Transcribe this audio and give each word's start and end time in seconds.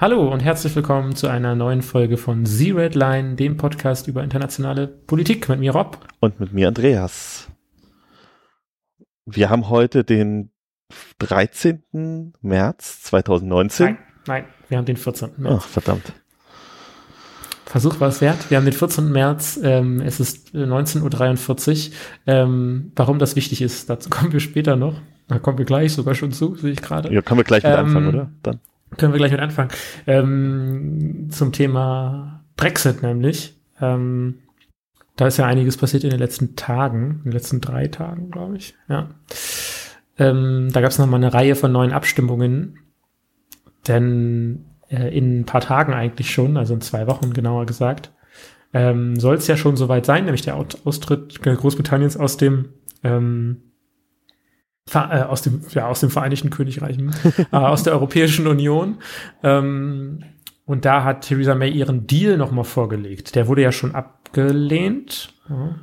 Hallo 0.00 0.32
und 0.32 0.40
herzlich 0.40 0.74
willkommen 0.74 1.14
zu 1.14 1.28
einer 1.28 1.54
neuen 1.54 1.82
Folge 1.82 2.16
von 2.16 2.46
The 2.46 2.70
Red 2.70 2.94
Line, 2.94 3.34
dem 3.34 3.58
Podcast 3.58 4.08
über 4.08 4.24
internationale 4.24 4.86
Politik 4.86 5.46
mit 5.50 5.60
mir 5.60 5.72
Rob. 5.72 5.98
Und 6.20 6.40
mit 6.40 6.54
mir 6.54 6.68
Andreas. 6.68 7.50
Wir 9.26 9.50
haben 9.50 9.68
heute 9.68 10.02
den 10.02 10.52
13. 11.18 12.32
März 12.40 13.02
2019. 13.02 13.84
Nein, 13.84 13.98
nein, 14.26 14.44
wir 14.70 14.78
haben 14.78 14.86
den 14.86 14.96
14. 14.96 15.32
März. 15.36 15.56
Ach, 15.58 15.68
verdammt. 15.68 16.14
Versuch 17.66 18.00
war 18.00 18.08
es 18.08 18.22
wert. 18.22 18.50
Wir 18.50 18.56
haben 18.56 18.64
den 18.64 18.72
14. 18.72 19.12
März, 19.12 19.60
ähm, 19.62 20.00
es 20.00 20.18
ist 20.18 20.54
19.43 20.54 21.90
Uhr. 21.90 21.94
Ähm, 22.26 22.92
warum 22.96 23.18
das 23.18 23.36
wichtig 23.36 23.60
ist, 23.60 23.90
dazu 23.90 24.08
kommen 24.10 24.32
wir 24.32 24.40
später 24.40 24.76
noch. 24.76 24.94
Da 25.28 25.38
kommen 25.38 25.58
wir 25.58 25.66
gleich 25.66 25.92
sogar 25.92 26.14
schon 26.14 26.32
zu, 26.32 26.54
sehe 26.54 26.72
ich 26.72 26.80
gerade. 26.80 27.12
Ja, 27.12 27.20
können 27.20 27.40
wir 27.40 27.44
gleich 27.44 27.64
mit 27.64 27.72
ähm, 27.74 27.78
anfangen, 27.80 28.08
oder? 28.08 28.32
Dann. 28.42 28.60
Können 28.96 29.12
wir 29.12 29.18
gleich 29.18 29.32
mit 29.32 29.40
anfangen. 29.40 29.70
Ähm, 30.06 31.28
zum 31.30 31.52
Thema 31.52 32.44
Brexit 32.56 33.02
nämlich. 33.02 33.56
Ähm, 33.80 34.40
da 35.16 35.26
ist 35.26 35.36
ja 35.36 35.46
einiges 35.46 35.76
passiert 35.76 36.04
in 36.04 36.10
den 36.10 36.18
letzten 36.18 36.56
Tagen, 36.56 37.16
in 37.18 37.24
den 37.24 37.32
letzten 37.32 37.60
drei 37.60 37.88
Tagen, 37.88 38.30
glaube 38.30 38.56
ich. 38.56 38.74
Ja. 38.88 39.10
Ähm, 40.18 40.70
da 40.72 40.80
gab 40.80 40.90
es 40.90 40.98
nochmal 40.98 41.20
eine 41.20 41.32
Reihe 41.32 41.56
von 41.56 41.72
neuen 41.72 41.92
Abstimmungen. 41.92 42.78
Denn 43.86 44.66
äh, 44.88 45.16
in 45.16 45.40
ein 45.40 45.46
paar 45.46 45.60
Tagen 45.60 45.92
eigentlich 45.92 46.30
schon, 46.30 46.56
also 46.56 46.74
in 46.74 46.80
zwei 46.80 47.06
Wochen 47.06 47.32
genauer 47.32 47.66
gesagt, 47.66 48.12
ähm, 48.72 49.18
soll 49.18 49.36
es 49.36 49.46
ja 49.46 49.56
schon 49.56 49.76
soweit 49.76 50.06
sein, 50.06 50.24
nämlich 50.24 50.42
der 50.42 50.56
Austritt 50.56 51.42
Großbritanniens 51.42 52.16
aus 52.16 52.36
dem 52.36 52.70
ähm, 53.02 53.62
äh, 53.62 53.69
aus 54.92 55.42
dem, 55.42 55.62
ja, 55.70 55.86
aus 55.86 56.00
dem 56.00 56.10
Vereinigten 56.10 56.50
Königreich, 56.50 56.98
äh, 57.52 57.56
aus 57.56 57.82
der 57.82 57.92
Europäischen 57.92 58.46
Union. 58.46 58.98
Ähm, 59.42 60.24
und 60.64 60.84
da 60.84 61.04
hat 61.04 61.22
Theresa 61.22 61.54
May 61.54 61.70
ihren 61.70 62.06
Deal 62.06 62.36
nochmal 62.36 62.64
vorgelegt. 62.64 63.34
Der 63.34 63.48
wurde 63.48 63.62
ja 63.62 63.72
schon 63.72 63.94
abgelehnt. 63.94 65.34
Ja. 65.48 65.76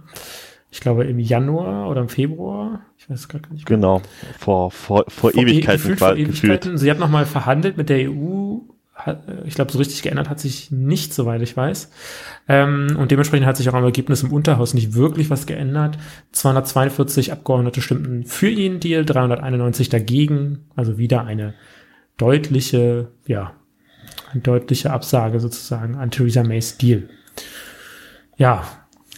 Ich 0.70 0.82
glaube 0.82 1.06
im 1.06 1.20
Januar 1.20 1.90
oder 1.90 2.02
im 2.02 2.10
Februar. 2.10 2.82
Ich 2.98 3.10
weiß 3.10 3.28
gar 3.30 3.42
nicht. 3.52 3.66
Genau, 3.66 4.02
vor, 4.38 4.72
vor, 4.72 5.06
vor, 5.08 5.32
vor 5.32 5.36
e- 5.36 5.42
Ewigkeiten. 5.42 5.82
Gefühlt, 5.82 6.00
vor 6.00 6.14
Ewigkeiten. 6.16 6.74
Gefühlt. 6.74 6.80
Sie 6.80 6.92
hat 6.92 7.00
nochmal 7.00 7.26
verhandelt 7.26 7.78
mit 7.78 7.90
der 7.90 8.12
EU 8.12 8.60
ich 9.46 9.56
glaube, 9.56 9.72
so 9.72 9.78
richtig 9.78 10.02
geändert 10.02 10.30
hat 10.30 10.40
sich 10.40 10.72
nicht, 10.72 11.14
soweit 11.14 11.42
ich 11.42 11.56
weiß. 11.56 11.90
Ähm, 12.48 12.98
und 12.98 13.12
dementsprechend 13.12 13.46
hat 13.46 13.58
sich 13.58 13.70
auch 13.70 13.74
am 13.74 13.84
Ergebnis 13.84 14.24
im 14.24 14.34
Unterhaus 14.34 14.74
nicht 14.74 14.94
wirklich 14.96 15.30
was 15.30 15.46
geändert. 15.46 15.98
242 16.32 17.32
Abgeordnete 17.32 17.82
stimmten 17.82 18.26
für 18.26 18.50
ihren 18.50 18.80
Deal, 18.80 19.06
391 19.06 19.90
dagegen. 19.90 20.66
Also 20.76 20.98
wieder 20.98 21.26
eine 21.26 21.54
deutliche, 22.18 23.10
ja, 23.28 23.54
eine 24.32 24.42
deutliche 24.42 24.92
Absage 24.92 25.40
sozusagen 25.40 25.96
an 25.96 26.12
Theresa 26.12 26.44
Mays 26.44 26.78
Deal. 26.78 27.10
Ja. 28.38 28.64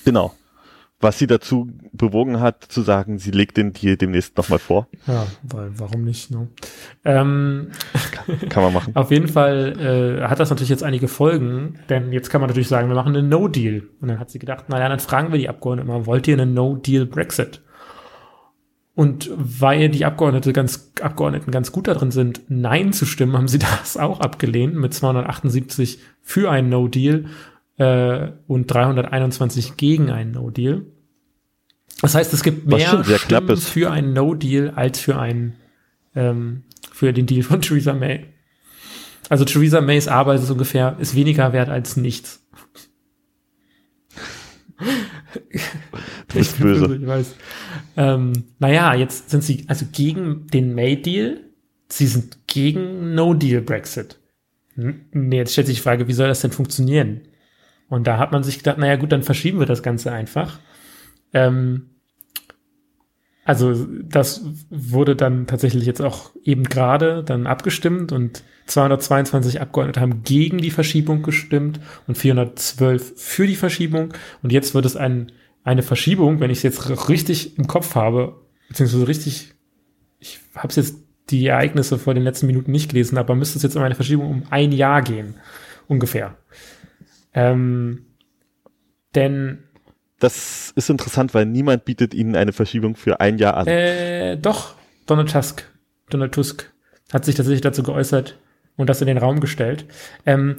Genau 0.06 0.34
was 1.00 1.18
sie 1.18 1.28
dazu 1.28 1.70
bewogen 1.94 2.42
hat, 2.42 2.64
zu 2.64 2.82
sagen, 2.82 3.20
sie 3.20 3.32
legt 3.32 3.56
den 3.56 3.72
Deal 3.72 3.96
demnächst 3.96 4.36
nochmal 4.38 4.60
vor. 4.60 4.88
Ja, 5.08 5.26
weil 5.44 5.72
warum 5.80 6.04
nicht? 6.04 6.30
Ne? 6.30 6.50
Ähm, 7.06 7.70
kann, 8.12 8.50
kann, 8.50 8.64
man 8.64 8.74
machen. 8.74 8.96
Auf 8.96 9.10
jeden 9.10 9.30
Fall 9.30 10.20
äh, 10.20 10.28
hat 10.28 10.40
das 10.40 10.50
natürlich 10.50 10.70
jetzt 10.70 10.84
einige 10.84 11.08
Folgen, 11.08 11.80
denn 11.88 12.12
jetzt 12.12 12.30
kann 12.30 12.42
man 12.42 12.50
natürlich 12.50 12.68
sagen, 12.68 12.90
wir 12.90 12.96
machen 12.96 13.16
einen 13.16 13.30
No-Deal. 13.30 13.84
Und 14.02 14.10
dann 14.10 14.20
hat 14.20 14.30
sie 14.30 14.40
gedacht, 14.40 14.68
naja, 14.68 14.90
dann 14.90 15.00
fragen 15.00 15.32
wir 15.32 15.40
die 15.40 15.48
Abgeordneten 15.48 15.90
immer, 15.90 16.06
wollt 16.06 16.28
ihr 16.28 16.34
einen 16.34 16.54
No-Deal-Brexit? 16.54 17.62
Und 18.94 19.32
weil 19.38 19.88
die 19.88 20.04
Abgeordnete 20.04 20.52
ganz, 20.52 20.92
Abgeordneten 21.00 21.52
ganz 21.52 21.72
gut 21.72 21.88
darin 21.88 22.12
sind, 22.12 22.42
Nein 22.50 22.92
zu 22.92 23.06
stimmen, 23.06 23.38
haben 23.38 23.48
sie 23.48 23.60
das 23.80 23.96
auch 23.96 24.20
abgelehnt 24.20 24.76
mit 24.76 24.94
278 24.94 26.00
für 26.22 26.52
einen 26.52 26.68
No-Deal 26.68 27.24
äh, 27.80 28.32
und 28.48 28.68
321 28.68 29.78
gegen 29.78 30.12
einen 30.12 30.32
No-Deal. 30.32 30.86
Das 32.02 32.14
heißt, 32.14 32.34
es 32.34 32.44
gibt 32.44 32.68
mehr 32.68 33.04
Stimmen 33.18 33.58
für 33.58 33.92
einen 33.92 34.14
No-Deal 34.14 34.72
als 34.76 35.00
für 35.00 35.18
einen 35.18 35.56
ähm, 36.16 36.64
für 36.92 37.12
den 37.14 37.26
Deal 37.26 37.44
von 37.44 37.62
Theresa 37.62 37.94
May. 37.94 38.26
Also 39.30 39.46
Theresa 39.46 39.82
Mays 39.82 40.08
Arbeit 40.08 40.42
ist 40.42 40.50
ungefähr 40.50 40.98
ist 41.00 41.16
weniger 41.16 41.54
wert 41.54 41.70
als 41.70 41.98
nichts. 41.98 42.46
Du 46.28 46.38
bist 46.38 46.60
böse. 46.60 46.88
böse. 46.88 46.96
Ich 47.02 47.08
weiß. 47.08 47.36
Ähm, 47.98 48.34
naja, 48.60 48.94
jetzt 48.94 49.30
sind 49.30 49.44
sie 49.44 49.66
also 49.68 49.86
gegen 49.92 50.48
den 50.48 50.74
May-Deal. 50.74 51.42
Sie 51.90 52.08
sind 52.08 52.48
gegen 52.48 53.14
No-Deal-Brexit. 53.14 54.20
Nee, 54.76 55.38
jetzt 55.38 55.52
stellt 55.52 55.68
sich 55.68 55.78
die 55.78 55.82
Frage, 55.84 56.08
wie 56.08 56.14
soll 56.14 56.28
das 56.28 56.42
denn 56.42 56.52
funktionieren? 56.52 57.22
Und 57.90 58.08
da 58.08 58.18
hat 58.18 58.32
man 58.32 58.44
sich 58.44 58.60
gedacht, 58.60 58.78
naja 58.78 58.96
gut, 58.96 59.12
dann 59.12 59.24
verschieben 59.24 59.60
wir 59.60 59.66
das 59.66 59.84
Ganze 59.84 60.12
einfach. 60.12 60.60
Ähm, 61.34 61.90
also 63.50 63.88
das 64.04 64.46
wurde 64.70 65.16
dann 65.16 65.48
tatsächlich 65.48 65.88
jetzt 65.88 66.02
auch 66.02 66.32
eben 66.44 66.66
gerade 66.66 67.24
dann 67.24 67.48
abgestimmt 67.48 68.12
und 68.12 68.44
222 68.68 69.60
Abgeordnete 69.60 70.02
haben 70.02 70.22
gegen 70.22 70.60
die 70.60 70.70
Verschiebung 70.70 71.24
gestimmt 71.24 71.80
und 72.06 72.16
412 72.16 73.14
für 73.16 73.48
die 73.48 73.56
Verschiebung. 73.56 74.14
Und 74.44 74.52
jetzt 74.52 74.76
wird 74.76 74.86
es 74.86 74.96
ein, 74.96 75.32
eine 75.64 75.82
Verschiebung, 75.82 76.40
wenn 76.40 76.52
ich 76.52 76.60
es 76.60 76.64
jetzt 76.64 77.10
richtig 77.10 77.58
im 77.58 77.66
Kopf 77.66 77.96
habe, 77.96 78.36
beziehungsweise 78.68 79.08
richtig, 79.08 79.56
ich 80.20 80.40
habe 80.54 80.68
es 80.68 80.76
jetzt 80.76 80.98
die 81.32 81.48
Ereignisse 81.48 81.98
vor 81.98 82.14
den 82.14 82.24
letzten 82.24 82.46
Minuten 82.46 82.72
nicht 82.72 82.90
gelesen, 82.90 83.18
aber 83.18 83.34
müsste 83.34 83.58
es 83.58 83.64
jetzt 83.64 83.76
um 83.76 83.82
eine 83.82 83.96
Verschiebung 83.96 84.30
um 84.30 84.44
ein 84.52 84.72
Jahr 84.72 85.02
gehen, 85.02 85.36
ungefähr. 85.88 86.38
Ähm, 87.34 88.06
denn 89.16 89.64
das 90.20 90.72
ist 90.76 90.90
interessant, 90.90 91.34
weil 91.34 91.46
niemand 91.46 91.86
bietet 91.86 92.14
ihnen 92.14 92.36
eine 92.36 92.52
Verschiebung 92.52 92.96
für 92.96 93.20
ein 93.22 93.38
Jahr 93.38 93.56
an. 93.56 93.68
Äh, 93.68 94.38
doch, 94.38 94.76
Donald 95.06 95.32
Tusk. 95.32 95.64
Donald 96.10 96.34
Tusk 96.34 96.72
hat 97.14 97.26
sich 97.26 97.36
tatsächlich 97.36 97.62
dazu 97.62 97.84
geäußert 97.84 98.38
und 98.76 98.90
das 98.90 99.02
in 99.02 99.08
den 99.08 99.18
Raum 99.18 99.40
gestellt. 99.40 99.86
Ähm, 100.26 100.58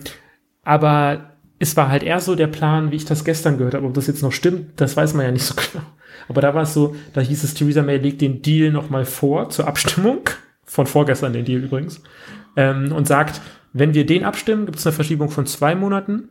aber 0.63 1.35
es 1.59 1.77
war 1.77 1.91
halt 1.91 2.03
eher 2.03 2.21
so 2.21 2.35
der 2.35 2.47
Plan, 2.47 2.91
wie 2.91 2.97
ich 2.97 3.05
das 3.05 3.25
gestern 3.25 3.59
gehört 3.59 3.75
habe. 3.75 3.87
Ob 3.87 3.95
das 3.95 4.07
jetzt 4.07 4.23
noch 4.23 4.33
stimmt, 4.33 4.81
das 4.81 4.97
weiß 4.97 5.15
man 5.15 5.27
ja 5.27 5.33
nicht 5.33 5.45
so 5.45 5.55
genau. 5.73 5.85
Aber 6.29 6.41
da 6.41 6.55
war 6.55 6.63
es 6.63 6.73
so, 6.73 6.97
da 7.13 7.21
hieß 7.21 7.45
es, 7.45 7.55
Theresa 7.55 7.83
May 7.83 7.99
legt 7.99 8.21
den 8.21 8.41
Deal 8.41 8.73
nochmal 8.73 9.05
vor 9.05 9.51
zur 9.51 9.67
Abstimmung. 9.67 10.21
Von 10.65 10.87
vorgestern 10.87 11.33
den 11.33 11.45
Deal 11.45 11.65
übrigens. 11.65 12.01
Ähm, 12.57 12.93
und 12.93 13.09
sagt, 13.09 13.41
wenn 13.73 13.93
wir 13.93 14.07
den 14.07 14.25
abstimmen, 14.25 14.67
gibt 14.67 14.79
es 14.79 14.87
eine 14.87 14.95
Verschiebung 14.95 15.29
von 15.29 15.47
zwei 15.47 15.75
Monaten. 15.75 16.31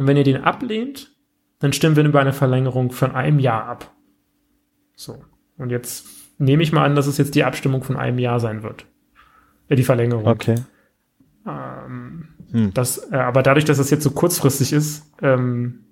Und 0.00 0.06
wenn 0.06 0.16
ihr 0.16 0.24
den 0.24 0.44
ablehnt, 0.44 1.14
dann 1.58 1.74
stimmen 1.74 1.94
wir 1.94 2.02
über 2.02 2.22
eine 2.22 2.32
Verlängerung 2.32 2.90
von 2.90 3.14
einem 3.14 3.38
Jahr 3.38 3.66
ab. 3.66 3.94
So. 4.96 5.22
Und 5.58 5.68
jetzt 5.68 6.06
nehme 6.38 6.62
ich 6.62 6.72
mal 6.72 6.86
an, 6.86 6.96
dass 6.96 7.06
es 7.06 7.18
jetzt 7.18 7.34
die 7.34 7.44
Abstimmung 7.44 7.82
von 7.82 7.98
einem 7.98 8.18
Jahr 8.18 8.40
sein 8.40 8.62
wird. 8.62 8.86
Äh, 9.68 9.76
die 9.76 9.84
Verlängerung. 9.84 10.26
Okay. 10.26 10.54
Ähm, 11.46 12.28
hm. 12.50 12.72
das, 12.72 13.12
äh, 13.12 13.16
aber 13.16 13.42
dadurch, 13.42 13.66
dass 13.66 13.76
das 13.76 13.90
jetzt 13.90 14.02
so 14.02 14.12
kurzfristig 14.12 14.72
ist, 14.72 15.04
ähm, 15.20 15.84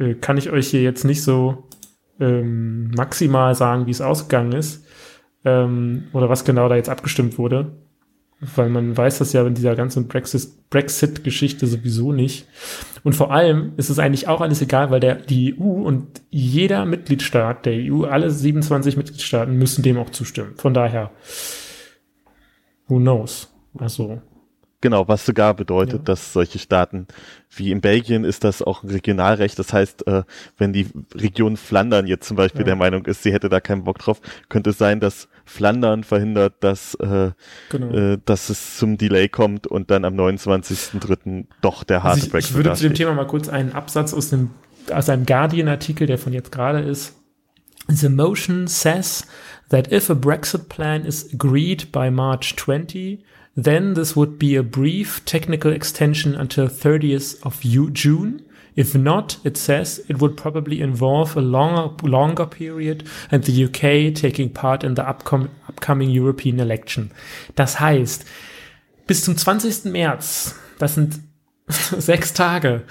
äh, 0.00 0.14
kann 0.14 0.36
ich 0.36 0.50
euch 0.50 0.66
hier 0.66 0.82
jetzt 0.82 1.04
nicht 1.04 1.22
so 1.22 1.68
ähm, 2.18 2.90
maximal 2.90 3.54
sagen, 3.54 3.86
wie 3.86 3.92
es 3.92 4.00
ausgegangen 4.00 4.50
ist 4.50 4.84
ähm, 5.44 6.08
oder 6.12 6.28
was 6.28 6.44
genau 6.44 6.68
da 6.68 6.74
jetzt 6.74 6.88
abgestimmt 6.88 7.38
wurde 7.38 7.83
weil 8.56 8.68
man 8.68 8.96
weiß 8.96 9.18
das 9.18 9.32
ja 9.32 9.46
in 9.46 9.54
dieser 9.54 9.76
ganzen 9.76 10.08
Brexit-Geschichte 10.08 11.66
sowieso 11.66 12.12
nicht. 12.12 12.46
Und 13.02 13.14
vor 13.14 13.32
allem 13.32 13.72
ist 13.76 13.90
es 13.90 13.98
eigentlich 13.98 14.28
auch 14.28 14.40
alles 14.40 14.62
egal, 14.62 14.90
weil 14.90 15.00
der, 15.00 15.16
die 15.16 15.58
EU 15.58 15.82
und 15.82 16.22
jeder 16.30 16.86
Mitgliedstaat 16.86 17.66
der 17.66 17.74
EU, 17.74 18.04
alle 18.04 18.30
27 18.30 18.96
Mitgliedstaaten 18.96 19.56
müssen 19.56 19.82
dem 19.82 19.98
auch 19.98 20.10
zustimmen. 20.10 20.54
Von 20.56 20.74
daher, 20.74 21.10
who 22.88 22.98
knows? 22.98 23.48
Also, 23.78 24.22
Genau, 24.84 25.08
was 25.08 25.24
sogar 25.24 25.54
bedeutet, 25.54 26.00
ja. 26.00 26.04
dass 26.04 26.34
solche 26.34 26.58
Staaten 26.58 27.06
wie 27.56 27.70
in 27.70 27.80
Belgien 27.80 28.22
ist 28.22 28.44
das 28.44 28.60
auch 28.60 28.82
ein 28.82 28.90
Regionalrecht. 28.90 29.58
Das 29.58 29.72
heißt, 29.72 30.06
äh, 30.06 30.24
wenn 30.58 30.74
die 30.74 30.88
Region 31.14 31.56
Flandern 31.56 32.06
jetzt 32.06 32.28
zum 32.28 32.36
Beispiel 32.36 32.60
ja. 32.60 32.66
der 32.66 32.76
Meinung 32.76 33.06
ist, 33.06 33.22
sie 33.22 33.32
hätte 33.32 33.48
da 33.48 33.60
keinen 33.60 33.84
Bock 33.84 33.98
drauf, 33.98 34.20
könnte 34.50 34.68
es 34.68 34.76
sein, 34.76 35.00
dass 35.00 35.30
Flandern 35.44 36.04
verhindert, 36.04 36.54
dass, 36.60 36.94
äh, 36.96 37.32
genau. 37.70 37.90
äh, 37.90 38.18
dass 38.24 38.48
es 38.50 38.78
zum 38.78 38.96
Delay 38.96 39.28
kommt 39.28 39.66
und 39.66 39.90
dann 39.90 40.04
am 40.04 40.14
29.03. 40.14 41.46
doch 41.60 41.84
der 41.84 42.02
harte 42.02 42.14
also 42.14 42.26
ich, 42.26 42.32
Brexit 42.32 42.50
Ich 42.50 42.56
würde 42.56 42.74
zu 42.74 42.82
dem 42.84 42.94
Thema 42.94 43.14
mal 43.14 43.26
kurz 43.26 43.48
einen 43.48 43.72
Absatz 43.72 44.14
aus 44.14 44.30
dem 44.30 44.50
aus 44.92 45.08
einem 45.08 45.24
Guardian-Artikel, 45.24 46.06
der 46.06 46.18
von 46.18 46.34
jetzt 46.34 46.52
gerade 46.52 46.80
ist. 46.80 47.14
The 47.88 48.10
motion 48.10 48.66
says 48.66 49.26
that 49.70 49.90
if 49.90 50.10
a 50.10 50.14
Brexit 50.14 50.68
plan 50.68 51.06
is 51.06 51.32
agreed 51.32 51.90
by 51.90 52.10
March 52.10 52.54
20, 52.56 53.24
Then 53.56 53.94
this 53.94 54.16
would 54.16 54.38
be 54.38 54.56
a 54.56 54.62
brief 54.62 55.24
technical 55.24 55.72
extension 55.72 56.34
until 56.34 56.66
30th 56.66 57.40
of 57.44 57.62
June. 57.62 58.42
If 58.76 58.94
not, 58.94 59.38
it 59.44 59.56
says 59.56 60.04
it 60.08 60.20
would 60.20 60.36
probably 60.36 60.80
involve 60.80 61.36
a 61.36 61.40
longer, 61.40 61.92
longer 62.02 62.46
period 62.46 63.04
and 63.30 63.44
the 63.44 63.64
UK 63.64 64.14
taking 64.14 64.52
part 64.52 64.82
in 64.82 64.96
the 64.96 65.02
upcom 65.02 65.48
upcoming 65.68 66.10
European 66.10 66.58
election. 66.58 67.10
Das 67.54 67.78
heißt, 67.78 68.24
bis 69.06 69.24
zum 69.24 69.36
20. 69.36 69.92
März, 69.92 70.56
das 70.78 70.94
sind 70.94 71.20
sechs 71.68 72.32
Tage, 72.32 72.82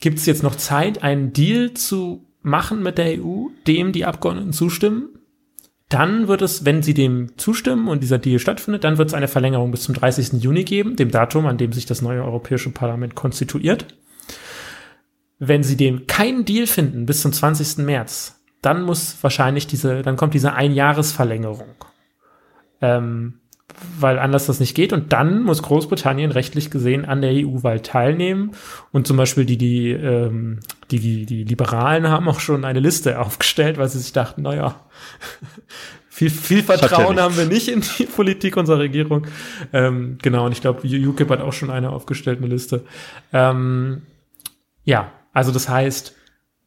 gibt 0.00 0.18
es 0.18 0.26
jetzt 0.26 0.42
noch 0.42 0.56
Zeit, 0.56 1.02
einen 1.02 1.32
Deal 1.32 1.74
zu 1.74 2.24
machen 2.42 2.82
mit 2.82 2.96
der 2.96 3.22
EU, 3.22 3.48
dem 3.66 3.92
die 3.92 4.04
Abgeordneten 4.04 4.52
zustimmen. 4.52 5.10
Dann 5.88 6.28
wird 6.28 6.42
es, 6.42 6.64
wenn 6.64 6.82
sie 6.82 6.94
dem 6.94 7.36
zustimmen 7.36 7.88
und 7.88 8.02
dieser 8.02 8.18
Deal 8.18 8.38
stattfindet, 8.38 8.84
dann 8.84 8.98
wird 8.98 9.08
es 9.08 9.14
eine 9.14 9.28
Verlängerung 9.28 9.70
bis 9.70 9.82
zum 9.82 9.94
30. 9.94 10.42
Juni 10.42 10.64
geben, 10.64 10.96
dem 10.96 11.10
Datum, 11.10 11.46
an 11.46 11.58
dem 11.58 11.72
sich 11.72 11.86
das 11.86 12.02
neue 12.02 12.24
Europäische 12.24 12.70
Parlament 12.70 13.14
konstituiert. 13.14 13.86
Wenn 15.38 15.62
sie 15.62 15.76
dem 15.76 16.06
keinen 16.06 16.44
Deal 16.44 16.66
finden 16.66 17.06
bis 17.06 17.20
zum 17.20 17.32
20. 17.32 17.78
März, 17.78 18.40
dann 18.62 18.82
muss 18.82 19.16
wahrscheinlich 19.22 19.66
diese, 19.66 20.02
dann 20.02 20.16
kommt 20.16 20.34
diese 20.34 20.54
Einjahresverlängerung. 20.54 21.74
Ähm, 22.80 23.40
weil 23.98 24.18
anders 24.18 24.46
das 24.46 24.60
nicht 24.60 24.74
geht. 24.74 24.92
Und 24.92 25.12
dann 25.12 25.42
muss 25.42 25.62
Großbritannien 25.62 26.30
rechtlich 26.30 26.70
gesehen 26.70 27.04
an 27.04 27.20
der 27.20 27.32
EU-Wahl 27.32 27.80
teilnehmen. 27.80 28.52
Und 28.92 29.06
zum 29.06 29.16
Beispiel 29.16 29.44
die, 29.44 29.58
die, 29.58 29.90
ähm, 29.90 30.60
die, 30.90 31.00
die, 31.00 31.26
die 31.26 31.44
Liberalen 31.44 32.08
haben 32.08 32.28
auch 32.28 32.40
schon 32.40 32.64
eine 32.64 32.80
Liste 32.80 33.18
aufgestellt, 33.20 33.78
weil 33.78 33.88
sie 33.88 33.98
sich 33.98 34.12
dachten, 34.12 34.42
naja, 34.42 34.80
viel, 36.08 36.30
viel 36.30 36.62
Vertrauen 36.62 37.16
ja 37.16 37.24
haben 37.24 37.36
wir 37.36 37.46
nicht 37.46 37.68
in 37.68 37.82
die 37.98 38.06
Politik 38.06 38.56
unserer 38.56 38.78
Regierung. 38.78 39.26
Ähm, 39.72 40.18
genau, 40.22 40.46
und 40.46 40.52
ich 40.52 40.60
glaube, 40.60 40.86
UKIP 40.86 41.30
hat 41.30 41.40
auch 41.40 41.52
schon 41.52 41.70
eine 41.70 41.90
aufgestellt, 41.90 42.38
eine 42.38 42.48
Liste. 42.48 42.84
Ähm, 43.32 44.02
ja, 44.84 45.12
also 45.36 45.52
das 45.52 45.68
heißt, 45.68 46.16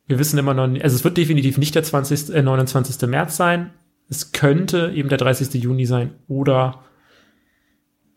wir 0.05 0.19
wissen 0.19 0.37
immer 0.37 0.53
noch 0.53 0.67
nicht, 0.67 0.83
also 0.83 0.95
es 0.95 1.03
wird 1.03 1.17
definitiv 1.17 1.57
nicht 1.57 1.73
der 1.73 1.81
20, 1.81 2.29
äh, 2.29 2.43
29. 2.43 3.09
März 3.09 3.35
sein. 3.35 3.73
Es 4.09 4.31
könnte 4.31 4.91
eben 4.93 5.09
der 5.09 5.17
30. 5.17 5.55
Juni 5.55 5.87
sein 5.87 6.13
oder 6.27 6.83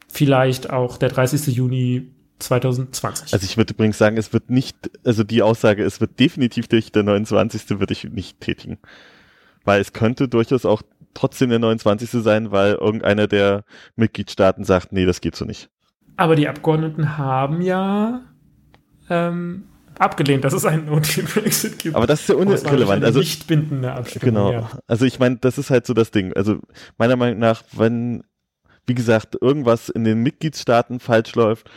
vielleicht 0.09 0.69
auch 0.69 0.99
der 0.99 1.09
30. 1.09 1.57
Juni 1.57 2.13
2020. 2.39 3.33
Also 3.33 3.47
ich 3.47 3.57
würde 3.57 3.73
übrigens 3.73 3.97
sagen, 3.97 4.19
es 4.19 4.35
wird 4.35 4.51
nicht, 4.51 4.77
also 5.07 5.25
die 5.25 5.41
Aussage, 5.41 5.85
es 5.85 6.03
wird 6.03 6.21
definitiv 6.21 6.69
durch 6.69 6.93
der 6.93 7.05
29. 7.05 7.81
würde 7.81 7.95
ich 7.95 8.05
nicht 8.05 8.39
tätigen. 8.41 8.77
Weil 9.65 9.81
es 9.81 9.95
könnte 9.95 10.29
durchaus 10.29 10.67
auch 10.67 10.83
trotzdem 11.15 11.49
der 11.49 11.61
29. 11.61 12.11
sein, 12.23 12.51
weil 12.51 12.75
irgendeiner 12.75 13.27
der 13.27 13.65
Mitgliedstaaten 13.97 14.65
sagt, 14.65 14.93
nee, 14.93 15.07
das 15.07 15.23
geht 15.23 15.35
so 15.35 15.47
nicht. 15.47 15.71
Aber 16.19 16.37
die 16.37 16.47
Abgeordneten 16.47 17.17
haben 17.17 17.63
ja 17.63 18.21
ähm, 19.09 19.65
abgelehnt, 19.99 20.45
dass 20.45 20.53
es 20.53 20.65
einen 20.65 20.87
No-Deal-Brexit 20.87 21.79
gibt. 21.79 21.97
Aber 21.97 22.07
das 22.07 22.21
ist 22.21 22.29
ja 22.29 22.35
unrelevant. 22.35 23.05
Also 23.05 23.21
nicht 23.21 23.47
bindende 23.47 23.93
Abstimmung. 23.93 24.35
Genau. 24.35 24.53
Ja. 24.53 24.71
Also 24.87 25.05
ich 25.05 25.19
meine, 25.19 25.37
das 25.37 25.59
ist 25.59 25.71
halt 25.71 25.87
so 25.87 25.95
das 25.95 26.11
Ding. 26.11 26.33
Also 26.33 26.59
meiner 26.99 27.17
Meinung 27.17 27.39
nach, 27.39 27.63
wenn 27.73 28.23
wie 28.87 28.95
gesagt, 28.95 29.37
irgendwas 29.41 29.89
in 29.89 30.05
den 30.05 30.23
Mitgliedstaaten 30.23 31.01
falsch 31.01 31.35
läuft. 31.35 31.71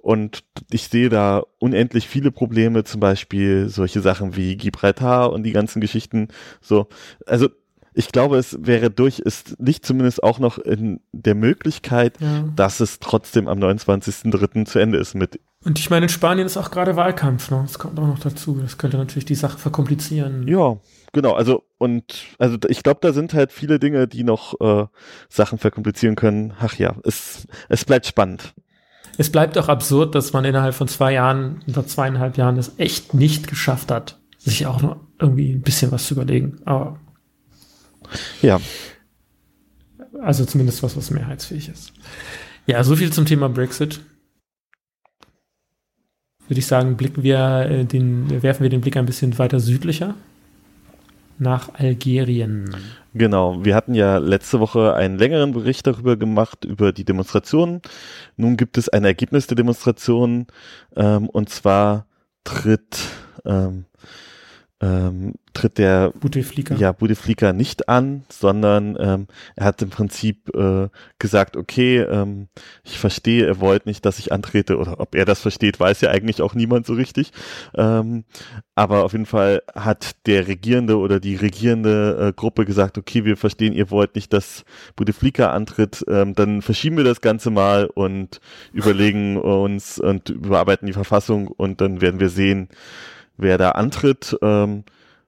Und 0.00 0.44
ich 0.70 0.88
sehe 0.88 1.08
da 1.08 1.42
unendlich 1.58 2.08
viele 2.08 2.30
Probleme, 2.30 2.84
zum 2.84 3.00
Beispiel 3.00 3.68
solche 3.68 4.00
Sachen 4.00 4.36
wie 4.36 4.56
Gibraltar 4.56 5.32
und 5.32 5.42
die 5.42 5.52
ganzen 5.52 5.80
Geschichten. 5.80 6.28
So, 6.60 6.88
also 7.26 7.48
ich 7.94 8.12
glaube, 8.12 8.38
es 8.38 8.56
wäre 8.60 8.90
durch, 8.90 9.20
es 9.24 9.56
liegt 9.58 9.84
zumindest 9.84 10.22
auch 10.22 10.38
noch 10.38 10.58
in 10.58 11.00
der 11.12 11.34
Möglichkeit, 11.34 12.20
ja. 12.20 12.44
dass 12.54 12.78
es 12.80 13.00
trotzdem 13.00 13.48
am 13.48 13.58
29.03. 13.58 14.66
zu 14.66 14.78
Ende 14.78 14.98
ist 14.98 15.14
mit. 15.14 15.40
Und 15.64 15.78
ich 15.78 15.90
meine, 15.90 16.06
in 16.06 16.08
Spanien 16.08 16.46
ist 16.46 16.56
auch 16.56 16.70
gerade 16.70 16.94
Wahlkampf, 16.94 17.50
ne? 17.50 17.60
Das 17.62 17.78
kommt 17.78 17.98
auch 17.98 18.06
noch 18.06 18.20
dazu. 18.20 18.58
Das 18.60 18.78
könnte 18.78 18.96
natürlich 18.96 19.24
die 19.24 19.34
Sache 19.34 19.58
verkomplizieren. 19.58 20.46
Ja, 20.46 20.78
genau, 21.12 21.32
also 21.34 21.64
und 21.78 22.04
also 22.38 22.58
ich 22.68 22.82
glaube, 22.82 23.00
da 23.02 23.12
sind 23.12 23.34
halt 23.34 23.50
viele 23.52 23.80
Dinge, 23.80 24.06
die 24.06 24.22
noch 24.22 24.60
äh, 24.60 24.86
Sachen 25.28 25.58
verkomplizieren 25.58 26.14
können. 26.14 26.54
Ach 26.60 26.74
ja, 26.74 26.94
es, 27.04 27.48
es 27.68 27.84
bleibt 27.84 28.06
spannend. 28.06 28.54
Es 29.16 29.32
bleibt 29.32 29.58
auch 29.58 29.68
absurd, 29.68 30.14
dass 30.14 30.32
man 30.32 30.44
innerhalb 30.44 30.74
von 30.74 30.86
zwei 30.86 31.12
Jahren, 31.12 31.60
unter 31.66 31.84
zweieinhalb 31.84 32.36
Jahren, 32.36 32.56
es 32.56 32.78
echt 32.78 33.14
nicht 33.14 33.48
geschafft 33.48 33.90
hat, 33.90 34.20
sich 34.38 34.66
auch 34.66 34.80
noch 34.80 34.96
irgendwie 35.18 35.52
ein 35.52 35.62
bisschen 35.62 35.90
was 35.90 36.06
zu 36.06 36.14
überlegen. 36.14 36.60
Aber 36.66 37.00
ja. 38.42 38.60
Also 40.20 40.44
zumindest 40.44 40.84
was, 40.84 40.96
was 40.96 41.10
mehrheitsfähig 41.10 41.68
ist. 41.68 41.92
Ja, 42.66 42.84
so 42.84 42.94
viel 42.94 43.12
zum 43.12 43.26
Thema 43.26 43.48
Brexit. 43.48 44.00
Würde 46.48 46.58
ich 46.58 46.66
sagen, 46.66 46.96
blicken 46.96 47.22
wir 47.22 47.66
äh, 47.70 47.84
den, 47.84 48.42
werfen 48.42 48.62
wir 48.62 48.70
den 48.70 48.80
Blick 48.80 48.96
ein 48.96 49.06
bisschen 49.06 49.38
weiter 49.38 49.60
südlicher 49.60 50.14
nach 51.38 51.74
Algerien. 51.74 52.74
Genau, 53.14 53.64
wir 53.64 53.74
hatten 53.74 53.94
ja 53.94 54.18
letzte 54.18 54.60
Woche 54.60 54.94
einen 54.94 55.18
längeren 55.18 55.52
Bericht 55.52 55.86
darüber 55.86 56.16
gemacht, 56.16 56.64
über 56.64 56.92
die 56.92 57.04
Demonstrationen. 57.04 57.80
Nun 58.36 58.56
gibt 58.56 58.76
es 58.76 58.88
ein 58.88 59.04
Ergebnis 59.04 59.46
der 59.46 59.56
Demonstrationen 59.56 60.46
ähm, 60.96 61.28
und 61.28 61.48
zwar 61.48 62.06
tritt 62.44 62.98
ähm, 63.44 63.84
ähm, 64.80 65.34
tritt 65.54 65.78
der 65.78 66.12
Bouteflika. 66.20 66.76
ja 66.76 66.92
Bouteflika 66.92 67.52
nicht 67.52 67.88
an, 67.88 68.24
sondern 68.28 68.96
ähm, 69.00 69.26
er 69.56 69.64
hat 69.64 69.82
im 69.82 69.90
Prinzip 69.90 70.54
äh, 70.54 70.88
gesagt, 71.18 71.56
okay, 71.56 71.98
ähm, 71.98 72.46
ich 72.84 72.98
verstehe, 72.98 73.44
er 73.44 73.58
wollte 73.58 73.88
nicht, 73.88 74.06
dass 74.06 74.20
ich 74.20 74.30
antrete 74.30 74.78
oder 74.78 75.00
ob 75.00 75.16
er 75.16 75.24
das 75.24 75.40
versteht, 75.40 75.80
weiß 75.80 76.00
ja 76.02 76.10
eigentlich 76.10 76.42
auch 76.42 76.54
niemand 76.54 76.86
so 76.86 76.92
richtig. 76.92 77.32
Ähm, 77.74 78.24
aber 78.76 79.04
auf 79.04 79.12
jeden 79.12 79.26
Fall 79.26 79.62
hat 79.74 80.26
der 80.26 80.46
Regierende 80.46 80.98
oder 80.98 81.18
die 81.18 81.34
regierende 81.34 82.28
äh, 82.28 82.32
Gruppe 82.32 82.64
gesagt, 82.64 82.96
okay, 82.98 83.24
wir 83.24 83.36
verstehen, 83.36 83.72
ihr 83.72 83.90
wollt 83.90 84.14
nicht, 84.14 84.32
dass 84.32 84.64
Bouteflika 84.94 85.50
antritt, 85.50 86.04
ähm, 86.08 86.34
dann 86.34 86.62
verschieben 86.62 86.96
wir 86.96 87.04
das 87.04 87.20
Ganze 87.20 87.50
mal 87.50 87.86
und 87.86 88.40
überlegen 88.72 89.36
uns 89.38 89.98
und 89.98 90.30
überarbeiten 90.30 90.86
die 90.86 90.92
Verfassung 90.92 91.48
und 91.48 91.80
dann 91.80 92.00
werden 92.00 92.20
wir 92.20 92.28
sehen, 92.28 92.68
wer 93.38 93.56
da 93.58 93.70
antritt, 93.72 94.36
ähm, 94.42 94.84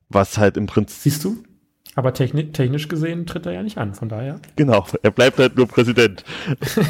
was 0.08 0.38
halt 0.38 0.56
im 0.56 0.66
Prinzip. 0.66 1.00
Siehst 1.00 1.24
du? 1.24 1.42
Aber 1.96 2.14
techni 2.14 2.52
technisch 2.52 2.88
gesehen 2.88 3.26
tritt 3.26 3.46
er 3.46 3.52
ja 3.52 3.62
nicht 3.62 3.78
an, 3.78 3.94
von 3.94 4.08
daher. 4.08 4.40
Genau, 4.56 4.86
er 5.02 5.10
bleibt 5.10 5.38
halt 5.38 5.56
nur 5.56 5.66
Präsident. 5.66 6.24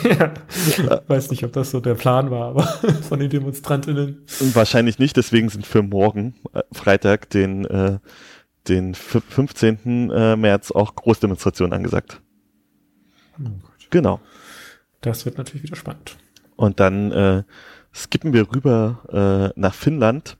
ja. 0.04 0.34
Ich 0.68 0.78
weiß 1.08 1.30
nicht, 1.30 1.44
ob 1.44 1.52
das 1.52 1.70
so 1.70 1.80
der 1.80 1.94
Plan 1.94 2.30
war, 2.30 2.50
aber 2.50 2.62
von 3.08 3.18
den 3.18 3.30
Demonstrantinnen. 3.30 4.24
Wahrscheinlich 4.52 4.98
nicht, 4.98 5.16
deswegen 5.16 5.48
sind 5.48 5.66
für 5.66 5.82
morgen, 5.82 6.34
äh, 6.52 6.62
Freitag, 6.72 7.30
den, 7.30 7.64
äh, 7.64 7.98
den 8.68 8.94
15. 8.94 10.10
Äh, 10.10 10.36
März 10.36 10.70
auch 10.70 10.94
Großdemonstrationen 10.94 11.72
angesagt. 11.72 12.20
Oh 13.38 13.48
genau. 13.88 14.20
Das 15.00 15.24
wird 15.24 15.38
natürlich 15.38 15.62
wieder 15.62 15.76
spannend. 15.76 16.16
Und 16.56 16.78
dann 16.78 17.10
äh, 17.10 17.42
skippen 17.94 18.32
wir 18.32 18.52
rüber 18.52 19.52
äh, 19.54 19.60
nach 19.60 19.74
Finnland, 19.74 20.36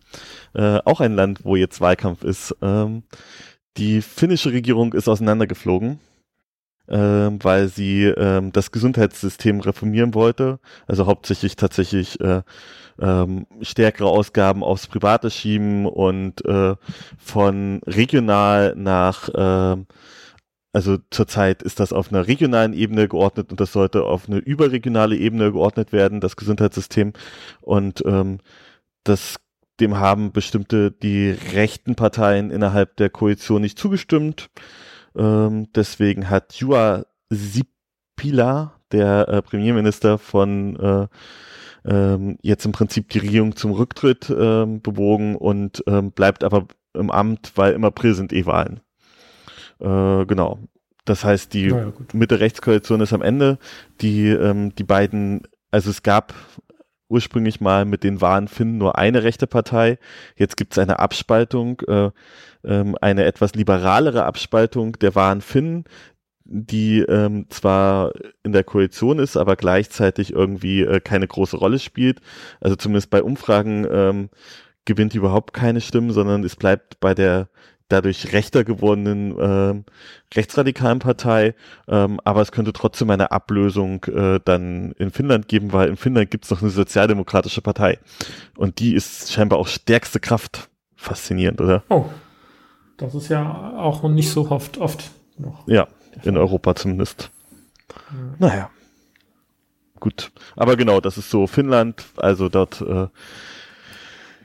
äh, 0.54 0.78
auch 0.84 1.00
ein 1.00 1.14
Land, 1.14 1.44
wo 1.44 1.56
jetzt 1.56 1.80
Wahlkampf 1.80 2.22
ist. 2.24 2.54
Ähm, 2.62 3.02
die 3.76 4.02
finnische 4.02 4.52
Regierung 4.52 4.92
ist 4.92 5.08
auseinandergeflogen, 5.08 6.00
äh, 6.88 6.96
weil 6.96 7.68
sie 7.68 8.04
äh, 8.04 8.42
das 8.52 8.72
Gesundheitssystem 8.72 9.60
reformieren 9.60 10.14
wollte, 10.14 10.58
also 10.86 11.06
hauptsächlich 11.06 11.56
tatsächlich 11.56 12.20
äh, 12.20 12.42
ähm, 13.00 13.46
stärkere 13.62 14.08
Ausgaben 14.08 14.62
aufs 14.62 14.86
Private 14.86 15.30
schieben 15.30 15.86
und 15.86 16.44
äh, 16.44 16.74
von 17.18 17.80
regional 17.86 18.74
nach 18.76 19.28
äh, 19.28 19.76
also 20.72 20.98
zurzeit 21.10 21.62
ist 21.62 21.80
das 21.80 21.92
auf 21.92 22.12
einer 22.12 22.26
regionalen 22.26 22.72
Ebene 22.74 23.08
geordnet 23.08 23.50
und 23.50 23.60
das 23.60 23.72
sollte 23.72 24.04
auf 24.04 24.28
eine 24.28 24.38
überregionale 24.38 25.16
Ebene 25.16 25.52
geordnet 25.52 25.92
werden, 25.92 26.20
das 26.20 26.36
Gesundheitssystem. 26.36 27.12
Und 27.60 28.02
ähm, 28.06 28.38
das 29.04 29.36
dem 29.80 29.98
haben 29.98 30.32
bestimmte 30.32 30.92
die 30.92 31.30
rechten 31.30 31.94
Parteien 31.94 32.50
innerhalb 32.50 32.96
der 32.96 33.10
Koalition 33.10 33.62
nicht 33.62 33.78
zugestimmt. 33.78 34.50
Ähm, 35.16 35.68
deswegen 35.74 36.28
hat 36.28 36.54
Juha 36.54 37.06
Sipila, 37.30 38.74
der 38.92 39.28
äh, 39.28 39.42
Premierminister 39.42 40.18
von 40.18 40.76
äh, 40.76 41.08
ähm, 41.84 42.38
jetzt 42.42 42.66
im 42.66 42.72
Prinzip 42.72 43.08
die 43.08 43.20
Regierung 43.20 43.56
zum 43.56 43.72
Rücktritt 43.72 44.30
ähm, 44.30 44.82
bewogen 44.82 45.36
und 45.36 45.82
ähm, 45.86 46.12
bleibt 46.12 46.44
aber 46.44 46.66
im 46.94 47.10
Amt, 47.10 47.52
weil 47.56 47.72
im 47.72 47.84
April 47.84 48.14
sind 48.14 48.32
eh 48.32 48.46
Wahlen. 48.46 48.80
Äh, 49.80 50.26
genau. 50.26 50.58
Das 51.04 51.24
heißt, 51.24 51.54
die 51.54 51.68
ja, 51.68 51.92
Mitte-Rechtskoalition 52.12 53.00
ist 53.00 53.12
am 53.12 53.22
Ende. 53.22 53.58
Die, 54.00 54.28
ähm, 54.28 54.74
die 54.74 54.84
beiden, 54.84 55.42
also 55.70 55.90
es 55.90 56.02
gab 56.02 56.34
ursprünglich 57.08 57.60
mal 57.60 57.84
mit 57.84 58.04
den 58.04 58.20
wahren 58.20 58.48
Finnen 58.48 58.78
nur 58.78 58.96
eine 58.96 59.22
rechte 59.22 59.46
Partei. 59.46 59.98
Jetzt 60.36 60.56
gibt 60.56 60.72
es 60.72 60.78
eine 60.78 61.00
Abspaltung, 61.00 61.80
äh, 61.88 62.10
ähm, 62.64 62.96
eine 63.00 63.24
etwas 63.24 63.54
liberalere 63.54 64.24
Abspaltung 64.24 64.92
der 65.00 65.14
wahren 65.14 65.40
Finnen, 65.40 65.84
die 66.44 67.00
ähm, 67.00 67.46
zwar 67.48 68.12
in 68.44 68.52
der 68.52 68.64
Koalition 68.64 69.18
ist, 69.18 69.36
aber 69.36 69.56
gleichzeitig 69.56 70.32
irgendwie 70.32 70.82
äh, 70.82 71.00
keine 71.00 71.26
große 71.26 71.56
Rolle 71.56 71.78
spielt. 71.78 72.20
Also 72.60 72.76
zumindest 72.76 73.10
bei 73.10 73.22
Umfragen 73.22 73.86
ähm, 73.90 74.30
gewinnt 74.84 75.12
die 75.12 75.18
überhaupt 75.18 75.52
keine 75.52 75.80
Stimmen, 75.80 76.12
sondern 76.12 76.44
es 76.44 76.56
bleibt 76.56 77.00
bei 77.00 77.14
der 77.14 77.48
dadurch 77.92 78.32
rechter 78.32 78.64
gewordenen 78.64 79.38
äh, 79.38 79.82
rechtsradikalen 80.34 80.98
Partei, 80.98 81.54
ähm, 81.88 82.20
aber 82.24 82.40
es 82.40 82.52
könnte 82.52 82.72
trotzdem 82.72 83.10
eine 83.10 83.30
Ablösung 83.30 84.04
äh, 84.04 84.40
dann 84.44 84.92
in 84.92 85.10
Finnland 85.10 85.48
geben, 85.48 85.72
weil 85.72 85.88
in 85.88 85.96
Finnland 85.96 86.30
gibt 86.30 86.44
es 86.44 86.50
noch 86.50 86.62
eine 86.62 86.70
sozialdemokratische 86.70 87.60
Partei 87.62 87.98
und 88.56 88.78
die 88.78 88.94
ist 88.94 89.32
scheinbar 89.32 89.58
auch 89.58 89.68
stärkste 89.68 90.20
Kraft. 90.20 90.68
Faszinierend, 90.96 91.62
oder? 91.62 91.82
Oh, 91.88 92.04
das 92.98 93.14
ist 93.14 93.30
ja 93.30 93.74
auch 93.78 94.02
nicht 94.02 94.30
so 94.30 94.50
oft, 94.50 94.76
oft 94.76 95.10
noch. 95.38 95.66
Ja, 95.66 95.88
in 96.24 96.36
Europa 96.36 96.74
zumindest. 96.74 97.30
Ja. 97.88 97.94
Naja. 98.38 98.70
Gut. 99.98 100.32
Aber 100.56 100.76
genau, 100.76 101.00
das 101.00 101.18
ist 101.18 101.30
so 101.30 101.46
Finnland, 101.46 102.04
also 102.16 102.48
dort 102.48 102.80
äh, 102.80 103.08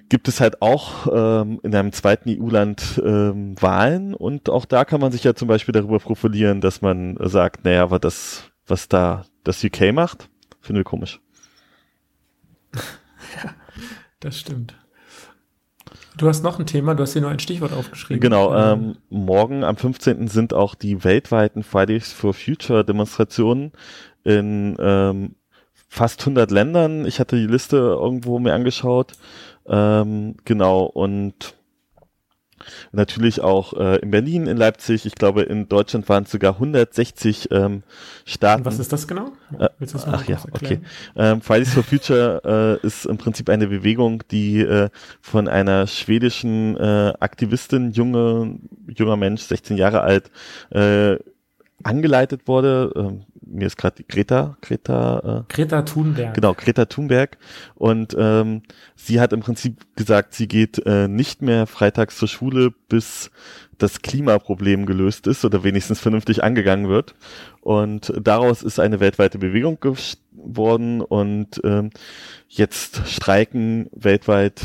gibt 0.09 0.27
es 0.27 0.39
halt 0.39 0.61
auch 0.61 1.07
ähm, 1.11 1.59
in 1.63 1.75
einem 1.75 1.91
zweiten 1.91 2.29
EU-Land 2.29 3.01
ähm, 3.03 3.59
Wahlen 3.61 4.13
und 4.13 4.49
auch 4.49 4.65
da 4.65 4.85
kann 4.85 5.01
man 5.01 5.11
sich 5.11 5.23
ja 5.23 5.33
zum 5.35 5.47
Beispiel 5.47 5.73
darüber 5.73 5.99
profilieren, 5.99 6.61
dass 6.61 6.81
man 6.81 7.17
sagt, 7.21 7.65
naja, 7.65 7.83
aber 7.83 7.99
das, 7.99 8.43
was 8.67 8.87
da 8.87 9.25
das 9.43 9.63
UK 9.63 9.93
macht, 9.93 10.29
finde 10.61 10.81
ich 10.81 10.85
komisch. 10.85 11.19
ja, 12.73 13.51
das 14.19 14.39
stimmt. 14.39 14.75
Du 16.17 16.27
hast 16.29 16.43
noch 16.43 16.59
ein 16.59 16.65
Thema, 16.65 16.95
du 16.95 17.03
hast 17.03 17.13
hier 17.13 17.21
nur 17.21 17.31
ein 17.31 17.39
Stichwort 17.39 17.73
aufgeschrieben. 17.73 18.21
Genau, 18.21 18.55
ähm, 18.55 18.97
morgen 19.09 19.63
am 19.65 19.75
15. 19.75 20.27
sind 20.27 20.53
auch 20.53 20.73
die 20.75 21.03
weltweiten 21.03 21.61
Fridays 21.61 22.13
for 22.13 22.33
Future 22.33 22.85
Demonstrationen 22.85 23.73
in 24.23 24.77
ähm, 24.79 25.35
fast 25.95 26.21
100 26.21 26.51
Ländern. 26.51 27.05
Ich 27.05 27.19
hatte 27.19 27.37
die 27.37 27.47
Liste 27.47 27.77
irgendwo 27.77 28.37
mir 28.37 28.53
angeschaut. 28.53 29.13
Ähm, 29.67 30.35
genau, 30.43 30.83
und 30.83 31.55
natürlich 32.91 33.41
auch 33.41 33.73
äh, 33.73 33.97
in 33.99 34.11
Berlin, 34.11 34.47
in 34.47 34.57
Leipzig. 34.57 35.05
Ich 35.05 35.15
glaube, 35.15 35.43
in 35.43 35.69
Deutschland 35.69 36.07
waren 36.09 36.23
es 36.23 36.31
sogar 36.31 36.53
160 36.55 37.49
ähm, 37.51 37.83
Staaten. 38.25 38.61
Und 38.61 38.65
was 38.65 38.79
ist 38.79 38.91
das 38.91 39.07
genau? 39.07 39.31
Äh, 39.57 39.69
das 39.79 40.05
ach 40.05 40.27
ja, 40.27 40.37
okay. 40.51 40.81
Ähm, 41.15 41.41
Fridays 41.41 41.73
for 41.73 41.83
Future 41.83 42.79
äh, 42.83 42.85
ist 42.85 43.05
im 43.05 43.17
Prinzip 43.17 43.49
eine 43.49 43.67
Bewegung, 43.67 44.23
die 44.31 44.59
äh, 44.59 44.89
von 45.21 45.47
einer 45.47 45.87
schwedischen 45.87 46.75
äh, 46.75 47.13
Aktivistin, 47.19 47.91
junge, 47.91 48.59
junger 48.87 49.15
Mensch, 49.15 49.43
16 49.43 49.77
Jahre 49.77 50.01
alt, 50.01 50.29
äh, 50.71 51.17
angeleitet 51.83 52.47
wurde. 52.47 52.91
Ähm, 52.95 53.23
mir 53.45 53.67
ist 53.67 53.77
gerade 53.77 54.03
Greta, 54.03 54.57
Greta, 54.61 55.45
äh, 55.47 55.53
Greta 55.53 55.81
Thunberg. 55.83 56.33
Genau, 56.33 56.53
Greta 56.53 56.85
Thunberg. 56.85 57.37
Und 57.75 58.15
ähm, 58.17 58.63
sie 58.95 59.19
hat 59.19 59.33
im 59.33 59.41
Prinzip 59.41 59.85
gesagt, 59.95 60.33
sie 60.33 60.47
geht 60.47 60.85
äh, 60.85 61.07
nicht 61.07 61.41
mehr 61.41 61.67
freitags 61.67 62.17
zur 62.17 62.27
Schule, 62.27 62.71
bis 62.89 63.31
das 63.77 64.01
Klimaproblem 64.01 64.85
gelöst 64.85 65.27
ist 65.27 65.43
oder 65.45 65.63
wenigstens 65.63 65.99
vernünftig 65.99 66.43
angegangen 66.43 66.89
wird. 66.89 67.13
Und 67.61 68.13
daraus 68.19 68.63
ist 68.63 68.79
eine 68.79 68.99
weltweite 68.99 69.37
Bewegung 69.37 69.79
geworden 69.79 71.01
und 71.01 71.61
ähm, 71.63 71.89
jetzt 72.47 73.07
streiken 73.07 73.89
weltweit 73.91 74.61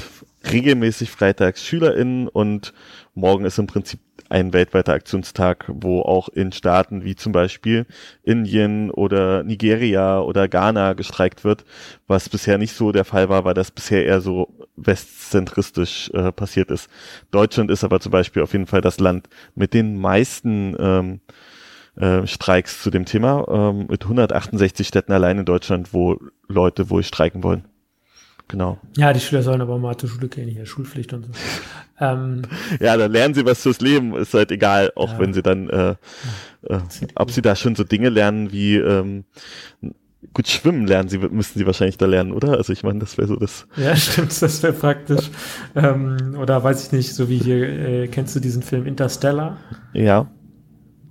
regelmäßig 0.51 1.11
freitags 1.11 1.65
SchülerInnen 1.65 2.29
und 2.29 2.73
morgen 3.15 3.45
ist 3.45 3.59
im 3.59 3.67
Prinzip 3.67 4.01
ein 4.31 4.53
weltweiter 4.53 4.93
Aktionstag, 4.93 5.65
wo 5.69 6.03
auch 6.03 6.29
in 6.29 6.53
Staaten 6.53 7.05
wie 7.05 7.17
zum 7.17 7.33
Beispiel 7.33 7.85
Indien 8.23 8.91
oder 8.91 9.43
Nigeria 9.43 10.21
oder 10.21 10.49
Ghana 10.49 10.93
gestreikt 10.93 11.45
wird, 11.45 11.65
was 12.07 12.29
bisher 12.29 12.57
nicht 12.57 12.73
so 12.73 12.93
der 12.93 13.05
Fall 13.05 13.29
war, 13.29 13.45
weil 13.45 13.55
das 13.55 13.73
bisher 13.73 14.07
eher 14.07 14.21
so 14.21 14.49
westzentristisch 14.77 16.11
äh, 16.15 16.31
passiert 16.31 16.71
ist. 16.71 16.89
Deutschland 17.33 17.71
ist 17.71 17.83
aber 17.83 18.01
zum 18.01 18.13
Beispiel 18.13 18.43
auf 18.43 18.53
jeden 18.53 18.67
Fall 18.67 18.81
das 18.81 19.01
Land 19.01 19.29
mit 19.57 19.75
den 19.75 19.99
meisten 20.01 20.77
ähm, 20.79 21.21
äh, 21.97 22.27
Streiks 22.27 22.83
zu 22.83 22.91
dem 22.91 23.05
Thema, 23.05 23.47
ähm, 23.51 23.89
mit 23.89 24.05
168 24.05 24.87
Städten 24.87 25.13
allein 25.13 25.39
in 25.39 25.45
Deutschland, 25.45 25.93
wo 25.93 26.19
Leute 26.47 26.89
wohl 26.89 27.03
streiken 27.03 27.43
wollen. 27.43 27.65
Genau. 28.51 28.79
Ja, 28.97 29.13
die 29.13 29.21
Schüler 29.21 29.45
sollen 29.45 29.61
aber 29.61 29.79
mal 29.79 29.97
zur 29.97 30.09
Schule 30.09 30.29
gehen, 30.29 30.49
hier 30.49 30.67
Schulpflicht 30.67 31.13
und 31.13 31.27
so. 31.27 31.33
ähm, 32.01 32.43
ja, 32.81 32.97
dann 32.97 33.13
lernen 33.13 33.33
sie 33.33 33.45
was 33.45 33.63
fürs 33.63 33.81
Leben, 33.81 34.17
ist 34.17 34.35
halt 34.35 34.51
egal, 34.51 34.91
auch 34.97 35.13
ja. 35.13 35.19
wenn 35.21 35.33
sie 35.33 35.43
dann, 35.43 35.71
äh, 35.71 35.95
äh, 36.63 36.81
ob 37.15 37.31
sie 37.31 37.43
da 37.43 37.55
schon 37.55 37.77
so 37.77 37.85
Dinge 37.85 38.09
lernen 38.09 38.51
wie, 38.51 38.77
ähm, 38.77 39.25
gut 40.35 40.49
schwimmen 40.49 40.87
lernen 40.87 41.09
sie, 41.09 41.19
müssten 41.19 41.61
sie 41.61 41.67
wahrscheinlich 41.67 41.97
da 41.97 42.07
lernen, 42.07 42.33
oder? 42.33 42.57
Also 42.57 42.73
ich 42.73 42.83
meine, 42.83 42.99
das 42.99 43.17
wäre 43.19 43.29
so 43.29 43.37
das. 43.37 43.69
Ja, 43.77 43.95
stimmt, 43.97 44.43
das 44.43 44.63
wäre 44.65 44.73
praktisch. 44.73 45.31
ähm, 45.77 46.37
oder 46.37 46.63
weiß 46.63 46.87
ich 46.87 46.93
nicht, 46.93 47.15
so 47.15 47.29
wie 47.29 47.39
hier, 47.39 47.69
äh, 47.69 48.09
kennst 48.09 48.35
du 48.35 48.41
diesen 48.41 48.63
Film 48.63 48.85
Interstellar? 48.85 49.59
Ja. 49.93 50.29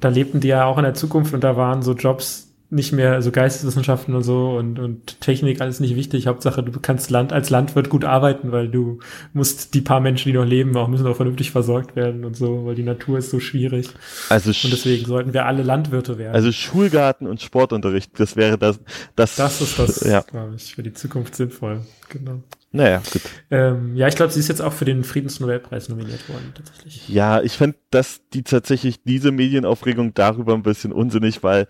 Da 0.01 0.09
lebten 0.09 0.41
die 0.41 0.49
ja 0.49 0.65
auch 0.65 0.77
in 0.77 0.83
der 0.83 0.93
Zukunft 0.93 1.33
und 1.33 1.43
da 1.43 1.55
waren 1.55 1.81
so 1.83 1.93
Jobs, 1.93 2.48
nicht 2.71 2.91
mehr 2.91 3.21
so 3.23 3.31
Geisteswissenschaften 3.31 4.13
und 4.13 4.21
so 4.21 4.51
und, 4.51 4.77
und 4.77 5.19
Technik 5.21 5.59
alles 5.59 5.79
nicht 5.79 5.95
wichtig. 5.95 6.27
Hauptsache, 6.27 6.61
du 6.61 6.79
kannst 6.79 7.09
Land 7.09 7.33
als 7.33 7.49
Landwirt 7.49 7.89
gut 7.89 8.05
arbeiten, 8.05 8.51
weil 8.51 8.69
du 8.69 8.99
musst 9.33 9.73
die 9.73 9.81
paar 9.81 9.99
Menschen, 9.99 10.31
die 10.31 10.37
noch 10.37 10.45
leben, 10.45 10.77
auch 10.77 10.87
müssen 10.87 11.07
auch 11.07 11.15
vernünftig 11.15 11.49
versorgt 11.49 11.95
werden 11.95 12.25
und 12.25 12.37
so, 12.37 12.65
weil 12.65 12.75
die 12.75 12.83
Natur 12.83 13.17
ist 13.17 13.31
so 13.31 13.39
schwierig. 13.39 13.89
Also 14.29 14.49
und 14.49 14.71
deswegen 14.71 15.05
sollten 15.05 15.33
wir 15.33 15.47
alle 15.47 15.63
Landwirte 15.63 16.19
werden. 16.19 16.35
Also 16.35 16.51
Schulgarten 16.51 17.25
und 17.25 17.41
Sportunterricht, 17.41 18.19
das 18.19 18.35
wäre 18.35 18.59
das, 18.59 18.79
das. 19.15 19.35
Das 19.35 19.61
ist 19.61 19.79
das, 19.79 20.01
ja. 20.05 20.21
glaube 20.21 20.53
ich, 20.55 20.75
für 20.75 20.83
die 20.83 20.93
Zukunft 20.93 21.35
sinnvoll. 21.35 21.81
Genau. 22.09 22.41
Naja, 22.71 23.01
gut. 23.11 23.21
Ähm, 23.49 23.95
ja, 23.95 24.07
ich 24.07 24.15
glaube, 24.15 24.31
sie 24.31 24.39
ist 24.39 24.47
jetzt 24.47 24.61
auch 24.61 24.73
für 24.73 24.85
den 24.85 25.03
Friedensnobelpreis 25.03 25.89
nominiert 25.89 26.29
worden, 26.29 26.53
tatsächlich. 26.53 27.09
Ja, 27.09 27.41
ich 27.41 27.53
fände 27.53 27.77
dass 27.89 28.21
die 28.29 28.43
tatsächlich 28.43 29.01
diese 29.03 29.31
Medienaufregung 29.31 30.13
darüber 30.13 30.53
ein 30.53 30.61
bisschen 30.61 30.91
unsinnig, 30.91 31.41
weil 31.41 31.65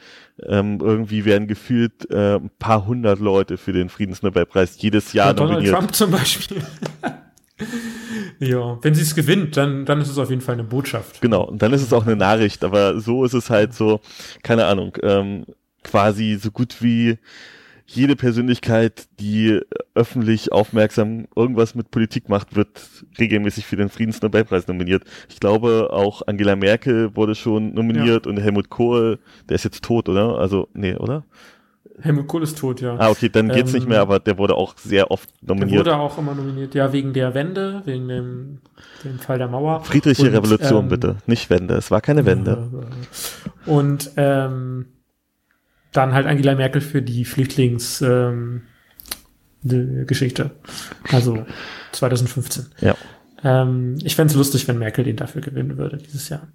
ähm, 0.46 0.80
irgendwie 0.82 1.24
werden 1.24 1.48
gefühlt 1.48 2.10
äh, 2.12 2.36
ein 2.36 2.52
paar 2.60 2.86
hundert 2.86 3.20
Leute 3.20 3.58
für 3.58 3.72
den 3.72 3.88
Friedensnobelpreis 3.88 4.82
jedes 4.82 5.14
Jahr 5.14 5.28
ja, 5.28 5.34
nominiert. 5.34 5.68
Donald 5.68 5.80
Trump 5.80 5.96
zum 5.96 6.12
Beispiel. 6.12 6.62
ja, 8.40 8.78
wenn 8.82 8.96
sie 8.96 9.04
es 9.04 9.16
gewinnt, 9.16 9.56
dann, 9.56 9.86
dann 9.86 10.02
ist 10.02 10.10
es 10.10 10.18
auf 10.18 10.30
jeden 10.30 10.42
Fall 10.42 10.56
eine 10.56 10.66
Botschaft. 10.66 11.22
Genau, 11.22 11.44
und 11.46 11.62
dann 11.62 11.72
ist 11.72 11.82
es 11.82 11.94
auch 11.94 12.06
eine 12.06 12.18
Nachricht, 12.18 12.62
aber 12.66 13.00
so 13.00 13.24
ist 13.24 13.34
es 13.34 13.50
halt 13.50 13.74
so, 13.74 14.02
keine 14.44 14.66
Ahnung, 14.66 14.98
ähm, 15.02 15.46
quasi 15.84 16.38
so 16.42 16.52
gut 16.52 16.82
wie 16.82 17.18
jede 17.92 18.16
Persönlichkeit, 18.16 19.08
die 19.20 19.60
öffentlich 19.96 20.52
aufmerksam 20.52 21.26
irgendwas 21.36 21.74
mit 21.74 21.90
Politik 21.90 22.30
macht, 22.30 22.56
wird 22.56 22.82
regelmäßig 23.18 23.66
für 23.66 23.78
den 23.78 23.90
Friedensnobelpreis 23.90 24.68
nominiert. 24.68 25.04
Ich 25.28 25.40
glaube, 25.40 25.90
auch 25.92 26.22
Angela 26.28 26.56
Merkel 26.56 27.16
wurde 27.16 27.34
schon 27.34 27.74
nominiert 27.74 28.26
ja. 28.26 28.30
und 28.30 28.38
Helmut 28.38 28.70
Kohl, 28.70 29.18
der 29.50 29.56
ist 29.56 29.64
jetzt 29.64 29.84
tot, 29.84 30.08
oder? 30.08 30.38
Also, 30.38 30.68
nee, 30.74 30.96
oder? 30.96 31.26
Helmut 32.00 32.28
Kohl 32.28 32.44
ist 32.44 32.60
tot, 32.60 32.80
ja. 32.80 32.96
Ah, 32.98 33.10
okay, 33.10 33.28
dann 33.28 33.50
geht's 33.50 33.74
ähm, 33.74 33.80
nicht 33.80 33.90
mehr, 33.90 34.02
aber 34.02 34.20
der 34.20 34.38
wurde 34.38 34.54
auch 34.56 34.78
sehr 34.78 35.10
oft 35.10 35.28
nominiert. 35.42 35.88
Der 35.88 35.94
wurde 35.94 35.98
auch 35.98 36.18
immer 36.20 36.36
nominiert, 36.36 36.76
ja, 36.76 36.94
wegen 36.94 37.14
der 37.14 37.34
Wende, 37.34 37.82
wegen 37.86 38.08
dem, 38.08 38.60
dem 39.04 39.18
Fall 39.18 39.40
der 39.40 39.48
Mauer. 39.48 39.82
Friedliche 39.84 40.28
und, 40.28 40.36
Revolution, 40.36 40.84
ähm, 40.84 40.90
bitte, 40.90 41.18
nicht 41.26 41.50
Wende. 41.50 41.74
Es 41.74 41.90
war 41.90 42.02
keine 42.02 42.26
Wende. 42.26 42.70
Und 43.66 44.12
ähm, 44.16 44.86
dann 45.92 46.14
halt 46.14 46.28
Angela 46.28 46.56
Merkel 46.56 46.82
für 46.82 47.02
die 47.02 47.26
Flüchtlingsgeschichte. 47.26 48.64
Ähm, 49.64 50.52
also 51.12 51.46
2015. 51.92 52.68
Ja. 52.82 52.96
Ähm, 53.44 53.98
ich 54.04 54.16
fände 54.16 54.32
es 54.32 54.38
lustig, 54.38 54.68
wenn 54.68 54.78
Merkel 54.78 55.04
den 55.04 55.16
dafür 55.16 55.42
gewinnen 55.42 55.78
würde 55.78 55.98
dieses 55.98 56.30
Jahr. 56.30 56.48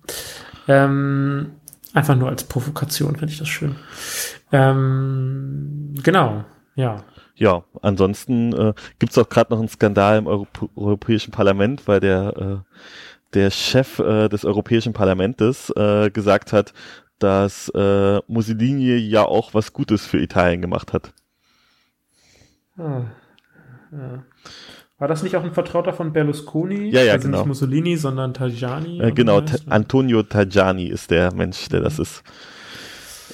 Ähm, 0.68 1.52
einfach 1.92 2.16
nur 2.16 2.28
als 2.28 2.44
Provokation 2.44 3.16
finde 3.16 3.32
ich 3.32 3.38
das 3.38 3.48
schön. 3.48 3.76
Ähm, 4.52 5.94
genau, 6.02 6.44
ja. 6.74 7.04
Ja, 7.36 7.64
ansonsten 7.82 8.52
äh, 8.52 8.74
gibt 9.00 9.10
es 9.10 9.18
auch 9.18 9.28
gerade 9.28 9.52
noch 9.52 9.58
einen 9.58 9.68
Skandal 9.68 10.18
im 10.18 10.28
Europ 10.28 10.70
Europäischen 10.76 11.32
Parlament, 11.32 11.88
weil 11.88 11.98
der 11.98 12.36
äh, 12.36 12.74
der 13.34 13.50
Chef 13.50 13.98
äh, 13.98 14.28
des 14.28 14.44
Europäischen 14.44 14.92
Parlamentes 14.92 15.70
äh, 15.70 16.10
gesagt 16.10 16.52
hat, 16.52 16.72
dass 17.18 17.68
äh, 17.70 18.20
Mussolini 18.26 18.96
ja 18.96 19.24
auch 19.24 19.54
was 19.54 19.72
Gutes 19.72 20.06
für 20.06 20.18
Italien 20.18 20.60
gemacht 20.60 20.92
hat. 20.92 21.12
Ah, 22.76 23.02
ja. 23.92 24.24
War 24.98 25.08
das 25.08 25.22
nicht 25.22 25.36
auch 25.36 25.42
ein 25.44 25.52
Vertrauter 25.52 25.92
von 25.92 26.12
Berlusconi? 26.12 26.90
Ja, 26.90 27.02
ja, 27.02 27.12
also 27.14 27.26
genau. 27.26 27.38
nicht 27.38 27.46
Mussolini, 27.46 27.96
sondern 27.96 28.32
Tajani? 28.32 29.00
Äh, 29.00 29.12
genau, 29.12 29.40
Ta 29.40 29.56
Antonio 29.68 30.22
Tajani 30.22 30.86
ist 30.86 31.10
der 31.10 31.34
Mensch, 31.34 31.68
der 31.68 31.80
das 31.80 31.98
ist. 31.98 32.22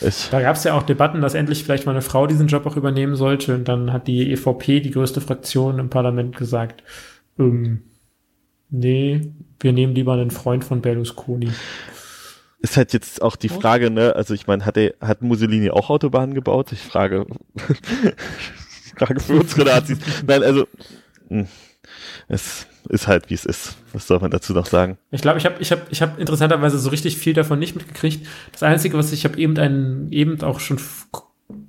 ist. 0.00 0.32
Da 0.32 0.40
gab 0.40 0.56
es 0.56 0.64
ja 0.64 0.74
auch 0.74 0.82
Debatten, 0.82 1.20
dass 1.20 1.34
endlich 1.34 1.62
vielleicht 1.62 1.84
mal 1.84 1.92
eine 1.92 2.02
Frau 2.02 2.26
diesen 2.26 2.46
Job 2.46 2.66
auch 2.66 2.76
übernehmen 2.76 3.14
sollte. 3.14 3.54
Und 3.54 3.68
dann 3.68 3.92
hat 3.92 4.08
die 4.08 4.32
EVP, 4.32 4.80
die 4.80 4.90
größte 4.90 5.20
Fraktion 5.20 5.78
im 5.78 5.90
Parlament, 5.90 6.36
gesagt, 6.36 6.82
ähm, 7.38 7.82
nee, 8.70 9.32
wir 9.60 9.72
nehmen 9.72 9.94
lieber 9.94 10.14
einen 10.14 10.30
Freund 10.30 10.64
von 10.64 10.80
Berlusconi 10.80 11.50
ist 12.62 12.76
halt 12.76 12.92
jetzt 12.92 13.22
auch 13.22 13.36
die 13.36 13.48
Frage, 13.48 13.90
ne, 13.90 14.14
also 14.14 14.34
ich 14.34 14.46
meine, 14.46 14.66
hat 14.66 14.76
er, 14.76 14.94
hat 15.00 15.22
Mussolini 15.22 15.70
auch 15.70 15.90
Autobahnen 15.90 16.34
gebaut? 16.34 16.72
Ich 16.72 16.80
frage, 16.80 17.26
frage 18.96 19.20
für 19.20 19.40
unsere 19.40 19.64
Nazis. 19.64 19.98
Nein, 20.26 20.42
also, 20.42 20.66
hm, 21.28 21.48
es, 22.28 22.66
ist 22.88 23.08
halt, 23.08 23.30
wie 23.30 23.34
es 23.34 23.44
ist. 23.44 23.76
Was 23.92 24.06
soll 24.06 24.20
man 24.20 24.30
dazu 24.30 24.52
noch 24.52 24.66
sagen? 24.66 24.98
Ich 25.10 25.22
glaube, 25.22 25.38
ich 25.38 25.44
habe 25.44 25.56
ich 25.58 25.72
hab, 25.72 25.90
ich 25.90 26.02
hab 26.02 26.18
interessanterweise 26.18 26.78
so 26.78 26.90
richtig 26.90 27.18
viel 27.18 27.34
davon 27.34 27.58
nicht 27.58 27.76
mitgekriegt. 27.76 28.26
Das 28.52 28.62
Einzige, 28.62 28.96
was 28.96 29.12
ich 29.12 29.24
habe 29.24 29.38
eben 29.38 29.58
einen, 29.58 30.10
eben 30.12 30.40
auch 30.42 30.60
schon 30.60 30.78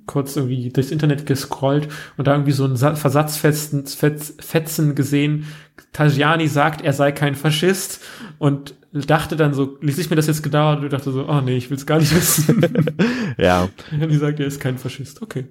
kurz 0.06 0.36
irgendwie 0.36 0.70
durchs 0.70 0.90
Internet 0.90 1.26
gescrollt 1.26 1.88
und 2.16 2.26
da 2.26 2.32
irgendwie 2.32 2.52
so 2.52 2.64
einen 2.64 2.76
Versatzfetzen 2.76 3.86
Fetzen 3.86 4.94
gesehen. 4.94 5.46
Tajani 5.92 6.48
sagt, 6.48 6.82
er 6.82 6.92
sei 6.92 7.12
kein 7.12 7.34
Faschist 7.34 8.00
und 8.38 8.74
dachte 8.92 9.36
dann 9.36 9.54
so, 9.54 9.78
ließ 9.80 9.98
ich 9.98 10.10
mir 10.10 10.16
das 10.16 10.26
jetzt 10.26 10.42
gedauert 10.42 10.82
und 10.82 10.92
dachte 10.92 11.12
so, 11.12 11.26
oh 11.28 11.40
nee, 11.40 11.56
ich 11.56 11.70
will 11.70 11.76
es 11.76 11.86
gar 11.86 11.98
nicht 11.98 12.14
wissen. 12.14 12.86
ja. 13.38 13.68
Und 13.90 14.08
die 14.08 14.16
sagt, 14.16 14.38
er 14.40 14.46
ist 14.46 14.60
kein 14.60 14.78
Faschist. 14.78 15.22
Okay. 15.22 15.46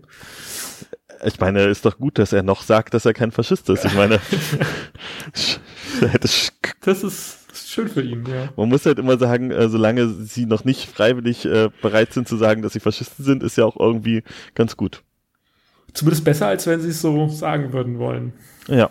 Ich 1.23 1.39
meine, 1.39 1.63
ist 1.65 1.85
doch 1.85 1.97
gut, 1.97 2.17
dass 2.17 2.33
er 2.33 2.43
noch 2.43 2.63
sagt, 2.63 2.93
dass 2.93 3.05
er 3.05 3.13
kein 3.13 3.31
Faschist 3.31 3.69
ist. 3.69 3.85
Ich 3.85 3.93
meine, 3.93 4.19
das 6.81 7.03
ist 7.03 7.41
schön 7.53 7.87
für 7.87 8.01
ihn, 8.01 8.25
ja. 8.25 8.49
Man 8.55 8.69
muss 8.69 8.85
halt 8.85 8.99
immer 8.99 9.17
sagen, 9.17 9.51
äh, 9.51 9.69
solange 9.69 10.09
sie 10.09 10.45
noch 10.45 10.63
nicht 10.63 10.89
freiwillig 10.89 11.45
äh, 11.45 11.69
bereit 11.81 12.13
sind 12.13 12.27
zu 12.27 12.37
sagen, 12.37 12.61
dass 12.61 12.73
sie 12.73 12.79
Faschisten 12.79 13.23
sind, 13.25 13.43
ist 13.43 13.57
ja 13.57 13.65
auch 13.65 13.77
irgendwie 13.79 14.23
ganz 14.55 14.77
gut. 14.77 15.03
Zumindest 15.93 16.23
besser, 16.23 16.47
als 16.47 16.67
wenn 16.67 16.81
sie 16.81 16.89
es 16.89 17.01
so 17.01 17.27
sagen 17.27 17.73
würden 17.73 17.99
wollen. 17.99 18.33
Ja. 18.67 18.89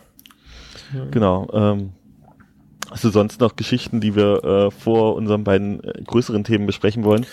ja. 0.95 1.05
Genau. 1.11 1.49
Ähm, 1.53 1.93
hast 2.91 3.05
du 3.05 3.11
sonst 3.11 3.41
noch 3.41 3.57
Geschichten, 3.57 4.01
die 4.01 4.15
wir 4.15 4.45
äh, 4.45 4.71
vor 4.71 5.15
unseren 5.15 5.45
beiden 5.45 5.83
äh, 5.83 6.03
größeren 6.05 6.45
Themen 6.45 6.67
besprechen 6.67 7.05
wollen? 7.05 7.27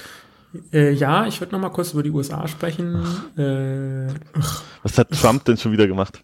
Äh, 0.72 0.92
ja, 0.94 1.28
ich 1.28 1.40
würde 1.40 1.54
noch 1.54 1.62
mal 1.62 1.70
kurz 1.70 1.94
über 1.94 2.04
die 2.04 2.12
USA 2.12 2.48
sprechen. 2.48 3.04
Äh, 3.38 4.14
Was 4.84 4.98
hat 4.98 5.12
Trump 5.12 5.46
denn 5.46 5.58
schon 5.58 5.72
wieder 5.72 5.88
gemacht? 5.88 6.22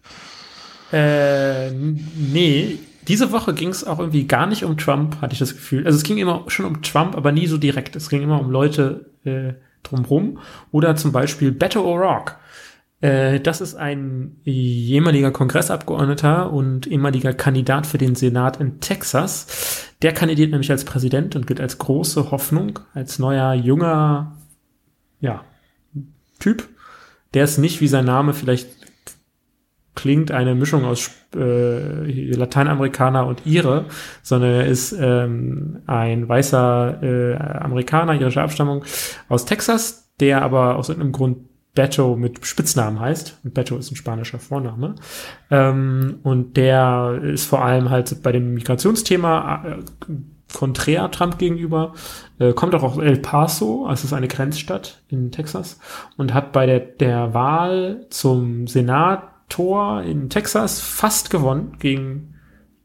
Äh, 0.92 1.70
nee, 1.70 2.78
diese 3.08 3.32
Woche 3.32 3.52
ging 3.52 3.68
es 3.68 3.84
auch 3.84 3.98
irgendwie 3.98 4.26
gar 4.26 4.46
nicht 4.46 4.64
um 4.64 4.76
Trump, 4.76 5.20
hatte 5.20 5.32
ich 5.32 5.38
das 5.38 5.54
Gefühl. 5.54 5.84
Also 5.86 5.96
es 5.96 6.04
ging 6.04 6.18
immer 6.18 6.44
schon 6.48 6.66
um 6.66 6.82
Trump, 6.82 7.16
aber 7.16 7.32
nie 7.32 7.46
so 7.46 7.58
direkt. 7.58 7.96
Es 7.96 8.08
ging 8.08 8.22
immer 8.22 8.40
um 8.40 8.50
Leute 8.50 9.06
äh, 9.24 9.54
drumherum. 9.82 10.38
Oder 10.72 10.96
zum 10.96 11.12
Beispiel 11.12 11.52
Beto 11.52 11.80
O'Rourke. 11.80 12.34
Äh, 13.04 13.40
das 13.40 13.60
ist 13.60 13.74
ein 13.74 14.36
ehemaliger 14.46 15.30
Kongressabgeordneter 15.30 16.50
und 16.50 16.86
ehemaliger 16.86 17.34
Kandidat 17.34 17.86
für 17.86 17.98
den 17.98 18.14
Senat 18.14 18.58
in 18.60 18.80
Texas. 18.80 19.92
Der 20.00 20.14
kandidiert 20.14 20.50
nämlich 20.50 20.70
als 20.70 20.86
Präsident 20.86 21.36
und 21.36 21.46
gilt 21.46 21.60
als 21.60 21.76
große 21.76 22.30
Hoffnung, 22.30 22.78
als 22.94 23.18
neuer, 23.18 23.52
junger, 23.52 24.38
ja, 25.20 25.44
Typ. 26.38 26.66
Der 27.34 27.44
ist 27.44 27.58
nicht, 27.58 27.82
wie 27.82 27.88
sein 27.88 28.06
Name 28.06 28.32
vielleicht 28.32 28.68
klingt, 29.94 30.30
eine 30.30 30.54
Mischung 30.54 30.86
aus 30.86 31.10
äh, 31.36 32.32
Lateinamerikaner 32.32 33.26
und 33.26 33.46
Ire, 33.46 33.84
sondern 34.22 34.50
er 34.50 34.66
ist 34.66 34.96
ähm, 34.98 35.82
ein 35.86 36.26
weißer 36.26 37.02
äh, 37.02 37.36
Amerikaner 37.36 38.14
irischer 38.14 38.42
Abstammung 38.42 38.82
aus 39.28 39.44
Texas, 39.44 40.10
der 40.20 40.40
aber 40.40 40.76
aus 40.76 40.88
irgendeinem 40.88 41.12
Grund 41.12 41.36
Beto 41.74 42.16
mit 42.16 42.46
Spitznamen 42.46 43.00
heißt. 43.00 43.40
Und 43.44 43.54
Beto 43.54 43.76
ist 43.76 43.90
ein 43.90 43.96
spanischer 43.96 44.38
Vorname. 44.38 44.94
Ähm, 45.50 46.20
und 46.22 46.56
der 46.56 47.20
ist 47.22 47.46
vor 47.46 47.64
allem 47.64 47.90
halt 47.90 48.22
bei 48.22 48.32
dem 48.32 48.54
Migrationsthema 48.54 49.64
äh, 49.64 49.76
konträr 50.52 51.10
Trump 51.10 51.38
gegenüber, 51.38 51.92
äh, 52.38 52.52
kommt 52.52 52.74
auch 52.74 52.82
aus 52.82 52.98
El 52.98 53.18
Paso, 53.18 53.86
also 53.86 54.04
ist 54.04 54.12
eine 54.12 54.28
Grenzstadt 54.28 55.02
in 55.08 55.32
Texas, 55.32 55.80
und 56.16 56.32
hat 56.32 56.52
bei 56.52 56.66
der, 56.66 56.80
der 56.80 57.34
Wahl 57.34 58.06
zum 58.10 58.66
Senat 58.66 59.24
Tor 59.48 60.02
in 60.02 60.30
Texas 60.30 60.80
fast 60.80 61.30
gewonnen 61.30 61.76
gegen 61.78 62.33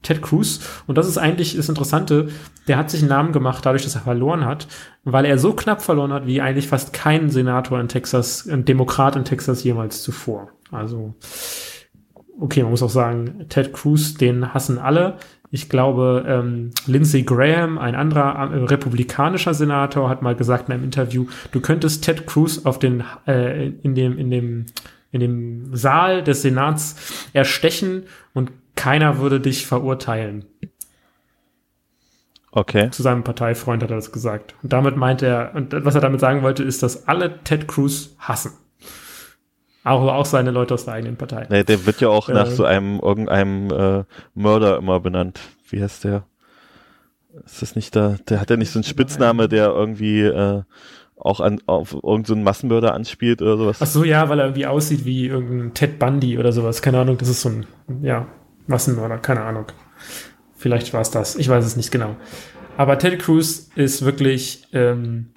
Ted 0.01 0.21
Cruz. 0.21 0.59
Und 0.87 0.97
das 0.97 1.07
ist 1.07 1.17
eigentlich 1.17 1.55
das 1.55 1.69
Interessante. 1.69 2.29
Der 2.67 2.77
hat 2.77 2.89
sich 2.89 3.01
einen 3.01 3.09
Namen 3.09 3.31
gemacht, 3.31 3.65
dadurch, 3.65 3.83
dass 3.83 3.95
er 3.95 4.01
verloren 4.01 4.45
hat, 4.45 4.67
weil 5.03 5.25
er 5.25 5.37
so 5.37 5.53
knapp 5.53 5.81
verloren 5.81 6.13
hat, 6.13 6.25
wie 6.25 6.41
eigentlich 6.41 6.67
fast 6.67 6.93
kein 6.93 7.29
Senator 7.29 7.79
in 7.79 7.87
Texas, 7.87 8.47
ein 8.47 8.65
Demokrat 8.65 9.15
in 9.15 9.25
Texas 9.25 9.63
jemals 9.63 10.03
zuvor. 10.03 10.49
Also, 10.71 11.15
okay, 12.39 12.61
man 12.61 12.71
muss 12.71 12.83
auch 12.83 12.89
sagen, 12.89 13.45
Ted 13.49 13.73
Cruz, 13.73 14.13
den 14.13 14.53
hassen 14.53 14.77
alle. 14.77 15.17
Ich 15.51 15.67
glaube, 15.67 16.25
ähm, 16.27 16.71
Lindsey 16.85 17.23
Graham, 17.23 17.79
ein 17.79 17.95
anderer 17.95 18.51
äh, 18.51 18.63
republikanischer 18.65 19.55
Senator, 19.55 20.07
hat 20.07 20.21
mal 20.21 20.35
gesagt 20.35 20.69
in 20.69 20.75
einem 20.75 20.83
Interview, 20.83 21.25
du 21.51 21.59
könntest 21.59 22.03
Ted 22.03 22.27
Cruz 22.27 22.65
auf 22.65 22.77
den 22.77 23.03
äh, 23.25 23.67
in 23.67 23.95
dem 23.95 24.17
in 24.19 24.29
dem 24.29 24.65
in 25.11 25.21
dem 25.21 25.75
Saal 25.75 26.23
des 26.23 26.43
Senats 26.43 27.29
erstechen 27.33 28.03
und 28.35 28.51
keiner 28.79 29.17
würde 29.19 29.41
dich 29.41 29.67
verurteilen. 29.67 30.45
Okay. 32.51 32.89
Zu 32.91 33.03
seinem 33.03 33.25
Parteifreund 33.25 33.83
hat 33.83 33.91
er 33.91 33.97
das 33.97 34.13
gesagt. 34.13 34.55
Und 34.63 34.71
damit 34.71 34.95
meint 34.95 35.21
er, 35.21 35.51
und 35.53 35.73
was 35.83 35.95
er 35.95 36.01
damit 36.01 36.21
sagen 36.21 36.43
wollte, 36.43 36.63
ist, 36.63 36.81
dass 36.81 37.05
alle 37.05 37.43
Ted 37.43 37.67
Cruz 37.67 38.15
hassen. 38.17 38.53
Auch, 39.83 40.01
auch 40.07 40.25
seine 40.25 40.51
Leute 40.51 40.75
aus 40.75 40.85
der 40.85 40.93
eigenen 40.93 41.17
Partei. 41.17 41.45
Nee, 41.49 41.65
der 41.65 41.85
wird 41.85 41.99
ja 41.99 42.07
auch 42.07 42.29
äh, 42.29 42.33
nach 42.33 42.47
so 42.47 42.63
einem, 42.63 43.01
irgendeinem 43.01 43.69
äh, 43.69 44.03
Mörder 44.33 44.77
immer 44.77 45.01
benannt. 45.01 45.41
Wie 45.69 45.81
heißt 45.81 46.05
der? 46.05 46.23
Ist 47.45 47.61
das 47.61 47.75
nicht 47.75 47.95
da? 47.97 48.15
Der 48.29 48.39
hat 48.39 48.49
ja 48.49 48.55
nicht 48.55 48.71
so 48.71 48.79
einen 48.79 48.85
Spitzname, 48.85 49.49
der 49.49 49.67
irgendwie 49.67 50.21
äh, 50.21 50.63
auch 51.17 51.41
an, 51.41 51.61
auf 51.65 51.93
irgendeinen 51.93 52.25
so 52.25 52.35
Massenmörder 52.37 52.93
anspielt 52.93 53.41
oder 53.41 53.57
sowas. 53.57 53.79
Ach 53.81 53.87
so, 53.87 54.05
ja, 54.05 54.29
weil 54.29 54.39
er 54.39 54.45
irgendwie 54.45 54.67
aussieht 54.67 55.03
wie 55.03 55.27
irgendein 55.27 55.73
Ted 55.73 55.99
Bundy 55.99 56.39
oder 56.39 56.53
sowas. 56.53 56.81
Keine 56.81 56.99
Ahnung, 56.99 57.17
das 57.17 57.27
ist 57.27 57.41
so 57.41 57.49
ein, 57.49 57.65
ja, 58.01 58.27
Massenmörder, 58.69 59.17
keine 59.17 59.41
Ahnung. 59.41 59.65
Vielleicht 60.55 60.93
war 60.93 61.01
es 61.01 61.11
das, 61.11 61.35
ich 61.35 61.49
weiß 61.49 61.65
es 61.65 61.75
nicht 61.75 61.91
genau. 61.91 62.15
Aber 62.77 62.97
Ted 62.97 63.19
Cruz 63.19 63.69
ist 63.75 64.05
wirklich 64.05 64.67
ähm, 64.71 65.31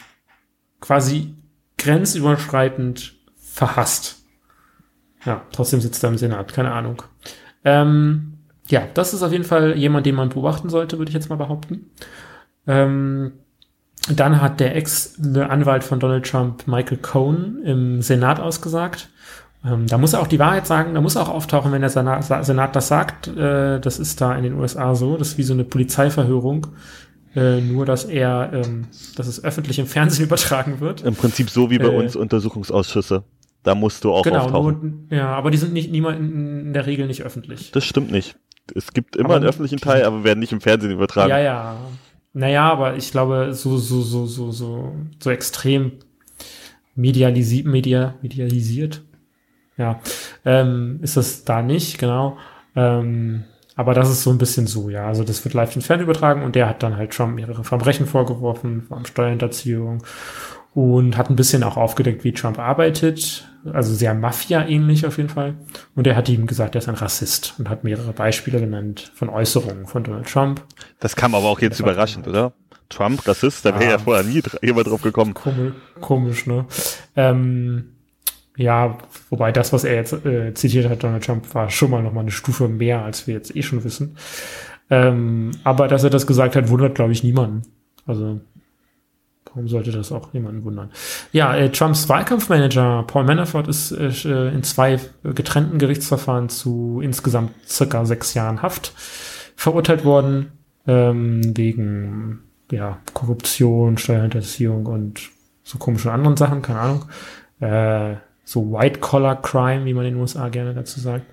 quasi 0.80 1.34
grenzüberschreitend 1.78 3.14
verhasst. 3.36 4.22
Ja, 5.24 5.42
trotzdem 5.52 5.80
sitzt 5.80 6.02
er 6.04 6.10
im 6.10 6.18
Senat, 6.18 6.52
keine 6.52 6.72
Ahnung. 6.72 7.02
Ähm, 7.64 8.38
ja, 8.68 8.86
das 8.94 9.14
ist 9.14 9.22
auf 9.22 9.32
jeden 9.32 9.44
Fall 9.44 9.76
jemand, 9.76 10.06
den 10.06 10.14
man 10.14 10.28
beobachten 10.28 10.68
sollte, 10.68 10.98
würde 10.98 11.10
ich 11.10 11.14
jetzt 11.14 11.30
mal 11.30 11.36
behaupten. 11.36 11.90
Ähm, 12.66 13.32
dann 14.08 14.40
hat 14.40 14.58
der 14.58 14.74
Ex-Anwalt 14.76 15.84
von 15.84 16.00
Donald 16.00 16.28
Trump, 16.28 16.66
Michael 16.66 16.98
Cohen, 16.98 17.62
im 17.64 18.02
Senat 18.02 18.40
ausgesagt. 18.40 19.08
Ähm, 19.64 19.87
da 19.87 19.98
muss 19.98 20.12
er 20.12 20.20
auch 20.20 20.27
die 20.27 20.38
Wahrheit 20.38 20.66
sagen, 20.66 20.94
da 20.94 21.01
muss 21.01 21.14
er 21.14 21.22
auch 21.22 21.29
auftauchen, 21.29 21.70
wenn 21.72 21.83
der 21.83 21.90
Senat, 21.90 22.77
das 22.77 22.88
sagt. 22.88 23.29
Äh, 23.29 23.81
das 23.81 23.98
ist 23.98 24.20
da 24.20 24.37
in 24.37 24.42
den 24.42 24.55
USA 24.55 24.94
so. 24.94 25.16
Das 25.16 25.29
ist 25.29 25.38
wie 25.38 25.44
so 25.44 25.55
eine 25.55 25.64
Polizeiverhörung. 25.64 26.68
Äh, 27.35 27.61
nur, 27.61 27.87
dass 27.87 28.05
er, 28.05 28.51
ähm, 28.53 28.87
dass 29.16 29.27
es 29.27 29.42
öffentlich 29.42 29.79
im 29.79 29.87
Fernsehen 29.87 30.25
übertragen 30.27 30.81
wird. 30.81 31.03
Im 31.03 31.14
Prinzip 31.14 31.48
so 31.48 31.70
wie 31.70 31.79
bei 31.79 31.87
äh, 31.87 31.96
uns 31.96 32.16
Untersuchungsausschüsse. 32.16 33.25
Da 33.62 33.75
musst 33.77 34.03
du 34.05 34.12
auch 34.12 34.25
genau, 34.25 34.40
auftauchen. 34.40 35.07
Nur, 35.09 35.18
ja, 35.18 35.29
aber 35.29 35.51
die 35.51 35.57
sind 35.57 35.72
nicht 35.72 35.90
niemand 35.90 36.18
in 36.18 36.72
der 36.72 36.87
Regel 36.87 37.07
nicht 37.07 37.22
öffentlich. 37.22 37.70
Das 37.70 37.85
stimmt 37.85 38.11
nicht. 38.11 38.37
Es 38.75 38.92
gibt 38.92 39.16
immer 39.16 39.27
aber 39.27 39.37
einen 39.37 39.44
öffentlichen 39.44 39.79
Teil, 39.79 40.05
aber 40.05 40.25
werden 40.25 40.40
nicht 40.40 40.53
im 40.53 40.61
Fernsehen 40.61 40.90
übertragen. 40.90 41.31
Ja, 41.31 41.38
ja. 41.38 41.77
Naja, 42.33 42.70
aber 42.70 42.96
ich 42.96 43.11
glaube, 43.11 43.55
so, 43.55 43.77
so, 43.77 44.03
so, 44.03 44.27
so, 44.27 44.51
so, 44.51 44.94
so 45.18 45.31
extrem 45.31 45.92
medialisi 46.94 47.62
media 47.62 48.14
medialisiert. 48.22 49.03
Ja, 49.82 50.00
ähm, 50.44 51.00
ist 51.02 51.16
das 51.16 51.44
da 51.44 51.60
nicht, 51.60 51.98
genau. 51.98 52.38
Ähm, 52.76 53.42
aber 53.74 53.94
das 53.94 54.08
ist 54.10 54.22
so 54.22 54.30
ein 54.30 54.38
bisschen 54.38 54.68
so, 54.68 54.90
ja. 54.90 55.08
Also 55.08 55.24
das 55.24 55.44
wird 55.44 55.54
live 55.54 55.74
ins 55.74 55.86
Fernsehen 55.86 56.04
übertragen 56.08 56.44
und 56.44 56.54
der 56.54 56.68
hat 56.68 56.84
dann 56.84 56.96
halt 56.96 57.10
Trump 57.10 57.34
mehrere 57.34 57.64
Verbrechen 57.64 58.06
vorgeworfen, 58.06 58.82
vor 58.82 58.96
allem 58.96 59.06
Steuerhinterziehung 59.06 60.04
und 60.72 61.16
hat 61.16 61.30
ein 61.30 61.36
bisschen 61.36 61.64
auch 61.64 61.76
aufgedeckt, 61.76 62.22
wie 62.22 62.32
Trump 62.32 62.60
arbeitet. 62.60 63.48
Also 63.72 63.92
sehr 63.92 64.14
Mafia-ähnlich 64.14 65.04
auf 65.04 65.16
jeden 65.16 65.30
Fall. 65.30 65.54
Und 65.96 66.06
er 66.06 66.14
hat 66.14 66.28
ihm 66.28 66.46
gesagt, 66.46 66.76
er 66.76 66.80
ist 66.80 66.88
ein 66.88 66.94
Rassist 66.94 67.54
und 67.58 67.68
hat 67.68 67.82
mehrere 67.82 68.12
Beispiele 68.12 68.60
genannt 68.60 69.10
von 69.16 69.28
Äußerungen 69.28 69.88
von 69.88 70.04
Donald 70.04 70.28
Trump. 70.28 70.62
Das 71.00 71.16
kam 71.16 71.34
aber 71.34 71.46
auch 71.46 71.60
jetzt 71.60 71.80
überraschend, 71.80 72.28
oder? 72.28 72.52
Trump, 72.88 73.26
Rassist, 73.26 73.64
da 73.64 73.74
wäre 73.74 73.84
ja, 73.84 73.90
ja 73.92 73.98
vorher 73.98 74.22
nie 74.22 74.42
jemand 74.62 74.86
drauf 74.86 75.02
gekommen. 75.02 75.34
Komisch, 75.34 75.72
komisch 76.00 76.46
ne? 76.46 76.66
Ähm, 77.16 77.91
ja, 78.56 78.98
wobei 79.30 79.52
das, 79.52 79.72
was 79.72 79.84
er 79.84 79.94
jetzt 79.94 80.12
äh, 80.26 80.52
zitiert 80.54 80.88
hat, 80.88 81.02
Donald 81.02 81.24
Trump, 81.24 81.54
war 81.54 81.70
schon 81.70 81.90
mal 81.90 82.02
noch 82.02 82.12
mal 82.12 82.20
eine 82.20 82.30
Stufe 82.30 82.68
mehr, 82.68 83.02
als 83.02 83.26
wir 83.26 83.34
jetzt 83.34 83.54
eh 83.56 83.62
schon 83.62 83.84
wissen. 83.84 84.16
Ähm, 84.90 85.52
aber 85.64 85.88
dass 85.88 86.04
er 86.04 86.10
das 86.10 86.26
gesagt 86.26 86.54
hat, 86.54 86.68
wundert, 86.68 86.94
glaube 86.94 87.12
ich, 87.12 87.24
niemanden. 87.24 87.62
Also 88.06 88.40
Warum 89.54 89.68
sollte 89.68 89.92
das 89.92 90.12
auch 90.12 90.32
jemanden 90.32 90.64
wundern? 90.64 90.90
Ja, 91.32 91.54
äh, 91.54 91.70
Trumps 91.70 92.08
Wahlkampfmanager 92.08 93.04
Paul 93.06 93.24
Manafort 93.24 93.68
ist 93.68 93.92
äh, 93.92 94.48
in 94.48 94.62
zwei 94.62 94.98
getrennten 95.22 95.78
Gerichtsverfahren 95.78 96.48
zu 96.48 97.00
insgesamt 97.02 97.52
circa 97.66 98.04
sechs 98.06 98.32
Jahren 98.32 98.62
Haft 98.62 98.94
verurteilt 99.54 100.04
worden, 100.04 100.52
ähm, 100.86 101.56
wegen 101.56 102.40
ja, 102.70 102.98
Korruption, 103.12 103.98
Steuerhinterziehung 103.98 104.86
und 104.86 105.30
so 105.62 105.76
komischen 105.76 106.10
anderen 106.10 106.38
Sachen, 106.38 106.62
keine 106.62 106.80
Ahnung. 106.80 107.04
Äh, 107.60 108.16
so 108.44 108.72
White-Collar-Crime, 108.72 109.85
wie 109.85 109.94
man 109.94 110.05
in 110.05 110.14
den 110.14 110.20
USA 110.20 110.48
gerne 110.48 110.74
dazu 110.74 111.00
sagt. 111.00 111.26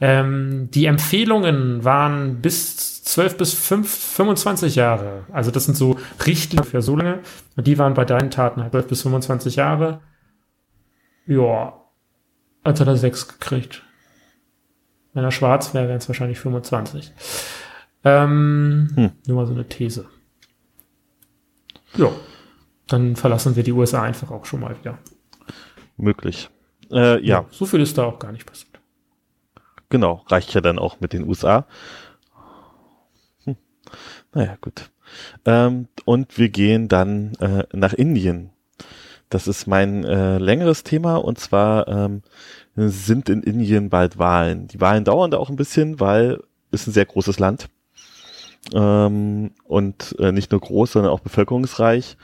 Ähm, 0.00 0.70
die 0.70 0.86
Empfehlungen 0.86 1.84
waren 1.84 2.40
bis 2.40 3.02
12 3.04 3.36
bis 3.38 3.54
5, 3.54 3.90
25 3.90 4.76
Jahre. 4.76 5.24
Also 5.32 5.50
das 5.50 5.64
sind 5.64 5.76
so 5.76 5.96
Richtlinien 6.26 6.68
für 6.68 6.82
so 6.82 6.96
lange. 6.96 7.20
Und 7.56 7.66
die 7.66 7.78
waren 7.78 7.94
bei 7.94 8.04
deinen 8.04 8.30
Taten 8.30 8.62
halt 8.62 8.72
12 8.72 8.86
bis 8.88 9.02
25 9.02 9.56
Jahre. 9.56 10.00
Ja, 11.26 11.74
als 12.62 12.80
hat 12.80 12.88
er 12.88 12.96
6 12.96 13.28
gekriegt. 13.28 13.82
Wenn 15.12 15.24
er 15.24 15.32
schwarz 15.32 15.74
wäre, 15.74 15.88
wären 15.88 15.98
es 15.98 16.08
wahrscheinlich 16.08 16.38
25. 16.38 17.12
Ähm, 18.04 18.88
hm. 18.94 19.10
Nur 19.26 19.36
mal 19.36 19.46
so 19.46 19.54
eine 19.54 19.66
These. 19.66 20.06
Ja, 21.96 22.10
dann 22.86 23.16
verlassen 23.16 23.56
wir 23.56 23.62
die 23.62 23.72
USA 23.72 24.02
einfach 24.02 24.30
auch 24.30 24.44
schon 24.44 24.60
mal 24.60 24.76
wieder. 24.78 24.98
Möglich. 26.00 26.50
Äh, 26.90 27.24
ja. 27.24 27.40
ja. 27.40 27.46
So 27.50 27.66
viel 27.66 27.80
ist 27.80 27.96
da 27.98 28.04
auch 28.04 28.18
gar 28.18 28.32
nicht 28.32 28.46
passiert. 28.46 28.80
Genau, 29.88 30.24
reicht 30.28 30.54
ja 30.54 30.60
dann 30.60 30.78
auch 30.78 31.00
mit 31.00 31.12
den 31.12 31.26
USA. 31.26 31.66
Hm. 33.44 33.56
Naja, 34.32 34.56
gut. 34.60 34.90
Ähm, 35.44 35.88
und 36.04 36.38
wir 36.38 36.48
gehen 36.48 36.88
dann 36.88 37.34
äh, 37.40 37.64
nach 37.72 37.92
Indien. 37.92 38.50
Das 39.28 39.46
ist 39.46 39.66
mein 39.66 40.04
äh, 40.04 40.38
längeres 40.38 40.82
Thema 40.82 41.16
und 41.16 41.38
zwar 41.38 41.86
ähm, 41.88 42.22
sind 42.74 43.28
in 43.28 43.42
Indien 43.42 43.88
bald 43.90 44.18
Wahlen. 44.18 44.66
Die 44.68 44.80
Wahlen 44.80 45.04
dauern 45.04 45.30
da 45.30 45.38
auch 45.38 45.50
ein 45.50 45.56
bisschen, 45.56 46.00
weil 46.00 46.40
es 46.72 46.86
ein 46.86 46.92
sehr 46.92 47.06
großes 47.06 47.38
Land 47.38 47.68
ähm, 48.74 49.52
und 49.64 50.16
äh, 50.18 50.32
nicht 50.32 50.50
nur 50.52 50.60
groß, 50.60 50.92
sondern 50.92 51.12
auch 51.12 51.20
bevölkerungsreich. 51.20 52.16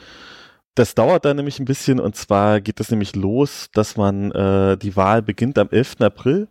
Das 0.76 0.94
dauert 0.94 1.24
dann 1.24 1.36
nämlich 1.36 1.58
ein 1.58 1.64
bisschen 1.64 1.98
und 1.98 2.16
zwar 2.16 2.60
geht 2.60 2.80
es 2.80 2.90
nämlich 2.90 3.16
los, 3.16 3.70
dass 3.72 3.96
man 3.96 4.30
äh, 4.32 4.76
die 4.76 4.94
Wahl 4.94 5.22
beginnt 5.22 5.58
am 5.58 5.70
11. 5.70 6.02
April 6.02 6.48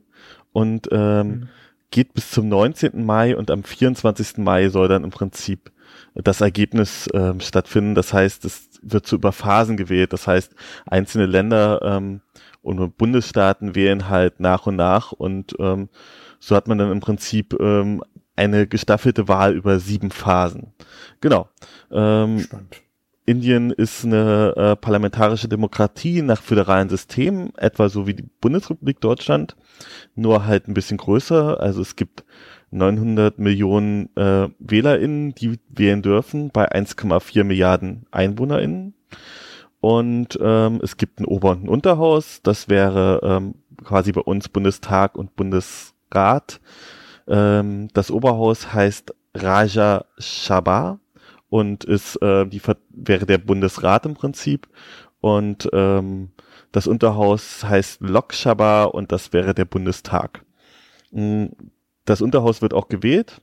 und 0.51 0.89
ähm, 0.91 1.27
mhm. 1.27 1.49
geht 1.91 2.15
bis 2.15 2.31
zum 2.31 2.49
19. 2.49 3.05
Mai 3.05 3.38
und 3.38 3.51
am 3.51 3.63
24. 3.63 4.38
Mai 4.38 4.69
soll 4.69 4.88
dann 4.88 5.03
im 5.03 5.11
Prinzip 5.11 5.71
das 6.15 6.41
Ergebnis 6.41 7.07
ähm, 7.13 7.39
stattfinden. 7.39 7.93
Das 7.93 8.13
heißt, 8.13 8.45
es 8.45 8.69
wird 8.81 9.05
so 9.05 9.15
über 9.15 9.31
Phasen 9.31 9.77
gewählt. 9.77 10.11
Das 10.11 10.25
heißt, 10.25 10.55
einzelne 10.88 11.27
Länder 11.27 11.81
ähm, 11.83 12.21
und 12.63 12.97
Bundesstaaten 12.97 13.75
wählen 13.75 14.09
halt 14.09 14.39
nach 14.39 14.65
und 14.65 14.75
nach 14.75 15.11
und 15.11 15.55
ähm, 15.59 15.89
so 16.39 16.55
hat 16.55 16.67
man 16.67 16.79
dann 16.79 16.91
im 16.91 16.99
Prinzip 16.99 17.55
ähm, 17.59 18.01
eine 18.35 18.65
gestaffelte 18.65 19.27
Wahl 19.27 19.53
über 19.53 19.79
sieben 19.79 20.09
Phasen. 20.09 20.73
Genau. 21.21 21.47
Ähm, 21.91 22.39
Spannend. 22.39 22.85
Indien 23.25 23.71
ist 23.71 24.05
eine 24.05 24.53
äh, 24.55 24.75
parlamentarische 24.75 25.47
Demokratie 25.47 26.21
nach 26.21 26.41
föderalen 26.41 26.89
Systemen, 26.89 27.53
etwa 27.55 27.89
so 27.89 28.05
wie 28.05 28.13
die 28.13 28.29
Bundesrepublik 28.39 29.01
Deutschland, 29.01 29.55
nur 30.13 30.45
halt 30.45 30.67
ein 30.67 30.75
bisschen 30.75 30.97
größer. 30.97 31.59
Also 31.59 31.81
es 31.81 31.95
gibt 31.95 32.23
900 32.69 33.39
Millionen 33.39 34.15
äh, 34.15 34.49
WählerInnen, 34.59 35.33
die 35.33 35.59
wählen 35.69 36.03
dürfen, 36.03 36.51
bei 36.51 36.71
1,4 36.71 37.43
Milliarden 37.43 38.05
EinwohnerInnen. 38.11 38.93
Und 39.79 40.38
ähm, 40.41 40.79
es 40.83 40.97
gibt 40.97 41.19
ein 41.19 41.25
Ober- 41.25 41.51
und 41.51 41.63
ein 41.63 41.69
Unterhaus. 41.69 42.41
Das 42.43 42.69
wäre 42.69 43.21
ähm, 43.23 43.55
quasi 43.83 44.11
bei 44.11 44.21
uns 44.21 44.49
Bundestag 44.49 45.17
und 45.17 45.35
Bundesrat. 45.35 46.59
Ähm, 47.27 47.88
das 47.93 48.11
Oberhaus 48.11 48.73
heißt 48.73 49.15
Raja 49.33 50.05
Sabha 50.17 50.99
und 51.49 51.84
ist 51.84 52.21
äh, 52.21 52.45
die 52.45 52.62
wäre 52.91 53.25
der 53.25 53.38
Bundesrat 53.38 54.05
im 54.05 54.13
Prinzip 54.13 54.67
und 55.21 55.69
ähm, 55.73 56.29
das 56.71 56.88
Unterhaus 56.88 57.63
heißt 57.63 58.01
Lok 58.01 58.34
Sabha 58.34 58.84
und 58.84 59.12
das 59.12 59.34
wäre 59.34 59.53
der 59.53 59.65
Bundestag. 59.65 60.43
Mm, 61.12 61.45
das 62.05 62.21
Unterhaus 62.21 62.62
wird 62.62 62.73
auch 62.73 62.89
gewählt 62.89 63.41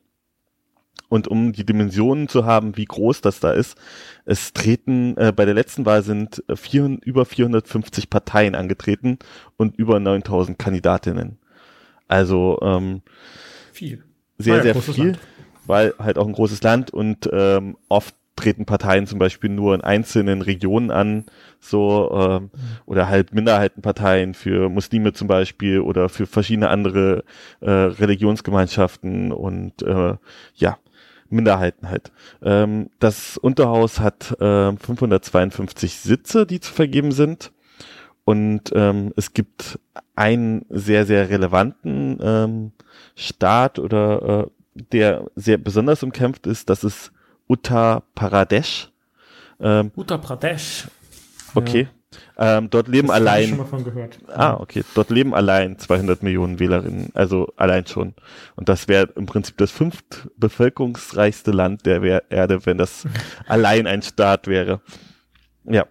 und 1.12 1.28
um 1.28 1.52
die 1.52 1.66
Dimensionen 1.66 2.26
zu 2.26 2.46
haben, 2.46 2.76
wie 2.78 2.86
groß 2.86 3.20
das 3.20 3.38
da 3.38 3.52
ist, 3.52 3.76
es 4.24 4.54
treten 4.54 5.14
äh, 5.18 5.32
bei 5.34 5.44
der 5.44 5.52
letzten 5.52 5.84
Wahl 5.84 6.02
sind 6.02 6.42
vier, 6.54 6.96
über 7.04 7.26
450 7.26 8.08
Parteien 8.08 8.54
angetreten 8.54 9.18
und 9.58 9.76
über 9.76 10.00
9000 10.00 10.58
Kandidatinnen. 10.58 11.36
Also 12.08 12.58
ähm, 12.62 13.02
viel. 13.72 14.04
Sehr, 14.38 14.56
ja, 14.56 14.62
sehr 14.62 14.74
viel, 14.74 15.04
Land. 15.04 15.18
Weil 15.66 15.94
halt 15.98 16.18
auch 16.18 16.26
ein 16.26 16.32
großes 16.32 16.62
Land 16.62 16.92
und 16.92 17.28
ähm, 17.32 17.76
oft 17.88 18.14
treten 18.36 18.64
Parteien 18.64 19.06
zum 19.06 19.18
Beispiel 19.18 19.50
nur 19.50 19.74
in 19.74 19.82
einzelnen 19.82 20.42
Regionen 20.42 20.90
an, 20.90 21.26
so 21.60 22.10
ähm, 22.12 22.50
oder 22.86 23.08
halt 23.08 23.34
Minderheitenparteien 23.34 24.34
für 24.34 24.68
Muslime 24.68 25.12
zum 25.12 25.28
Beispiel 25.28 25.80
oder 25.80 26.08
für 26.08 26.26
verschiedene 26.26 26.68
andere 26.68 27.24
äh, 27.60 27.70
Religionsgemeinschaften 27.70 29.32
und 29.32 29.82
äh, 29.82 30.14
ja, 30.54 30.78
Minderheiten 31.28 31.88
halt. 31.88 32.12
Ähm, 32.42 32.90
das 32.98 33.36
Unterhaus 33.36 34.00
hat 34.00 34.32
äh, 34.40 34.76
552 34.76 35.98
Sitze, 35.98 36.46
die 36.46 36.60
zu 36.60 36.72
vergeben 36.72 37.12
sind. 37.12 37.52
Und 38.24 38.70
ähm, 38.74 39.12
es 39.16 39.32
gibt 39.34 39.80
einen 40.14 40.64
sehr, 40.68 41.06
sehr 41.06 41.28
relevanten 41.28 42.18
ähm, 42.22 42.72
Staat 43.16 43.80
oder 43.80 44.46
äh, 44.46 44.61
der 44.74 45.30
sehr 45.36 45.58
besonders 45.58 46.02
umkämpft 46.02 46.46
ist, 46.46 46.70
das 46.70 46.84
ist 46.84 47.12
Uttar 47.48 48.02
Pradesh. 48.14 48.90
Ähm, 49.60 49.90
Uttar 49.96 50.18
Pradesh. 50.18 50.88
Okay. 51.54 51.82
Ja. 51.82 51.88
Ähm, 52.36 52.70
dort 52.70 52.88
leben 52.88 53.08
das 53.08 53.16
allein. 53.16 53.42
Ich 53.42 53.48
schon 53.50 53.58
mal 53.58 53.64
von 53.64 53.84
gehört. 53.84 54.18
Ah, 54.28 54.54
okay. 54.54 54.84
Dort 54.94 55.10
leben 55.10 55.34
allein 55.34 55.78
200 55.78 56.22
Millionen 56.22 56.58
Wählerinnen, 56.58 57.10
also 57.14 57.52
allein 57.56 57.86
schon. 57.86 58.14
Und 58.56 58.68
das 58.68 58.88
wäre 58.88 59.08
im 59.16 59.26
Prinzip 59.26 59.56
das 59.58 59.70
fünft 59.70 60.28
bevölkerungsreichste 60.36 61.52
Land 61.52 61.86
der 61.86 62.30
Erde, 62.30 62.66
wenn 62.66 62.78
das 62.78 63.06
allein 63.46 63.86
ein 63.86 64.02
Staat 64.02 64.46
wäre. 64.46 64.80
Ja. 65.64 65.86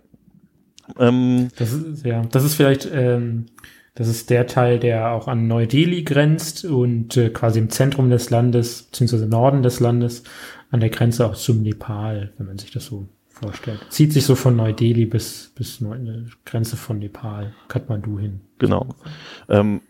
Ähm, 0.99 1.49
das 1.57 1.73
ist, 1.73 2.05
ja, 2.05 2.23
das 2.23 2.43
ist 2.43 2.55
vielleicht, 2.55 2.89
ähm, 2.91 3.45
das 3.95 4.07
ist 4.07 4.29
der 4.29 4.47
Teil, 4.47 4.79
der 4.79 5.11
auch 5.11 5.27
an 5.27 5.47
Neu-Delhi 5.47 6.03
grenzt 6.03 6.63
und 6.63 7.17
äh, 7.17 7.29
quasi 7.29 7.59
im 7.59 7.69
Zentrum 7.69 8.09
des 8.09 8.29
Landes, 8.29 8.83
beziehungsweise 8.83 9.27
Norden 9.27 9.63
des 9.63 9.79
Landes, 9.79 10.23
an 10.69 10.79
der 10.79 10.89
Grenze 10.89 11.25
auch 11.25 11.35
zum 11.35 11.61
Nepal, 11.61 12.31
wenn 12.37 12.47
man 12.47 12.57
sich 12.57 12.71
das 12.71 12.85
so 12.85 13.09
vorstellt. 13.27 13.79
Zieht 13.89 14.13
sich 14.13 14.25
so 14.25 14.35
von 14.35 14.55
Neu-Delhi 14.55 15.05
bis, 15.05 15.51
bis 15.55 15.81
eine 15.81 16.27
Grenze 16.45 16.77
von 16.77 16.99
Nepal, 16.99 17.53
Kathmandu 17.67 18.17
hin. 18.17 18.41
Genau. 18.59 18.87
Ähm, 19.49 19.81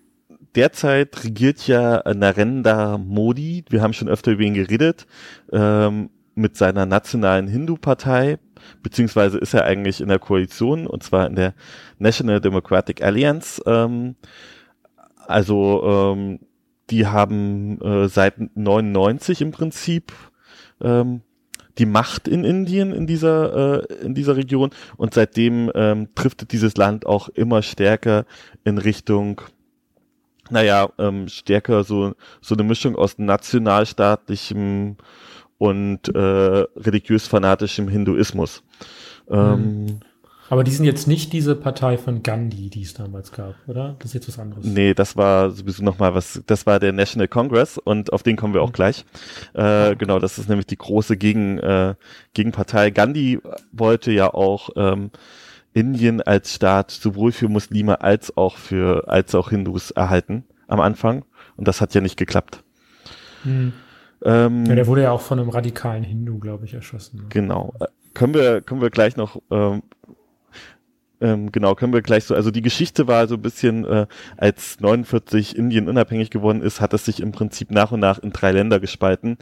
derzeit 0.55 1.23
regiert 1.23 1.67
ja 1.67 2.01
Narendra 2.11 2.97
Modi, 2.97 3.65
wir 3.69 3.81
haben 3.81 3.93
schon 3.93 4.09
öfter 4.09 4.31
über 4.31 4.43
ihn 4.43 4.55
geredet, 4.55 5.05
ähm, 5.51 6.09
mit 6.33 6.57
seiner 6.57 6.85
nationalen 6.85 7.47
Hindu-Partei, 7.47 8.39
beziehungsweise 8.83 9.37
ist 9.37 9.53
er 9.53 9.65
eigentlich 9.65 10.01
in 10.01 10.09
der 10.09 10.19
Koalition, 10.19 10.87
und 10.87 11.03
zwar 11.03 11.27
in 11.27 11.35
der 11.35 11.53
National 11.99 12.41
Democratic 12.41 13.01
Alliance. 13.01 13.61
Ähm, 13.65 14.15
also 15.27 16.13
ähm, 16.15 16.39
die 16.89 17.07
haben 17.07 17.79
äh, 17.81 18.07
seit 18.07 18.35
99 18.55 19.41
im 19.41 19.51
Prinzip 19.51 20.11
ähm, 20.81 21.21
die 21.77 21.85
Macht 21.85 22.27
in 22.27 22.43
Indien 22.43 22.91
in 22.91 23.07
dieser 23.07 23.89
äh, 23.89 24.03
in 24.03 24.13
dieser 24.13 24.35
Region 24.35 24.71
und 24.97 25.13
seitdem 25.13 25.71
ähm, 25.73 26.09
driftet 26.15 26.51
dieses 26.51 26.75
Land 26.75 27.05
auch 27.05 27.29
immer 27.29 27.61
stärker 27.61 28.25
in 28.65 28.77
Richtung 28.77 29.41
naja, 30.51 30.89
ähm, 30.99 31.29
stärker 31.29 31.83
so, 31.85 32.13
so 32.41 32.55
eine 32.55 32.63
Mischung 32.63 32.95
aus 32.97 33.17
nationalstaatlichem 33.17 34.97
und 35.61 36.07
äh, 36.15 36.19
religiös-fanatischem 36.19 37.87
Hinduismus. 37.87 38.63
Ähm, 39.29 39.85
mhm. 39.85 39.99
Aber 40.49 40.63
die 40.63 40.71
sind 40.71 40.85
jetzt 40.85 41.07
nicht 41.07 41.31
diese 41.33 41.55
Partei 41.55 41.99
von 41.99 42.23
Gandhi, 42.23 42.71
die 42.71 42.81
es 42.81 42.95
damals 42.95 43.31
gab, 43.31 43.53
oder? 43.67 43.95
Das 43.99 44.07
ist 44.07 44.13
jetzt 44.15 44.27
was 44.27 44.39
anderes. 44.39 44.65
Nee, 44.65 44.95
das 44.95 45.15
war 45.15 45.51
sowieso 45.51 45.83
nochmal 45.83 46.15
was, 46.15 46.41
das 46.47 46.65
war 46.65 46.79
der 46.79 46.93
National 46.93 47.27
Congress 47.27 47.77
und 47.77 48.11
auf 48.11 48.23
den 48.23 48.37
kommen 48.37 48.55
wir 48.55 48.63
auch 48.63 48.69
mhm. 48.69 48.73
gleich. 48.73 49.05
Äh. 49.53 49.95
Genau, 49.97 50.17
das 50.17 50.39
ist 50.39 50.49
nämlich 50.49 50.65
die 50.65 50.77
große 50.77 51.15
Gegen, 51.15 51.59
äh, 51.59 51.93
Gegenpartei. 52.33 52.89
Gandhi 52.89 53.39
wollte 53.71 54.11
ja 54.11 54.33
auch 54.33 54.71
ähm, 54.75 55.11
Indien 55.73 56.21
als 56.21 56.55
Staat 56.55 56.89
sowohl 56.89 57.31
für 57.31 57.49
Muslime 57.49 58.01
als 58.01 58.35
auch 58.35 58.57
für, 58.57 59.07
als 59.09 59.35
auch 59.35 59.51
Hindus 59.51 59.91
erhalten 59.91 60.43
am 60.67 60.79
Anfang. 60.79 61.23
Und 61.55 61.67
das 61.67 61.81
hat 61.81 61.93
ja 61.93 62.01
nicht 62.01 62.17
geklappt. 62.17 62.63
Hm. 63.43 63.73
Ähm, 64.23 64.65
ja, 64.65 64.75
der 64.75 64.87
wurde 64.87 65.03
ja 65.03 65.11
auch 65.11 65.21
von 65.21 65.39
einem 65.39 65.49
radikalen 65.49 66.03
Hindu, 66.03 66.39
glaube 66.39 66.65
ich, 66.65 66.73
erschossen. 66.73 67.17
Ne? 67.17 67.25
Genau. 67.29 67.73
Äh, 67.79 67.87
können 68.13 68.33
wir, 68.33 68.61
können 68.61 68.81
wir 68.81 68.89
gleich 68.89 69.15
noch, 69.15 69.41
ähm, 69.49 69.83
ähm, 71.21 71.51
genau, 71.51 71.75
können 71.75 71.93
wir 71.93 72.01
gleich 72.01 72.25
so, 72.25 72.35
also 72.35 72.51
die 72.51 72.61
Geschichte 72.61 73.07
war 73.07 73.27
so 73.27 73.35
ein 73.35 73.41
bisschen, 73.41 73.85
äh, 73.85 74.07
als 74.37 74.79
49 74.79 75.55
Indien 75.55 75.87
unabhängig 75.87 76.29
geworden 76.29 76.61
ist, 76.61 76.81
hat 76.81 76.93
es 76.93 77.05
sich 77.05 77.21
im 77.21 77.31
Prinzip 77.31 77.71
nach 77.71 77.91
und 77.91 77.99
nach 77.99 78.19
in 78.19 78.31
drei 78.31 78.51
Länder 78.51 78.79
gespalten. 78.79 79.37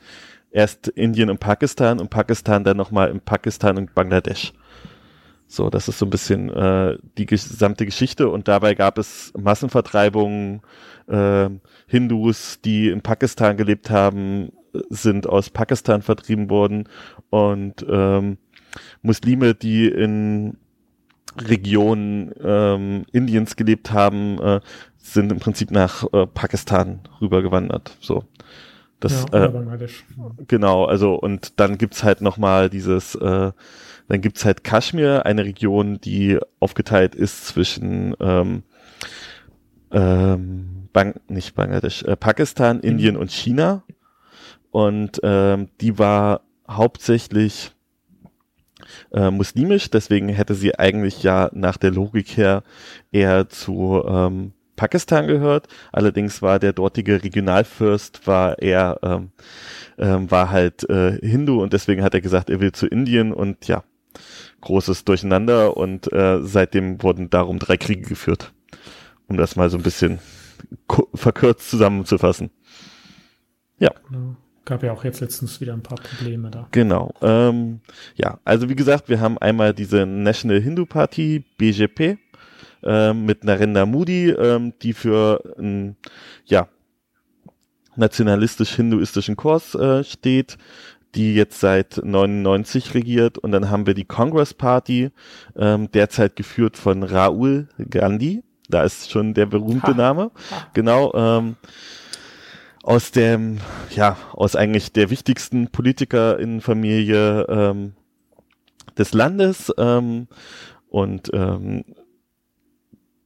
Erst 0.51 0.87
Indien 0.87 1.29
und 1.29 1.39
Pakistan 1.39 1.99
und 1.99 2.09
Pakistan 2.09 2.63
dann 2.63 2.77
nochmal 2.77 3.09
in 3.09 3.21
Pakistan 3.21 3.77
und 3.77 3.93
Bangladesch. 3.93 4.53
So, 5.47 5.69
das 5.69 5.87
ist 5.87 5.99
so 5.99 6.05
ein 6.05 6.11
bisschen 6.11 6.49
äh, 6.49 6.97
die 7.17 7.25
gesamte 7.25 7.85
Geschichte 7.85 8.29
und 8.29 8.47
dabei 8.47 8.75
gab 8.75 8.97
es 8.97 9.33
Massenvertreibungen. 9.37 10.61
Äh, 11.07 11.49
Hindus, 11.87 12.61
die 12.61 12.89
in 12.89 13.01
Pakistan 13.01 13.57
gelebt 13.57 13.89
haben, 13.89 14.51
sind 14.89 15.27
aus 15.27 15.49
Pakistan 15.49 16.01
vertrieben 16.01 16.49
worden 16.49 16.87
und 17.29 17.85
ähm, 17.89 18.37
Muslime, 19.01 19.55
die 19.55 19.87
in 19.87 20.57
Regionen 21.37 22.33
ähm, 22.43 23.05
Indiens 23.11 23.55
gelebt 23.55 23.91
haben, 23.91 24.39
äh, 24.39 24.59
sind 24.97 25.31
im 25.31 25.39
Prinzip 25.39 25.71
nach 25.71 26.05
äh, 26.11 26.27
Pakistan 26.27 27.01
rübergewandert. 27.21 27.95
So. 28.01 28.25
Das, 28.99 29.25
ja, 29.31 29.45
äh, 29.45 29.87
genau, 30.47 30.83
also 30.85 31.15
und 31.15 31.59
dann 31.59 31.77
gibt's 31.77 32.03
halt 32.03 32.19
nochmal 32.19 32.69
dieses 32.69 33.15
äh, 33.15 33.51
dann 34.09 34.21
gibt's 34.21 34.43
halt 34.43 34.63
Kaschmir, 34.63 35.25
eine 35.25 35.45
Region, 35.45 36.01
die 36.01 36.39
aufgeteilt 36.59 37.15
ist 37.15 37.45
zwischen 37.45 38.15
ähm, 38.19 38.63
ähm, 39.91 40.89
Bang 40.91 41.19
nicht 41.27 41.55
Bangladesch, 41.55 42.03
äh, 42.03 42.15
Pakistan, 42.15 42.77
mhm. 42.77 42.83
Indien 42.83 43.15
und 43.17 43.31
China. 43.31 43.83
Und 44.71 45.19
ähm, 45.23 45.69
die 45.81 45.97
war 45.97 46.41
hauptsächlich 46.69 47.71
äh, 49.11 49.31
muslimisch, 49.31 49.89
deswegen 49.89 50.29
hätte 50.29 50.55
sie 50.55 50.77
eigentlich 50.77 51.23
ja 51.23 51.49
nach 51.53 51.77
der 51.77 51.91
Logik 51.91 52.37
her 52.37 52.63
eher 53.11 53.49
zu 53.49 54.03
ähm, 54.07 54.53
Pakistan 54.75 55.27
gehört. 55.27 55.67
Allerdings 55.91 56.41
war 56.41 56.59
der 56.59 56.73
dortige 56.73 57.21
Regionalfürst 57.21 58.25
war 58.27 58.59
eher 58.59 58.99
ähm, 59.03 59.31
ähm, 59.97 60.31
war 60.31 60.49
halt 60.49 60.89
äh, 60.89 61.19
Hindu 61.19 61.61
und 61.61 61.73
deswegen 61.73 62.03
hat 62.03 62.13
er 62.13 62.21
gesagt, 62.21 62.49
er 62.49 62.61
will 62.61 62.71
zu 62.71 62.87
Indien 62.87 63.33
und 63.33 63.67
ja, 63.67 63.83
großes 64.61 65.03
Durcheinander 65.03 65.75
und 65.75 66.11
äh, 66.13 66.39
seitdem 66.41 67.03
wurden 67.03 67.29
darum 67.29 67.59
drei 67.59 67.77
Kriege 67.77 68.07
geführt, 68.07 68.53
um 69.27 69.37
das 69.37 69.55
mal 69.55 69.69
so 69.69 69.77
ein 69.77 69.83
bisschen 69.83 70.19
verkürzt 71.13 71.69
zusammenzufassen. 71.69 72.49
Ja. 73.79 73.91
Genau. 74.09 74.35
Gab 74.69 74.83
ja 74.83 74.91
auch 74.93 75.03
jetzt 75.03 75.19
letztens 75.19 75.59
wieder 75.61 75.73
ein 75.73 75.81
paar 75.81 75.97
Probleme 75.97 76.51
da. 76.51 76.67
Genau. 76.69 77.11
Ähm, 77.23 77.81
ja, 78.13 78.39
also 78.45 78.69
wie 78.69 78.75
gesagt, 78.75 79.09
wir 79.09 79.19
haben 79.19 79.39
einmal 79.39 79.73
diese 79.73 80.05
National 80.05 80.61
Hindu 80.61 80.85
Party, 80.85 81.43
BJP, 81.57 82.19
ähm, 82.83 83.25
mit 83.25 83.43
Narendra 83.43 83.87
Modi, 83.87 84.29
ähm, 84.29 84.73
die 84.83 84.93
für 84.93 85.41
einen 85.57 85.97
ja, 86.45 86.67
nationalistisch-hinduistischen 87.95 89.35
Kurs 89.35 89.73
äh, 89.73 90.03
steht 90.03 90.59
die 91.15 91.33
jetzt 91.33 91.59
seit 91.59 91.99
99 92.03 92.93
regiert. 92.93 93.39
Und 93.39 93.51
dann 93.51 93.71
haben 93.71 93.87
wir 93.87 93.95
die 93.95 94.05
Congress 94.05 94.53
Party, 94.53 95.09
ähm, 95.55 95.89
derzeit 95.91 96.35
geführt 96.35 96.77
von 96.77 97.01
Raoul 97.01 97.67
Gandhi. 97.89 98.43
Da 98.69 98.83
ist 98.83 99.09
schon 99.09 99.33
der 99.33 99.47
berühmte 99.47 99.87
ha. 99.87 99.93
Name. 99.97 100.31
Ha. 100.51 100.67
Genau. 100.75 101.11
Ähm, 101.15 101.55
aus 102.83 103.11
dem, 103.11 103.59
ja, 103.91 104.17
aus 104.33 104.55
eigentlich 104.55 104.91
der 104.93 105.09
wichtigsten 105.09 105.67
Politiker 105.67 106.39
in 106.39 106.61
Familie 106.61 107.45
ähm, 107.49 107.93
des 108.97 109.13
Landes. 109.13 109.73
Ähm, 109.77 110.27
und 110.89 111.29
ähm, 111.33 111.83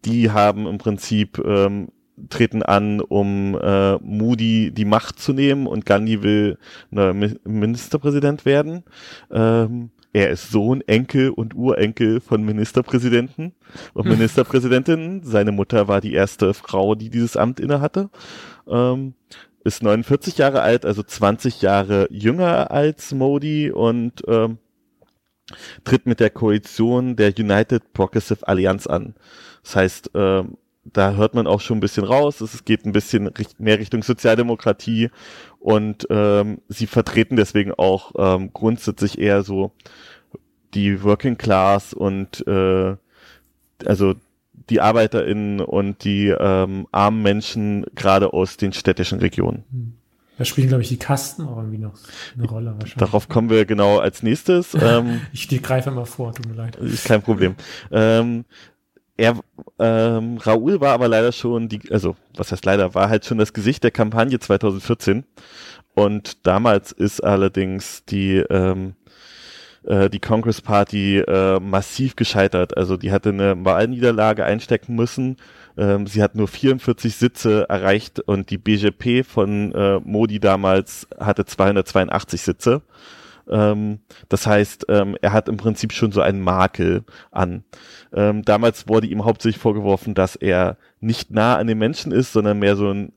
die 0.05 0.31
haben 0.31 0.67
im 0.67 0.77
Prinzip 0.77 1.39
ähm, 1.39 1.89
treten 2.29 2.61
an, 2.63 2.99
um 2.99 3.57
äh, 3.59 3.95
Moody 3.97 4.71
die 4.71 4.85
Macht 4.85 5.19
zu 5.19 5.33
nehmen 5.33 5.67
und 5.67 5.85
Gandhi 5.85 6.21
will 6.21 6.57
neuer 6.91 7.13
Ministerpräsident 7.13 8.45
werden. 8.45 8.83
Ähm, 9.31 9.91
er 10.15 10.29
ist 10.29 10.51
Sohn, 10.51 10.81
Enkel 10.81 11.31
und 11.31 11.55
Urenkel 11.55 12.21
von 12.21 12.43
Ministerpräsidenten 12.43 13.53
und 13.93 14.07
Ministerpräsidentinnen. 14.07 15.23
Seine 15.23 15.51
Mutter 15.51 15.87
war 15.87 16.01
die 16.01 16.13
erste 16.13 16.53
Frau, 16.53 16.93
die 16.93 17.09
dieses 17.09 17.35
Amt 17.35 17.59
innehatte. 17.59 18.11
Ähm, 18.67 19.13
ist 19.63 19.81
49 19.81 20.37
Jahre 20.37 20.61
alt, 20.61 20.85
also 20.85 21.03
20 21.03 21.61
Jahre 21.61 22.07
jünger 22.11 22.71
als 22.71 23.13
Modi 23.13 23.71
und 23.71 24.21
ähm, 24.27 24.57
tritt 25.83 26.05
mit 26.05 26.19
der 26.19 26.29
Koalition 26.29 27.15
der 27.15 27.33
United 27.37 27.93
Progressive 27.93 28.47
Alliance 28.47 28.89
an. 28.89 29.15
Das 29.63 29.75
heißt, 29.75 30.11
ähm, 30.15 30.57
da 30.85 31.13
hört 31.13 31.33
man 31.33 31.47
auch 31.47 31.61
schon 31.61 31.77
ein 31.77 31.81
bisschen 31.81 32.03
raus. 32.03 32.41
Es 32.41 32.65
geht 32.65 32.85
ein 32.85 32.91
bisschen 32.91 33.31
mehr 33.57 33.79
Richtung 33.79 34.03
Sozialdemokratie 34.03 35.09
und 35.59 36.05
ähm, 36.09 36.59
sie 36.67 36.87
vertreten 36.87 37.37
deswegen 37.37 37.71
auch 37.73 38.11
ähm, 38.17 38.51
grundsätzlich 38.51 39.17
eher 39.17 39.43
so 39.43 39.71
die 40.73 41.03
Working 41.03 41.37
Class 41.37 41.93
und 41.93 42.45
äh, 42.47 42.95
also 43.85 44.15
die 44.69 44.81
ArbeiterInnen 44.81 45.59
und 45.59 46.03
die 46.03 46.27
ähm, 46.27 46.87
armen 46.91 47.21
Menschen 47.21 47.85
gerade 47.95 48.33
aus 48.33 48.57
den 48.57 48.73
städtischen 48.73 49.19
Regionen. 49.19 49.63
Hm. 49.71 49.93
Da 50.37 50.45
spielen, 50.45 50.67
glaube 50.67 50.81
ich, 50.81 50.89
die 50.89 50.97
Kasten 50.97 51.43
auch 51.43 51.57
irgendwie 51.57 51.77
noch 51.77 51.93
eine 52.35 52.47
Rolle 52.47 52.71
wahrscheinlich. 52.71 52.95
Darauf 52.95 53.29
kommen 53.29 53.49
wir 53.49 53.65
genau 53.65 53.99
als 53.99 54.23
nächstes. 54.23 54.73
Ähm, 54.83 55.21
ich 55.31 55.47
greife 55.61 55.91
mal 55.91 56.05
vor, 56.05 56.33
tut 56.33 56.47
mir 56.47 56.55
leid. 56.55 56.75
Ist 56.77 57.05
kein 57.05 57.21
Problem. 57.21 57.55
Ähm, 57.91 58.43
er, 59.15 59.39
ähm, 59.79 60.37
Raoul 60.39 60.81
war 60.81 60.93
aber 60.93 61.07
leider 61.07 61.31
schon 61.31 61.69
die, 61.69 61.79
also 61.91 62.15
was 62.35 62.51
heißt 62.51 62.65
leider, 62.65 62.95
war 62.95 63.09
halt 63.09 63.25
schon 63.25 63.37
das 63.37 63.53
Gesicht 63.53 63.83
der 63.83 63.91
Kampagne 63.91 64.39
2014. 64.39 65.23
Und 65.93 66.45
damals 66.47 66.91
ist 66.91 67.23
allerdings 67.23 68.03
die, 68.05 68.37
ähm, 68.49 68.95
äh, 69.85 70.09
die 70.09 70.19
Congress 70.19 70.61
Party 70.61 71.19
äh, 71.19 71.59
massiv 71.59 72.15
gescheitert. 72.15 72.77
Also 72.77 72.97
die 72.97 73.11
hatte 73.11 73.29
eine 73.29 73.63
Wahlniederlage 73.65 74.45
einstecken 74.45 74.95
müssen. 74.95 75.37
Ähm, 75.77 76.07
sie 76.07 76.21
hat 76.21 76.35
nur 76.35 76.47
44 76.47 77.15
Sitze 77.15 77.67
erreicht 77.69 78.19
und 78.19 78.49
die 78.49 78.57
BJP 78.57 79.25
von 79.25 79.71
äh, 79.73 79.99
Modi 80.03 80.39
damals 80.39 81.07
hatte 81.19 81.45
282 81.45 82.41
Sitze. 82.41 82.81
Ähm, 83.49 83.99
das 84.29 84.47
heißt, 84.47 84.85
ähm, 84.89 85.17
er 85.21 85.33
hat 85.33 85.49
im 85.49 85.57
Prinzip 85.57 85.91
schon 85.91 86.11
so 86.11 86.21
einen 86.21 86.41
Makel 86.41 87.03
an. 87.31 87.63
Ähm, 88.13 88.43
damals 88.43 88.87
wurde 88.87 89.07
ihm 89.07 89.25
hauptsächlich 89.25 89.61
vorgeworfen, 89.61 90.13
dass 90.13 90.35
er 90.35 90.77
nicht 90.99 91.31
nah 91.31 91.57
an 91.57 91.67
den 91.67 91.77
Menschen 91.77 92.11
ist, 92.11 92.31
sondern 92.31 92.59
mehr 92.59 92.75
so 92.75 92.89
ein 92.89 93.11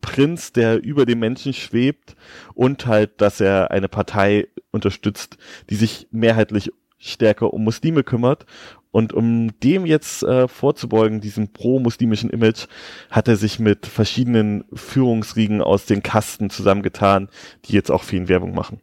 Prinz, 0.00 0.52
der 0.52 0.82
über 0.82 1.06
den 1.06 1.18
Menschen 1.18 1.52
schwebt 1.52 2.16
und 2.54 2.86
halt, 2.86 3.20
dass 3.20 3.40
er 3.40 3.70
eine 3.70 3.88
Partei 3.88 4.48
unterstützt, 4.70 5.38
die 5.70 5.76
sich 5.76 6.08
mehrheitlich 6.10 6.70
stärker 6.98 7.52
um 7.52 7.64
Muslime 7.64 8.02
kümmert. 8.02 8.46
Und 8.90 9.12
um 9.12 9.58
dem 9.60 9.84
jetzt 9.84 10.22
äh, 10.22 10.48
vorzubeugen, 10.48 11.20
diesem 11.20 11.52
pro-muslimischen 11.52 12.30
Image, 12.30 12.66
hat 13.10 13.28
er 13.28 13.36
sich 13.36 13.58
mit 13.58 13.86
verschiedenen 13.86 14.64
Führungsriegen 14.72 15.60
aus 15.60 15.84
den 15.84 16.02
Kasten 16.02 16.48
zusammengetan, 16.48 17.28
die 17.66 17.74
jetzt 17.74 17.90
auch 17.90 18.10
ihn 18.16 18.28
Werbung 18.28 18.54
machen. 18.54 18.80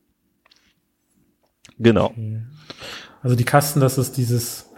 Genau. 1.79 2.07
Okay. 2.11 2.43
Also 3.23 3.35
die 3.35 3.45
Kasten, 3.45 3.79
das 3.79 3.97
ist 3.97 4.17
dieses, 4.17 4.69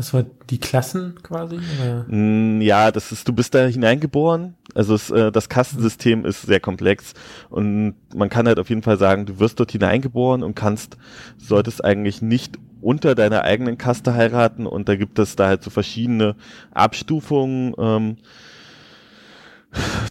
das 0.00 0.14
war 0.14 0.24
die 0.48 0.58
Klassen 0.58 1.16
quasi? 1.22 1.56
Oder? 1.56 2.06
Mm, 2.08 2.62
ja, 2.62 2.90
das 2.90 3.12
ist, 3.12 3.28
du 3.28 3.34
bist 3.34 3.54
da 3.54 3.66
hineingeboren. 3.66 4.54
Also 4.74 4.94
es, 4.94 5.10
äh, 5.10 5.30
das 5.30 5.50
Kastensystem 5.50 6.24
ist 6.24 6.40
sehr 6.40 6.58
komplex 6.58 7.12
und 7.50 7.96
man 8.14 8.30
kann 8.30 8.46
halt 8.46 8.58
auf 8.58 8.70
jeden 8.70 8.80
Fall 8.80 8.96
sagen, 8.96 9.26
du 9.26 9.38
wirst 9.40 9.60
dort 9.60 9.72
hineingeboren 9.72 10.42
und 10.42 10.54
kannst, 10.54 10.96
solltest 11.36 11.84
eigentlich 11.84 12.22
nicht 12.22 12.58
unter 12.80 13.14
deiner 13.14 13.42
eigenen 13.44 13.76
Kaste 13.76 14.14
heiraten 14.14 14.66
und 14.66 14.88
da 14.88 14.96
gibt 14.96 15.18
es 15.18 15.36
da 15.36 15.48
halt 15.48 15.62
so 15.62 15.68
verschiedene 15.68 16.34
Abstufungen. 16.70 17.74
Ähm, 17.76 18.16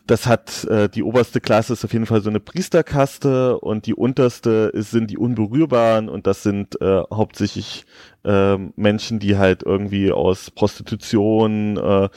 das 0.08 0.26
hat 0.26 0.64
äh, 0.66 0.90
die 0.90 1.04
oberste 1.04 1.42
Klasse 1.42 1.74
ist 1.74 1.84
auf 1.84 1.94
jeden 1.94 2.06
Fall 2.06 2.22
so 2.22 2.30
eine 2.30 2.40
Priesterkaste 2.40 3.60
und 3.60 3.86
die 3.86 3.94
unterste 3.94 4.72
ist, 4.74 4.92
sind 4.92 5.10
die 5.10 5.18
Unberührbaren 5.18 6.10
und 6.10 6.28
das 6.28 6.44
sind 6.44 6.80
äh, 6.82 7.04
hauptsächlich 7.14 7.86
äh, 8.24 8.58
Menschen, 8.76 9.20
die 9.20 9.38
halt 9.38 9.64
irgendwie 9.64 10.12
aus 10.12 10.52
Prostitution, 10.52 11.78
äh, 11.78 12.10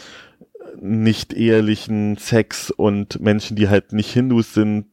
nicht 0.80 1.32
ehelichen 1.34 2.16
Sex 2.16 2.70
und 2.70 3.20
Menschen, 3.20 3.56
die 3.56 3.68
halt 3.68 3.92
nicht 3.92 4.12
Hindus 4.12 4.54
sind, 4.54 4.86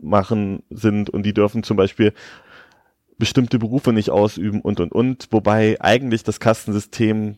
machen 0.00 0.62
sind 0.70 1.10
und 1.10 1.24
die 1.24 1.34
dürfen 1.34 1.62
zum 1.62 1.76
Beispiel 1.76 2.12
bestimmte 3.18 3.58
Berufe 3.58 3.92
nicht 3.92 4.10
ausüben 4.10 4.60
und 4.60 4.80
und 4.80 4.92
und, 4.92 5.28
wobei 5.30 5.76
eigentlich 5.80 6.24
das 6.24 6.40
Kastensystem 6.40 7.36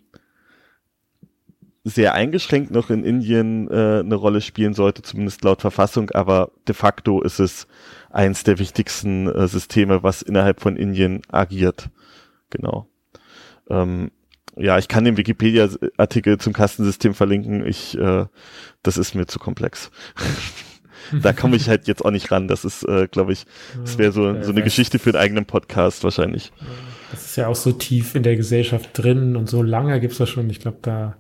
sehr 1.85 2.15
eingeschränkt 2.15 2.71
noch 2.71 2.91
in 2.91 3.05
Indien 3.05 3.69
äh, 3.69 4.01
eine 4.01 4.15
Rolle 4.15 4.41
spielen 4.41 4.75
sollte, 4.75 5.03
zumindest 5.03 5.43
laut 5.43 5.61
Verfassung, 5.61 6.11
aber 6.11 6.53
de 6.69 6.75
facto 6.75 7.23
ist 7.23 7.41
es 7.41 7.67
eins 8.11 8.45
der 8.45 8.59
wichtigsten 8.59 9.27
äh, 9.27 9.49
Systeme, 9.49 10.03
was 10.03 10.23
innerhalb 10.23 10.61
von 10.61 10.77
Indien 10.77 11.23
agiert. 11.29 11.91
Genau. 12.51 12.87
Ähm, 13.69 14.11
ja, 14.57 14.79
ich 14.79 14.87
kann 14.87 15.05
den 15.05 15.17
Wikipedia-Artikel 15.17 16.39
zum 16.39 16.53
Kastensystem 16.53 17.15
verlinken. 17.15 17.67
Ich, 17.67 17.97
äh, 17.99 18.27
das 18.83 18.99
ist 18.99 19.15
mir 19.15 19.27
zu 19.27 19.39
komplex. 19.39 19.91
da 21.23 21.33
komme 21.33 21.57
ich 21.57 21.69
halt 21.69 21.89
jetzt 21.89 22.05
auch 22.05 22.11
nicht 22.11 22.31
ran. 22.31 22.49
Das 22.49 22.65
ist, 22.65 22.87
äh, 22.87 23.09
glaube 23.09 23.33
ich, 23.33 23.47
das 23.81 23.99
wäre 23.99 24.13
so, 24.13 24.43
so 24.43 24.51
eine 24.51 24.63
Geschichte 24.63 24.99
für 24.99 25.11
einen 25.11 25.19
eigenen 25.19 25.47
Podcast 25.47 26.05
wahrscheinlich. 26.05 26.53
Das 27.11 27.25
ist 27.25 27.37
ja 27.37 27.49
auch 27.49 27.57
so 27.57 27.73
tief 27.73 28.15
in 28.15 28.23
der 28.23 28.37
Gesellschaft 28.37 28.91
drin 28.93 29.37
und 29.37 29.49
so 29.49 29.63
lange 29.63 29.99
gibt's 30.01 30.19
das 30.19 30.29
schon. 30.29 30.49
Ich 30.51 30.61
glaube, 30.61 30.79
da 30.83 31.17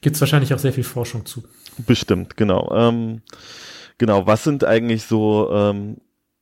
gibt's 0.00 0.20
wahrscheinlich 0.20 0.52
auch 0.54 0.58
sehr 0.58 0.72
viel 0.72 0.84
Forschung 0.84 1.26
zu. 1.26 1.44
Bestimmt, 1.86 2.36
genau. 2.36 2.72
Ähm, 2.74 3.22
genau, 3.98 4.26
was 4.26 4.44
sind 4.44 4.64
eigentlich 4.64 5.04
so 5.04 5.50
ähm, 5.52 5.98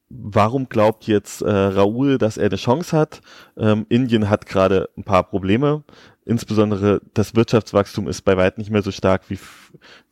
warum 0.08 0.68
glaubt 0.68 1.06
jetzt 1.06 1.42
äh, 1.42 1.50
Raoul, 1.50 2.18
dass 2.18 2.36
er 2.36 2.46
eine 2.46 2.56
Chance 2.56 2.96
hat? 2.96 3.20
Ähm, 3.56 3.86
Indien 3.88 4.30
hat 4.30 4.46
gerade 4.46 4.88
ein 4.96 5.04
paar 5.04 5.24
Probleme. 5.24 5.84
Insbesondere 6.26 7.02
das 7.12 7.34
Wirtschaftswachstum 7.34 8.08
ist 8.08 8.22
bei 8.22 8.36
weitem 8.36 8.62
nicht 8.62 8.70
mehr 8.70 8.82
so 8.82 8.90
stark 8.90 9.28
wie, 9.28 9.38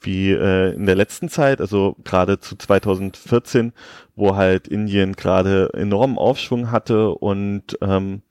wie 0.01 0.31
äh, 0.31 0.75
in 0.75 0.85
der 0.85 0.95
letzten 0.95 1.29
Zeit, 1.31 1.61
also 1.61 1.97
gerade 2.05 2.39
zu 2.39 2.57
2014, 2.57 3.73
wo 4.15 4.37
halt 4.37 4.69
Indien 4.69 5.15
gerade 5.15 5.71
enormen 5.73 6.19
Aufschwung 6.19 6.71
hatte 6.71 7.11
und 7.11 7.79
ähm, 7.81 8.23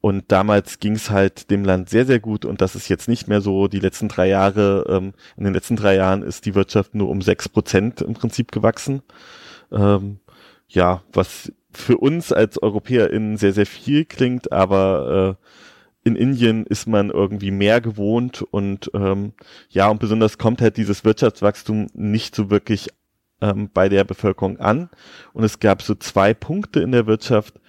und 0.00 0.30
damals 0.30 0.78
ging 0.78 0.94
es 0.94 1.10
halt 1.10 1.50
dem 1.50 1.64
Land 1.64 1.88
sehr, 1.88 2.06
sehr 2.06 2.20
gut 2.20 2.44
und 2.44 2.60
das 2.60 2.76
ist 2.76 2.88
jetzt 2.88 3.08
nicht 3.08 3.28
mehr 3.28 3.40
so. 3.40 3.68
Die 3.68 3.80
letzten 3.80 4.08
drei 4.08 4.28
Jahre, 4.28 4.84
ähm, 4.88 5.14
in 5.36 5.44
den 5.44 5.54
letzten 5.54 5.76
drei 5.76 5.96
Jahren 5.96 6.22
ist 6.22 6.46
die 6.46 6.54
Wirtschaft 6.54 6.94
nur 6.94 7.08
um 7.08 7.22
sechs 7.22 7.48
Prozent 7.48 8.02
im 8.02 8.14
Prinzip 8.14 8.52
gewachsen. 8.52 9.02
Ähm, 9.72 10.20
ja, 10.68 11.02
was 11.12 11.52
für 11.72 11.98
uns 11.98 12.32
als 12.32 12.62
EuropäerInnen 12.62 13.36
sehr, 13.36 13.52
sehr 13.52 13.66
viel 13.66 14.04
klingt, 14.04 14.52
aber 14.52 15.38
äh, 15.40 16.08
in 16.08 16.14
Indien 16.14 16.64
ist 16.66 16.86
man 16.86 17.10
irgendwie 17.10 17.50
mehr 17.50 17.80
gewohnt 17.80 18.42
und 18.42 18.90
ähm, 18.94 19.32
ja, 19.70 19.88
und 19.88 19.98
besonders 19.98 20.38
kommt 20.38 20.62
halt 20.62 20.76
dieses 20.76 21.04
Wirtschaftswachstum 21.04 21.88
nicht 21.94 22.36
so 22.36 22.48
wirklich 22.48 22.90
ähm, 23.40 23.70
bei 23.72 23.88
der 23.88 24.04
Bevölkerung 24.04 24.58
an. 24.60 24.88
Und 25.32 25.44
es 25.44 25.58
gab 25.58 25.82
so 25.82 25.94
zwei 25.94 26.32
Punkte 26.32 26.80
in 26.80 26.92
der 26.92 27.06
Wirtschaft, 27.06 27.60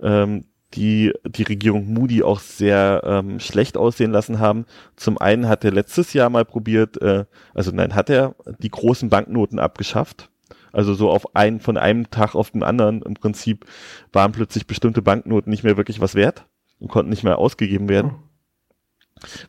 ähm, 0.00 0.44
die 0.74 1.12
die 1.24 1.44
Regierung 1.44 1.92
Moody 1.92 2.22
auch 2.22 2.40
sehr 2.40 3.02
ähm, 3.04 3.40
schlecht 3.40 3.76
aussehen 3.76 4.10
lassen 4.10 4.38
haben. 4.38 4.66
Zum 4.96 5.18
einen 5.18 5.48
hat 5.48 5.64
er 5.64 5.70
letztes 5.70 6.12
Jahr 6.12 6.28
mal 6.28 6.44
probiert, 6.44 7.00
äh, 7.00 7.24
also 7.54 7.70
nein, 7.70 7.94
hat 7.94 8.10
er 8.10 8.34
die 8.58 8.70
großen 8.70 9.08
Banknoten 9.08 9.58
abgeschafft. 9.58 10.30
Also 10.72 10.92
so 10.92 11.10
auf 11.10 11.34
einen, 11.34 11.60
von 11.60 11.78
einem 11.78 12.10
Tag 12.10 12.34
auf 12.34 12.50
den 12.50 12.62
anderen 12.62 13.00
im 13.02 13.14
Prinzip 13.14 13.64
waren 14.12 14.32
plötzlich 14.32 14.66
bestimmte 14.66 15.00
Banknoten 15.00 15.50
nicht 15.50 15.62
mehr 15.64 15.78
wirklich 15.78 16.00
was 16.00 16.14
wert 16.14 16.44
und 16.78 16.88
konnten 16.88 17.10
nicht 17.10 17.24
mehr 17.24 17.38
ausgegeben 17.38 17.88
werden. 17.88 18.16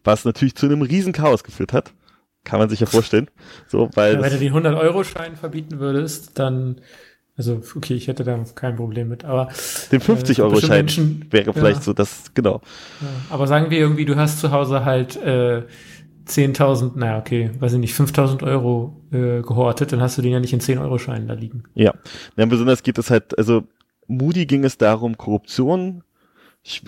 Was 0.03 0.23
natürlich 0.23 0.55
zu 0.55 0.67
einem 0.67 0.81
riesen 0.81 1.11
Chaos 1.11 1.43
geführt 1.43 1.73
hat. 1.73 1.93
Kann 2.45 2.59
man 2.59 2.69
sich 2.69 2.79
ja 2.79 2.85
vorstellen. 2.85 3.29
So, 3.67 3.89
weil 3.95 4.13
ja, 4.13 4.21
wenn 4.21 4.31
du 4.31 4.39
den 4.39 4.53
100-Euro-Schein 4.53 5.35
verbieten 5.35 5.79
würdest, 5.79 6.39
dann, 6.39 6.79
also, 7.37 7.61
okay, 7.75 7.93
ich 7.93 8.07
hätte 8.07 8.23
da 8.23 8.43
kein 8.55 8.75
Problem 8.75 9.09
mit, 9.09 9.23
aber. 9.23 9.49
Den 9.91 10.01
50-Euro-Schein 10.01 10.87
äh, 10.87 11.31
wäre 11.31 11.53
vielleicht 11.53 11.79
ja, 11.79 11.83
so 11.83 11.93
das, 11.93 12.33
genau. 12.33 12.61
Ja, 12.99 13.07
aber 13.29 13.45
sagen 13.45 13.69
wir 13.69 13.77
irgendwie, 13.77 14.05
du 14.05 14.15
hast 14.15 14.39
zu 14.39 14.51
Hause 14.51 14.83
halt, 14.83 15.15
äh, 15.17 15.61
10.000, 16.27 16.97
naja, 16.97 17.19
okay, 17.19 17.51
weiß 17.59 17.73
ich 17.73 17.79
nicht, 17.79 17.95
5.000 17.95 18.43
Euro 18.43 19.01
äh, 19.11 19.41
gehortet, 19.41 19.91
dann 19.93 20.01
hast 20.01 20.17
du 20.17 20.21
den 20.21 20.31
ja 20.31 20.39
nicht 20.39 20.51
in 20.51 20.59
10-Euro-Scheinen 20.59 21.27
da 21.27 21.35
liegen. 21.35 21.63
Ja. 21.75 21.93
ja, 22.35 22.45
besonders 22.45 22.83
geht 22.83 22.97
es 22.97 23.09
halt, 23.09 23.37
also 23.37 23.63
Moody 24.07 24.45
ging 24.45 24.63
es 24.63 24.77
darum, 24.77 25.17
Korruption 25.17 26.03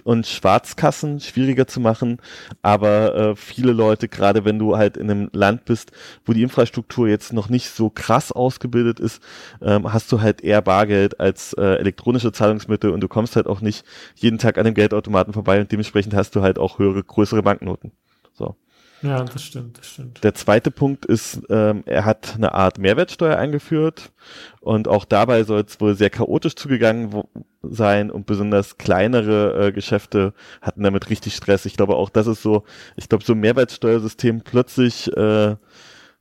und 0.04 0.28
Schwarzkassen 0.28 1.20
schwieriger 1.20 1.68
zu 1.68 1.80
machen, 1.80 2.18
aber 2.62 3.16
äh, 3.16 3.36
viele 3.36 3.72
Leute, 3.72 4.08
gerade 4.08 4.46
wenn 4.46 4.60
du 4.60 4.78
halt 4.78 4.98
in 4.98 5.10
einem 5.10 5.30
Land 5.34 5.66
bist, 5.66 5.92
wo 6.26 6.34
die 6.34 6.44
Infrastruktur 6.44 7.08
jetzt 7.08 7.34
noch 7.34 7.50
nicht 7.50 7.70
so 7.70 7.90
krass 7.90 8.32
ausgebildet 8.32 9.00
ist, 9.00 9.22
ähm, 9.62 9.92
hast 9.92 10.12
du 10.12 10.22
halt 10.22 10.42
eher 10.42 10.62
Bargeld 10.62 11.20
als 11.20 11.54
äh, 11.54 11.76
elektronische 11.76 12.32
Zahlungsmittel 12.32 12.92
und 12.92 13.02
du 13.02 13.08
kommst 13.08 13.36
halt 13.36 13.48
auch 13.48 13.62
nicht 13.62 13.86
jeden 14.16 14.38
Tag 14.38 14.58
an 14.58 14.66
dem 14.66 14.74
Geldautomaten 14.74 15.34
vorbei 15.34 15.60
und 15.62 15.72
dementsprechend 15.72 16.14
hast 16.14 16.36
du 16.36 16.42
halt 16.42 16.60
auch 16.60 16.80
höhere, 16.80 17.04
größere 17.04 17.44
Banknoten. 17.44 17.92
So. 18.34 18.56
Ja, 19.02 19.24
das 19.24 19.44
stimmt, 19.44 19.78
das 19.78 19.88
stimmt. 19.88 20.24
Der 20.24 20.34
zweite 20.34 20.72
Punkt 20.72 21.06
ist, 21.06 21.42
ähm, 21.50 21.84
er 21.86 22.06
hat 22.06 22.36
eine 22.36 22.54
Art 22.54 22.80
Mehrwertsteuer 22.80 23.38
eingeführt 23.38 24.12
und 24.60 24.88
auch 24.88 25.06
dabei 25.06 25.44
soll 25.44 25.62
es 25.62 25.80
wohl 25.80 25.96
sehr 25.96 26.10
chaotisch 26.10 26.56
zugegangen 26.56 27.24
sein 27.62 28.12
und 28.12 28.26
besonders 28.26 28.78
kleinere 28.78 29.68
äh, 29.68 29.72
Geschäfte 29.72 30.34
hatten 30.62 30.84
damit 30.84 31.10
richtig 31.10 31.36
Stress. 31.36 31.66
Ich 31.66 31.78
glaube 31.78 31.96
auch, 31.96 32.10
das 32.10 32.28
ist 32.28 32.42
so, 32.42 32.64
ich 32.96 33.08
glaube, 33.10 33.24
so 33.24 33.34
ein 33.34 33.40
Mehrwertsteuersystem 33.40 34.42
plötzlich, 34.42 35.16
äh, 35.16 35.56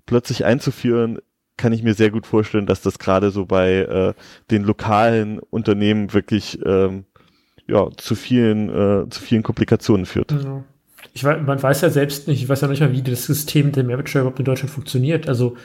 plötzlich 0.07 0.45
einzuführen, 0.45 1.19
kann 1.57 1.73
ich 1.73 1.83
mir 1.83 1.95
sehr 1.95 2.11
gut 2.11 2.27
vorstellen, 2.27 2.67
dass 2.67 2.83
das 2.83 3.01
gerade 3.01 3.31
so 3.31 3.47
bei 3.47 3.79
äh, 3.79 4.15
den 4.51 4.63
lokalen 4.63 5.41
Unternehmen 5.41 6.13
wirklich 6.13 6.61
ähm, 6.65 7.05
ja, 7.67 7.89
zu 7.97 8.15
vielen, 8.15 8.69
äh, 8.69 9.09
zu 9.11 9.21
vielen 9.21 9.43
Komplikationen 9.43 10.07
führt. 10.07 10.31
Ja 10.31 10.65
ich 11.15 11.25
weiß, 11.25 11.43
man 11.45 11.63
weiß 11.63 11.81
ja 11.81 11.91
selbst 11.91 12.29
nicht, 12.29 12.43
ich 12.43 12.49
weiß 12.49 12.61
ja 12.61 12.69
nicht 12.69 12.81
mal, 12.81 12.93
wie 12.93 13.03
das 13.03 13.25
System 13.25 13.73
der 13.73 13.85
Mehrwertsteuer 13.85 14.23
überhaupt 14.23 14.39
in 14.39 14.45
Deutschland 14.45 14.71
funktioniert. 14.71 15.29
Also 15.29 15.57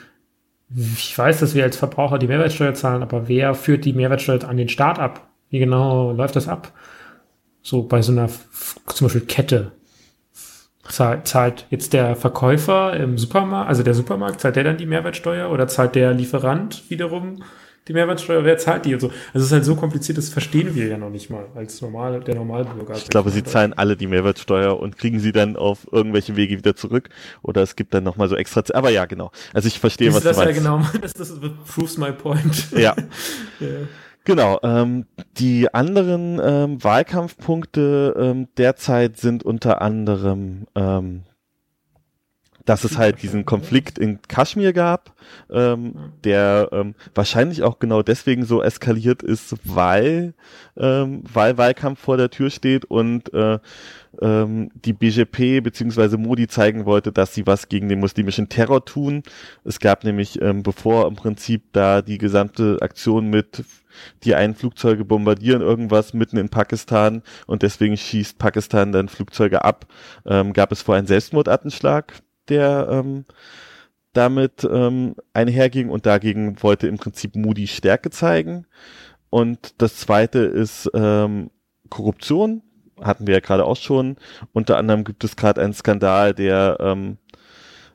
ich 0.74 1.16
weiß, 1.16 1.40
dass 1.40 1.54
wir 1.54 1.64
als 1.64 1.76
Verbraucher 1.76 2.18
die 2.18 2.26
Mehrwertsteuer 2.26 2.74
zahlen, 2.74 3.02
aber 3.02 3.28
wer 3.28 3.54
führt 3.54 3.84
die 3.84 3.92
Mehrwertsteuer 3.92 4.44
an 4.44 4.56
den 4.56 4.68
Staat 4.68 4.98
ab? 4.98 5.28
Wie 5.50 5.58
genau 5.58 6.12
läuft 6.12 6.36
das 6.36 6.48
ab? 6.48 6.72
So 7.62 7.82
bei 7.82 8.02
so 8.02 8.12
einer 8.12 8.28
zum 8.86 9.06
Beispiel 9.06 9.22
Kette. 9.22 9.72
Zahlt, 10.88 11.26
zahlt 11.26 11.66
jetzt 11.70 11.94
der 11.94 12.14
Verkäufer 12.14 12.94
im 12.94 13.16
Supermarkt, 13.16 13.70
also 13.70 13.82
der 13.82 13.94
Supermarkt, 13.94 14.40
zahlt 14.40 14.56
der 14.56 14.64
dann 14.64 14.76
die 14.76 14.84
Mehrwertsteuer 14.84 15.50
oder 15.50 15.66
zahlt 15.66 15.94
der 15.94 16.12
Lieferant 16.12 16.90
wiederum 16.90 17.42
die 17.86 17.92
Mehrwertsteuer, 17.92 18.44
wer 18.44 18.56
zahlt 18.56 18.84
die 18.86 18.94
und 18.94 19.00
so. 19.00 19.08
Also 19.08 19.38
es 19.38 19.44
ist 19.44 19.52
halt 19.52 19.64
so 19.64 19.76
kompliziert, 19.76 20.16
das 20.16 20.30
verstehen 20.30 20.74
wir 20.74 20.86
ja 20.86 20.96
noch 20.96 21.10
nicht 21.10 21.30
mal 21.30 21.46
als 21.54 21.80
normal, 21.82 22.20
der 22.20 22.34
Normalbürger. 22.34 22.94
Ich 22.96 23.08
glaube, 23.08 23.30
sie 23.30 23.44
zahlen 23.44 23.72
alle 23.74 23.96
die 23.96 24.06
Mehrwertsteuer 24.06 24.78
und 24.78 24.96
kriegen 24.96 25.20
sie 25.20 25.32
dann 25.32 25.56
auf 25.56 25.86
irgendwelche 25.92 26.36
Wege 26.36 26.56
wieder 26.56 26.74
zurück 26.74 27.10
oder 27.42 27.62
es 27.62 27.76
gibt 27.76 27.92
dann 27.92 28.04
nochmal 28.04 28.28
so 28.28 28.36
extra, 28.36 28.62
aber 28.72 28.90
ja, 28.90 29.04
genau. 29.04 29.30
Also 29.52 29.68
ich 29.68 29.78
verstehe, 29.78 30.14
was 30.14 30.22
das 30.22 30.36
du 30.36 30.44
meinst. 30.44 30.62
Ja, 30.62 30.76
genau, 30.76 30.86
das, 31.00 31.12
das 31.12 31.34
proves 31.66 31.98
my 31.98 32.12
point. 32.12 32.70
Ja. 32.74 32.94
ja. 33.60 33.68
Genau, 34.24 34.58
ähm, 34.62 35.04
die 35.36 35.72
anderen 35.72 36.40
ähm, 36.42 36.82
Wahlkampfpunkte 36.82 38.14
ähm, 38.18 38.48
derzeit 38.56 39.18
sind 39.18 39.44
unter 39.44 39.82
anderem 39.82 40.66
ähm, 40.74 41.24
dass 42.64 42.84
es 42.84 42.98
halt 42.98 43.22
diesen 43.22 43.44
Konflikt 43.46 43.98
in 43.98 44.20
Kaschmir 44.22 44.72
gab, 44.72 45.14
ähm, 45.50 46.12
der 46.24 46.68
ähm, 46.72 46.94
wahrscheinlich 47.14 47.62
auch 47.62 47.78
genau 47.78 48.02
deswegen 48.02 48.44
so 48.44 48.62
eskaliert 48.62 49.22
ist, 49.22 49.56
weil, 49.64 50.34
ähm, 50.76 51.22
weil 51.32 51.58
Wahlkampf 51.58 52.00
vor 52.00 52.16
der 52.16 52.30
Tür 52.30 52.50
steht 52.50 52.84
und 52.84 53.32
äh, 53.34 53.58
ähm, 54.20 54.70
die 54.74 54.92
BGP 54.92 55.62
bzw. 55.62 56.16
Modi 56.16 56.46
zeigen 56.46 56.86
wollte, 56.86 57.12
dass 57.12 57.34
sie 57.34 57.46
was 57.46 57.68
gegen 57.68 57.88
den 57.88 58.00
muslimischen 58.00 58.48
Terror 58.48 58.84
tun. 58.84 59.22
Es 59.64 59.80
gab 59.80 60.04
nämlich, 60.04 60.40
ähm, 60.40 60.62
bevor 60.62 61.06
im 61.06 61.16
Prinzip 61.16 61.72
da 61.72 62.02
die 62.02 62.18
gesamte 62.18 62.78
Aktion 62.80 63.28
mit 63.28 63.64
die 64.24 64.34
einen 64.34 64.56
Flugzeuge 64.56 65.04
bombardieren 65.04 65.62
irgendwas 65.62 66.14
mitten 66.14 66.36
in 66.36 66.48
Pakistan 66.48 67.22
und 67.46 67.62
deswegen 67.62 67.96
schießt 67.96 68.38
Pakistan 68.38 68.90
dann 68.90 69.08
Flugzeuge 69.08 69.64
ab, 69.64 69.86
ähm, 70.26 70.52
gab 70.52 70.72
es 70.72 70.82
vor 70.82 70.96
einen 70.96 71.06
Selbstmordattenschlag 71.06 72.14
der 72.48 72.88
ähm, 72.90 73.24
damit 74.12 74.66
ähm, 74.70 75.16
einherging 75.32 75.88
und 75.88 76.06
dagegen 76.06 76.62
wollte 76.62 76.86
im 76.86 76.98
Prinzip 76.98 77.36
Moody 77.36 77.66
Stärke 77.66 78.10
zeigen. 78.10 78.66
Und 79.30 79.74
das 79.82 79.96
zweite 79.96 80.40
ist 80.40 80.88
ähm, 80.94 81.50
Korruption, 81.90 82.62
hatten 83.00 83.26
wir 83.26 83.34
ja 83.34 83.40
gerade 83.40 83.64
auch 83.64 83.76
schon. 83.76 84.16
Unter 84.52 84.76
anderem 84.76 85.04
gibt 85.04 85.24
es 85.24 85.36
gerade 85.36 85.60
einen 85.60 85.72
Skandal, 85.72 86.32
der 86.34 86.76
ähm, 86.80 87.18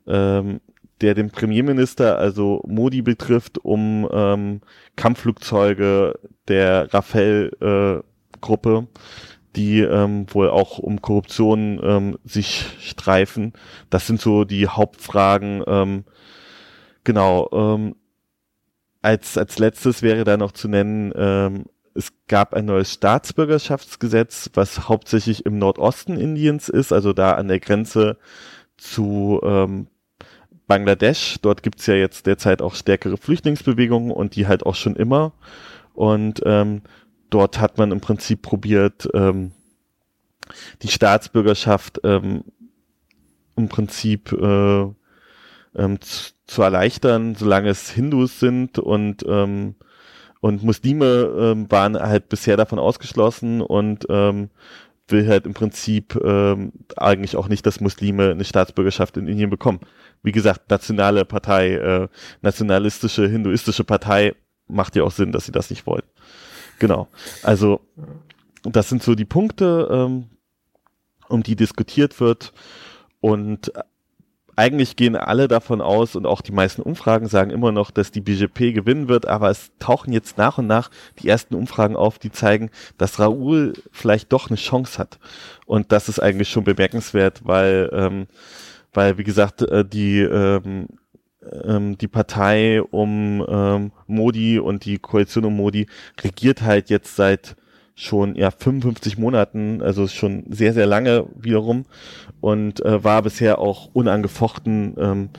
ähm, 0.08 0.60
der 1.02 1.14
den 1.14 1.32
Premierminister, 1.32 2.18
also 2.18 2.62
Modi 2.68 3.02
betrifft, 3.02 3.58
um 3.60 4.08
ähm, 4.12 4.62
Kampfflugzeuge 4.96 6.20
der 6.48 6.94
Rafale-Gruppe, 6.94 8.88
äh, 8.92 9.00
die 9.56 9.80
ähm, 9.80 10.26
wohl 10.30 10.50
auch 10.50 10.78
um 10.80 11.02
Korruption 11.02 11.80
ähm, 11.84 12.20
sich 12.24 12.66
streifen. 12.80 13.54
Das 13.90 14.08
sind 14.08 14.22
so 14.22 14.46
die 14.46 14.68
Hauptfragen. 14.68 15.64
Ähm, 15.68 16.04
genau. 17.04 17.50
Ähm, 17.52 17.96
als, 19.02 19.38
als 19.38 19.60
letztes 19.60 20.02
wäre 20.02 20.24
da 20.24 20.38
noch 20.38 20.52
zu 20.52 20.68
nennen, 20.68 21.14
ähm, 21.16 21.66
es 21.96 22.14
gab 22.28 22.54
ein 22.54 22.66
neues 22.66 22.94
Staatsbürgerschaftsgesetz, 22.94 24.52
was 24.54 24.88
hauptsächlich 24.88 25.46
im 25.46 25.58
Nordosten 25.58 26.18
Indiens 26.18 26.70
ist, 26.70 26.94
also 26.94 27.14
da 27.14 27.32
an 27.32 27.48
der 27.48 27.60
Grenze 27.60 28.18
zu 28.78 29.40
ähm, 29.44 29.88
Bangladesch. 30.68 31.38
Dort 31.42 31.64
gibt's 31.64 31.88
ja 31.88 31.96
jetzt 31.96 32.26
derzeit 32.26 32.62
auch 32.62 32.76
stärkere 32.76 33.18
Flüchtlingsbewegungen 33.18 34.12
und 34.12 34.36
die 34.36 34.48
halt 34.48 34.66
auch 34.66 34.76
schon 34.76 34.96
immer. 34.96 35.34
Und 35.94 36.42
ähm, 36.46 36.84
dort 37.30 37.60
hat 37.60 37.78
man 37.78 37.92
im 37.92 38.02
Prinzip 38.02 38.42
probiert, 38.42 39.10
ähm, 39.14 39.52
die 40.82 40.88
Staatsbürgerschaft 40.88 42.00
ähm, 42.04 42.44
im 43.56 43.70
Prinzip 43.70 44.32
äh, 44.32 44.82
ähm, 45.76 46.02
zu, 46.02 46.32
zu, 46.48 46.62
erleichtern, 46.62 47.36
solange 47.36 47.70
es 47.70 47.92
Hindus 47.92 48.40
sind 48.40 48.80
und 48.80 49.24
ähm, 49.28 49.76
und 50.42 50.64
Muslime 50.64 51.34
ähm, 51.38 51.70
waren 51.70 52.00
halt 52.00 52.30
bisher 52.30 52.56
davon 52.56 52.80
ausgeschlossen 52.80 53.62
und 53.62 54.06
ähm, 54.10 54.50
will 55.12 55.28
halt 55.28 55.46
im 55.46 55.54
Prinzip 55.54 56.16
ähm, 56.24 56.72
eigentlich 56.96 57.36
auch 57.36 57.50
nicht, 57.50 57.66
dass 57.66 57.82
Muslime 57.82 58.32
eine 58.32 58.46
Staatsbürgerschaft 58.46 59.18
in 59.18 59.28
Indien 59.28 59.50
bekommen. 59.50 59.80
Wie 60.24 60.32
gesagt, 60.32 60.70
nationale 60.70 61.26
Partei, 61.26 61.74
äh, 61.74 62.08
nationalistische, 62.42 63.28
hinduistische 63.28 63.84
Partei 63.84 64.34
macht 64.68 64.96
ja 64.96 65.04
auch 65.04 65.12
Sinn, 65.12 65.32
dass 65.32 65.46
sie 65.46 65.52
das 65.52 65.70
nicht 65.70 65.86
wollen. 65.86 66.04
Genau. 66.80 67.08
Also 67.44 67.82
das 68.64 68.90
sind 68.90 69.04
so 69.04 69.16
die 69.16 69.26
Punkte, 69.26 69.88
ähm, 69.92 70.26
um 71.28 71.44
die 71.44 71.56
diskutiert 71.56 72.20
wird. 72.20 72.54
Und 73.22 73.72
eigentlich 74.60 74.98
gehen 74.98 75.16
alle 75.16 75.48
davon 75.48 75.80
aus 75.80 76.18
und 76.18 76.26
auch 76.26 76.42
die 76.42 76.52
meisten 76.52 76.82
Umfragen 76.82 77.28
sagen 77.28 77.50
immer 77.50 77.72
noch, 77.72 77.92
dass 77.92 78.12
die 78.12 78.20
BGP 78.20 78.74
gewinnen 78.74 79.08
wird, 79.08 79.26
aber 79.26 79.50
es 79.50 79.72
tauchen 79.80 80.12
jetzt 80.12 80.38
nach 80.38 80.58
und 80.58 80.68
nach 80.68 80.90
die 81.20 81.30
ersten 81.30 81.56
Umfragen 81.56 81.96
auf, 81.96 82.20
die 82.20 82.32
zeigen, 82.32 82.70
dass 82.98 83.20
Raoul 83.20 83.74
vielleicht 83.92 84.34
doch 84.34 84.50
eine 84.50 84.58
Chance 84.58 84.98
hat. 84.98 85.18
Und 85.66 85.94
das 85.94 86.10
ist 86.10 86.20
eigentlich 86.20 86.50
schon 86.50 86.66
bemerkenswert, 86.66 87.42
weil, 87.46 87.90
ähm, 87.94 88.28
weil 88.94 89.18
wie 89.18 89.24
gesagt, 89.24 89.62
äh, 89.62 89.86
die 89.86 90.20
ähm, 90.20 90.88
ähm, 91.64 91.98
die 91.98 92.08
Partei 92.08 92.82
um 92.82 93.46
ähm, 93.48 93.92
Modi 94.08 94.60
und 94.60 94.86
die 94.86 94.98
Koalition 95.00 95.46
um 95.46 95.56
Modi 95.56 95.88
regiert 96.22 96.62
halt 96.62 96.90
jetzt 96.90 97.16
seit 97.16 97.56
schon 97.96 98.36
ja 98.36 98.50
55 98.50 99.18
Monaten, 99.18 99.82
also 99.82 100.08
schon 100.08 100.46
sehr, 100.50 100.74
sehr 100.74 100.86
lange 100.86 101.28
wiederum 101.36 101.86
und 102.40 102.84
äh, 102.86 103.04
war 103.04 103.22
bisher 103.22 103.60
auch 103.60 103.90
unangefochten, 103.94 104.96
ähm, 104.98 105.30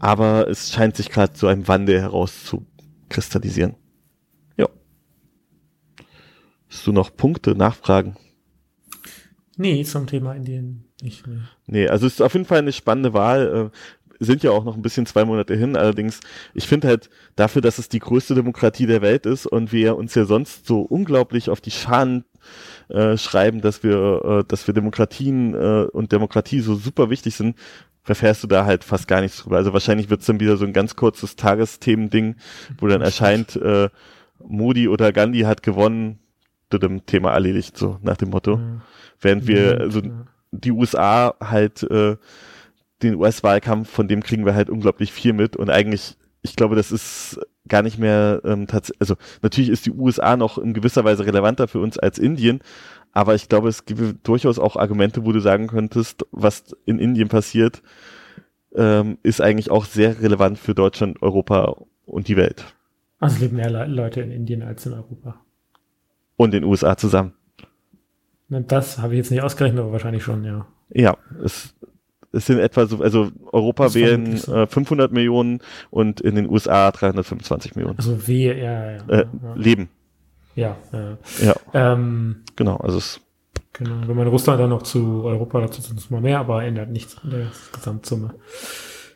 aber 0.00 0.48
es 0.48 0.72
scheint 0.72 0.96
sich 0.96 1.10
gerade 1.10 1.32
zu 1.34 1.46
einem 1.46 1.68
Wandel 1.68 2.00
herauszukristallisieren. 2.00 3.76
Ja. 4.56 4.68
Hast 6.68 6.86
du 6.86 6.92
noch 6.92 7.14
Punkte, 7.16 7.54
Nachfragen? 7.54 8.16
Nee, 9.56 9.84
zum 9.84 10.06
Thema 10.06 10.34
Indien 10.34 10.86
nicht 11.02 11.26
mehr. 11.26 11.42
Nee, 11.66 11.86
also 11.88 12.06
es 12.06 12.14
ist 12.14 12.22
auf 12.22 12.32
jeden 12.32 12.46
Fall 12.46 12.58
eine 12.58 12.72
spannende 12.72 13.12
Wahl. 13.12 13.70
Sind 14.20 14.42
ja 14.42 14.50
auch 14.50 14.64
noch 14.64 14.76
ein 14.76 14.82
bisschen 14.82 15.06
zwei 15.06 15.24
Monate 15.24 15.54
hin. 15.54 15.76
Allerdings, 15.76 16.20
ich 16.54 16.66
finde 16.66 16.88
halt 16.88 17.10
dafür, 17.36 17.62
dass 17.62 17.78
es 17.78 17.88
die 17.88 17.98
größte 17.98 18.34
Demokratie 18.34 18.86
der 18.86 19.02
Welt 19.02 19.26
ist 19.26 19.46
und 19.46 19.72
wir 19.72 19.96
uns 19.96 20.14
ja 20.14 20.26
sonst 20.26 20.66
so 20.66 20.82
unglaublich 20.82 21.48
auf 21.48 21.60
die 21.60 21.70
Scharen 21.70 22.24
äh, 22.88 23.16
schreiben, 23.16 23.60
dass 23.60 23.82
wir, 23.82 24.24
äh, 24.24 24.44
dass 24.46 24.66
wir 24.66 24.74
Demokratien 24.74 25.54
äh, 25.54 25.86
und 25.90 26.12
Demokratie 26.12 26.60
so 26.60 26.74
super 26.74 27.10
wichtig 27.10 27.34
sind, 27.34 27.56
verfährst 28.02 28.42
du 28.42 28.46
da 28.46 28.64
halt 28.64 28.84
fast 28.84 29.08
gar 29.08 29.20
nichts 29.20 29.38
drüber. 29.38 29.56
Also 29.56 29.72
wahrscheinlich 29.72 30.10
wird 30.10 30.20
es 30.20 30.26
dann 30.26 30.40
wieder 30.40 30.56
so 30.56 30.64
ein 30.64 30.72
ganz 30.72 30.96
kurzes 30.96 31.36
Tagesthemending, 31.36 32.36
wo 32.78 32.88
dann 32.88 33.02
erscheint, 33.02 33.56
äh, 33.56 33.88
Modi 34.46 34.88
oder 34.88 35.12
Gandhi 35.12 35.40
hat 35.40 35.62
gewonnen, 35.62 36.18
dem 36.72 37.04
Thema 37.04 37.32
erledigt, 37.32 37.76
so 37.76 37.98
nach 38.02 38.16
dem 38.16 38.30
Motto. 38.30 38.60
Während 39.20 39.46
wir, 39.46 39.80
also 39.80 40.02
die 40.52 40.72
USA 40.72 41.34
halt 41.40 41.82
äh, 41.84 42.16
den 43.02 43.16
US-Wahlkampf, 43.16 43.90
von 43.90 44.08
dem 44.08 44.22
kriegen 44.22 44.44
wir 44.44 44.54
halt 44.54 44.70
unglaublich 44.70 45.12
viel 45.12 45.32
mit 45.32 45.56
und 45.56 45.70
eigentlich, 45.70 46.16
ich 46.42 46.56
glaube, 46.56 46.76
das 46.76 46.92
ist 46.92 47.40
gar 47.68 47.82
nicht 47.82 47.98
mehr 47.98 48.40
ähm, 48.44 48.66
tatsächlich, 48.66 49.00
also 49.00 49.16
natürlich 49.42 49.70
ist 49.70 49.86
die 49.86 49.92
USA 49.92 50.36
noch 50.36 50.58
in 50.58 50.74
gewisser 50.74 51.04
Weise 51.04 51.24
relevanter 51.26 51.68
für 51.68 51.80
uns 51.80 51.98
als 51.98 52.18
Indien, 52.18 52.60
aber 53.12 53.34
ich 53.34 53.48
glaube, 53.48 53.68
es 53.68 53.84
gibt 53.84 54.26
durchaus 54.26 54.58
auch 54.58 54.76
Argumente, 54.76 55.24
wo 55.24 55.32
du 55.32 55.40
sagen 55.40 55.66
könntest, 55.66 56.26
was 56.30 56.76
in 56.86 56.98
Indien 56.98 57.28
passiert, 57.28 57.82
ähm, 58.74 59.18
ist 59.22 59.40
eigentlich 59.40 59.70
auch 59.70 59.84
sehr 59.84 60.20
relevant 60.22 60.58
für 60.58 60.74
Deutschland, 60.74 61.20
Europa 61.22 61.76
und 62.06 62.28
die 62.28 62.36
Welt. 62.36 62.64
Also 63.18 63.40
leben 63.40 63.56
mehr 63.56 63.70
Le 63.70 63.86
Leute 63.86 64.20
in 64.20 64.30
Indien 64.30 64.62
als 64.62 64.86
in 64.86 64.92
Europa. 64.92 65.40
Und 66.36 66.54
in 66.54 66.62
den 66.62 66.64
USA 66.64 66.96
zusammen. 66.96 67.34
Das 68.48 68.98
habe 68.98 69.14
ich 69.14 69.18
jetzt 69.18 69.30
nicht 69.30 69.42
ausgerechnet, 69.42 69.80
aber 69.80 69.92
wahrscheinlich 69.92 70.24
schon, 70.24 70.44
ja. 70.44 70.66
Ja, 70.88 71.16
es 71.44 71.74
es 72.32 72.46
sind 72.46 72.58
etwa 72.58 72.86
so, 72.86 73.00
also 73.00 73.30
Europa 73.52 73.94
wählen 73.94 74.36
äh, 74.36 74.66
500 74.66 75.12
Millionen 75.12 75.60
und 75.90 76.20
in 76.20 76.34
den 76.34 76.48
USA 76.48 76.90
325 76.90 77.74
Millionen. 77.74 77.98
Also 77.98 78.26
wir, 78.26 78.56
ja, 78.56 78.90
ja, 78.92 78.96
äh, 79.08 79.26
ja. 79.42 79.54
Leben. 79.54 79.88
Ja, 80.54 80.76
ja. 80.92 81.18
ja. 81.42 81.54
Ähm, 81.74 82.42
genau, 82.56 82.76
also 82.76 82.98
es 82.98 83.20
Genau, 83.72 84.06
wenn 84.06 84.16
man 84.16 84.26
Russland 84.26 84.60
dann 84.60 84.70
noch 84.70 84.82
zu 84.82 85.22
Europa 85.24 85.60
dazu 85.60 85.80
sind 85.80 85.98
es 85.98 86.10
mal 86.10 86.20
mehr, 86.20 86.40
aber 86.40 86.64
ändert 86.64 86.90
nichts 86.90 87.16
an 87.22 87.30
der 87.30 87.46
Gesamtsumme. 87.72 88.34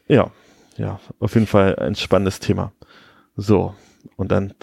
Ja, 0.07 0.31
ja, 0.77 1.01
auf 1.19 1.35
jeden 1.35 1.47
Fall 1.47 1.77
ein 1.77 1.97
spannendes 1.97 2.41
Thema. 2.41 2.73
So, 3.37 3.75
und 4.17 4.31
dann 4.31 4.55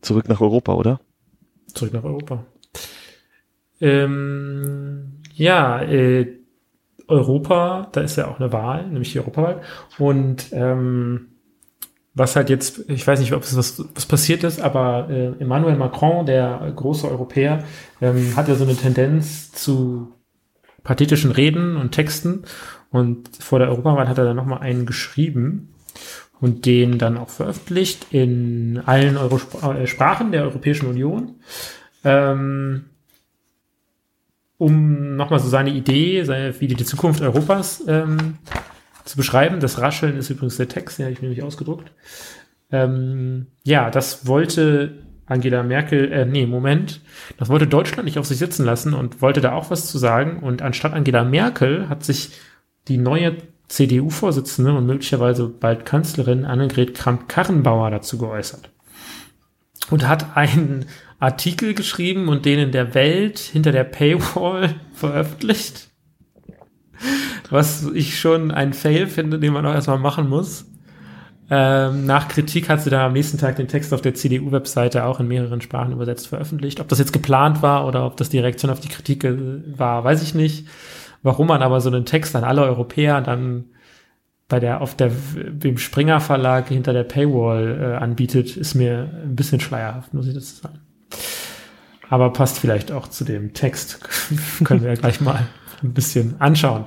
zurück 0.00 0.28
nach 0.28 0.40
Europa, 0.40 0.72
oder? 0.74 1.00
Zurück 1.74 1.92
nach 1.92 2.04
Europa. 2.04 2.46
Ähm, 3.80 5.20
ja, 5.34 5.82
äh, 5.82 6.39
Europa, 7.10 7.88
da 7.92 8.00
ist 8.00 8.16
ja 8.16 8.28
auch 8.28 8.40
eine 8.40 8.52
Wahl, 8.52 8.86
nämlich 8.86 9.12
die 9.12 9.20
Europawahl. 9.20 9.60
Und 9.98 10.46
ähm, 10.52 11.28
was 12.14 12.36
halt 12.36 12.50
jetzt, 12.50 12.88
ich 12.88 13.06
weiß 13.06 13.20
nicht, 13.20 13.32
ob 13.32 13.42
es 13.42 13.56
was, 13.56 13.84
was 13.94 14.06
passiert 14.06 14.44
ist, 14.44 14.60
aber 14.60 15.08
äh, 15.10 15.32
Emmanuel 15.40 15.76
Macron, 15.76 16.26
der 16.26 16.72
große 16.74 17.08
Europäer, 17.08 17.64
ähm, 18.00 18.34
hat 18.36 18.48
ja 18.48 18.54
so 18.54 18.64
eine 18.64 18.76
Tendenz 18.76 19.52
zu 19.52 20.12
pathetischen 20.82 21.30
Reden 21.30 21.76
und 21.76 21.92
Texten. 21.92 22.44
Und 22.90 23.28
vor 23.38 23.58
der 23.58 23.68
Europawahl 23.68 24.08
hat 24.08 24.18
er 24.18 24.24
dann 24.24 24.36
nochmal 24.36 24.60
einen 24.60 24.86
geschrieben 24.86 25.74
und 26.40 26.66
den 26.66 26.98
dann 26.98 27.16
auch 27.16 27.28
veröffentlicht 27.28 28.06
in 28.10 28.82
allen 28.84 29.16
Euro 29.16 29.40
äh, 29.72 29.86
Sprachen 29.86 30.32
der 30.32 30.44
Europäischen 30.44 30.86
Union. 30.86 31.36
Ähm, 32.02 32.86
um 34.60 35.16
nochmal 35.16 35.40
so 35.40 35.48
seine 35.48 35.70
Idee, 35.70 36.22
seine, 36.24 36.60
wie 36.60 36.68
die 36.68 36.84
Zukunft 36.84 37.22
Europas 37.22 37.82
ähm, 37.88 38.36
zu 39.06 39.16
beschreiben. 39.16 39.58
Das 39.58 39.80
Rascheln 39.80 40.18
ist 40.18 40.28
übrigens 40.28 40.58
der 40.58 40.68
Text, 40.68 40.98
den 40.98 41.06
habe 41.06 41.14
ich 41.14 41.22
mir 41.22 41.28
nämlich 41.28 41.42
ausgedruckt. 41.42 41.90
Ähm, 42.70 43.46
ja, 43.64 43.88
das 43.90 44.26
wollte 44.26 44.98
Angela 45.24 45.62
Merkel, 45.62 46.12
äh, 46.12 46.26
nee, 46.26 46.46
Moment, 46.46 47.00
das 47.38 47.48
wollte 47.48 47.66
Deutschland 47.66 48.04
nicht 48.04 48.18
auf 48.18 48.26
sich 48.26 48.36
sitzen 48.36 48.66
lassen 48.66 48.92
und 48.92 49.22
wollte 49.22 49.40
da 49.40 49.52
auch 49.52 49.70
was 49.70 49.86
zu 49.86 49.96
sagen. 49.96 50.40
Und 50.40 50.60
anstatt 50.60 50.92
Angela 50.92 51.24
Merkel 51.24 51.88
hat 51.88 52.04
sich 52.04 52.32
die 52.86 52.98
neue 52.98 53.38
CDU-Vorsitzende 53.68 54.74
und 54.74 54.84
möglicherweise 54.84 55.48
bald 55.48 55.86
Kanzlerin 55.86 56.44
Annegret 56.44 56.92
Kramp-Karrenbauer 56.94 57.90
dazu 57.90 58.18
geäußert. 58.18 58.68
Und 59.88 60.06
hat 60.06 60.36
einen 60.36 60.84
Artikel 61.20 61.74
geschrieben 61.74 62.28
und 62.28 62.46
den 62.46 62.58
in 62.58 62.72
der 62.72 62.94
Welt 62.94 63.38
hinter 63.38 63.72
der 63.72 63.84
Paywall 63.84 64.74
veröffentlicht. 64.92 65.88
Was 67.50 67.86
ich 67.94 68.18
schon 68.18 68.50
ein 68.50 68.72
Fail 68.72 69.06
finde, 69.06 69.38
den 69.38 69.52
man 69.52 69.66
auch 69.66 69.74
erstmal 69.74 69.98
machen 69.98 70.28
muss. 70.28 70.66
Ähm, 71.52 72.06
nach 72.06 72.28
Kritik 72.28 72.68
hat 72.68 72.80
sie 72.80 72.90
dann 72.90 73.00
am 73.00 73.12
nächsten 73.12 73.36
Tag 73.36 73.56
den 73.56 73.66
Text 73.68 73.92
auf 73.92 74.02
der 74.02 74.14
CDU-Webseite 74.14 75.04
auch 75.04 75.18
in 75.18 75.26
mehreren 75.26 75.60
Sprachen 75.60 75.92
übersetzt 75.92 76.28
veröffentlicht. 76.28 76.80
Ob 76.80 76.88
das 76.88 77.00
jetzt 77.00 77.12
geplant 77.12 77.60
war 77.60 77.86
oder 77.86 78.06
ob 78.06 78.16
das 78.16 78.28
die 78.28 78.38
Reaktion 78.38 78.70
auf 78.70 78.80
die 78.80 78.88
Kritik 78.88 79.24
äh, 79.24 79.36
war, 79.76 80.04
weiß 80.04 80.22
ich 80.22 80.34
nicht. 80.34 80.68
Warum 81.22 81.48
man 81.48 81.62
aber 81.62 81.80
so 81.80 81.90
einen 81.90 82.06
Text 82.06 82.34
an 82.36 82.44
alle 82.44 82.62
Europäer 82.62 83.20
dann 83.20 83.66
bei 84.48 84.60
der 84.60 84.80
auf 84.80 84.96
der 84.96 85.10
dem 85.34 85.76
Springer 85.78 86.20
Verlag 86.20 86.68
hinter 86.68 86.92
der 86.92 87.04
Paywall 87.04 87.78
äh, 87.80 87.96
anbietet, 87.96 88.56
ist 88.56 88.74
mir 88.74 89.10
ein 89.24 89.36
bisschen 89.36 89.60
schleierhaft, 89.60 90.14
muss 90.14 90.26
ich 90.26 90.34
das 90.34 90.58
sagen. 90.58 90.80
Aber 92.10 92.32
passt 92.32 92.58
vielleicht 92.58 92.92
auch 92.92 93.08
zu 93.08 93.24
dem 93.24 93.54
Text. 93.54 94.00
Können 94.64 94.82
wir 94.82 94.90
ja 94.90 94.96
gleich 94.96 95.20
mal 95.20 95.46
ein 95.82 95.94
bisschen 95.94 96.34
anschauen. 96.40 96.84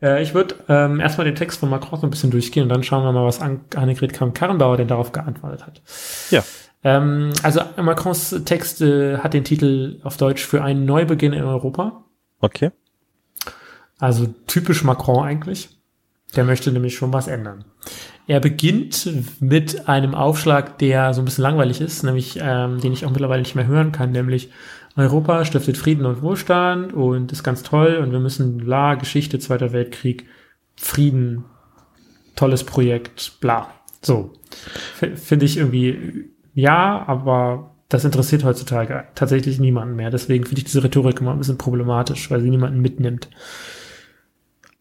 Äh, 0.00 0.22
ich 0.22 0.34
würde 0.34 0.56
ähm, 0.68 0.98
erstmal 0.98 1.26
den 1.26 1.36
Text 1.36 1.60
von 1.60 1.70
Macron 1.70 2.00
so 2.00 2.06
ein 2.06 2.10
bisschen 2.10 2.30
durchgehen 2.30 2.64
und 2.64 2.68
dann 2.70 2.82
schauen 2.82 3.04
wir 3.04 3.12
mal, 3.12 3.24
was 3.24 3.40
Annegret 3.40 4.12
Kramp-Karrenbauer 4.14 4.78
denn 4.78 4.88
darauf 4.88 5.12
geantwortet 5.12 5.66
hat. 5.66 5.82
Ja. 6.30 6.42
Ähm, 6.82 7.32
also 7.42 7.60
Macrons 7.76 8.34
Text 8.44 8.80
äh, 8.80 9.18
hat 9.18 9.34
den 9.34 9.44
Titel 9.44 10.00
auf 10.02 10.16
Deutsch 10.16 10.44
für 10.44 10.64
einen 10.64 10.84
Neubeginn 10.84 11.32
in 11.32 11.44
Europa. 11.44 12.04
Okay. 12.40 12.70
Also 13.98 14.26
typisch 14.46 14.82
Macron 14.82 15.24
eigentlich. 15.24 15.68
Der 16.34 16.44
möchte 16.44 16.72
nämlich 16.72 16.96
schon 16.96 17.12
was 17.12 17.28
ändern. 17.28 17.64
Er 18.32 18.40
beginnt 18.40 19.10
mit 19.40 19.90
einem 19.90 20.14
Aufschlag, 20.14 20.78
der 20.78 21.12
so 21.12 21.20
ein 21.20 21.26
bisschen 21.26 21.42
langweilig 21.42 21.82
ist, 21.82 22.02
nämlich 22.02 22.38
ähm, 22.40 22.80
den 22.80 22.94
ich 22.94 23.04
auch 23.04 23.10
mittlerweile 23.10 23.42
nicht 23.42 23.54
mehr 23.54 23.66
hören 23.66 23.92
kann, 23.92 24.10
nämlich 24.10 24.48
Europa 24.96 25.44
stiftet 25.44 25.76
Frieden 25.76 26.06
und 26.06 26.22
Wohlstand 26.22 26.94
und 26.94 27.30
ist 27.30 27.42
ganz 27.42 27.62
toll 27.62 28.00
und 28.02 28.10
wir 28.10 28.20
müssen 28.20 28.56
bla, 28.56 28.94
Geschichte, 28.94 29.38
Zweiter 29.38 29.74
Weltkrieg, 29.74 30.24
Frieden, 30.76 31.44
tolles 32.34 32.64
Projekt, 32.64 33.38
bla. 33.42 33.68
So. 34.00 34.32
Finde 35.14 35.44
ich 35.44 35.58
irgendwie, 35.58 36.30
ja, 36.54 37.04
aber 37.06 37.74
das 37.90 38.06
interessiert 38.06 38.44
heutzutage 38.44 39.04
tatsächlich 39.14 39.60
niemanden 39.60 39.94
mehr. 39.94 40.08
Deswegen 40.08 40.46
finde 40.46 40.60
ich 40.60 40.64
diese 40.64 40.82
Rhetorik 40.82 41.20
immer 41.20 41.32
ein 41.32 41.38
bisschen 41.38 41.58
problematisch, 41.58 42.30
weil 42.30 42.40
sie 42.40 42.48
niemanden 42.48 42.80
mitnimmt. 42.80 43.28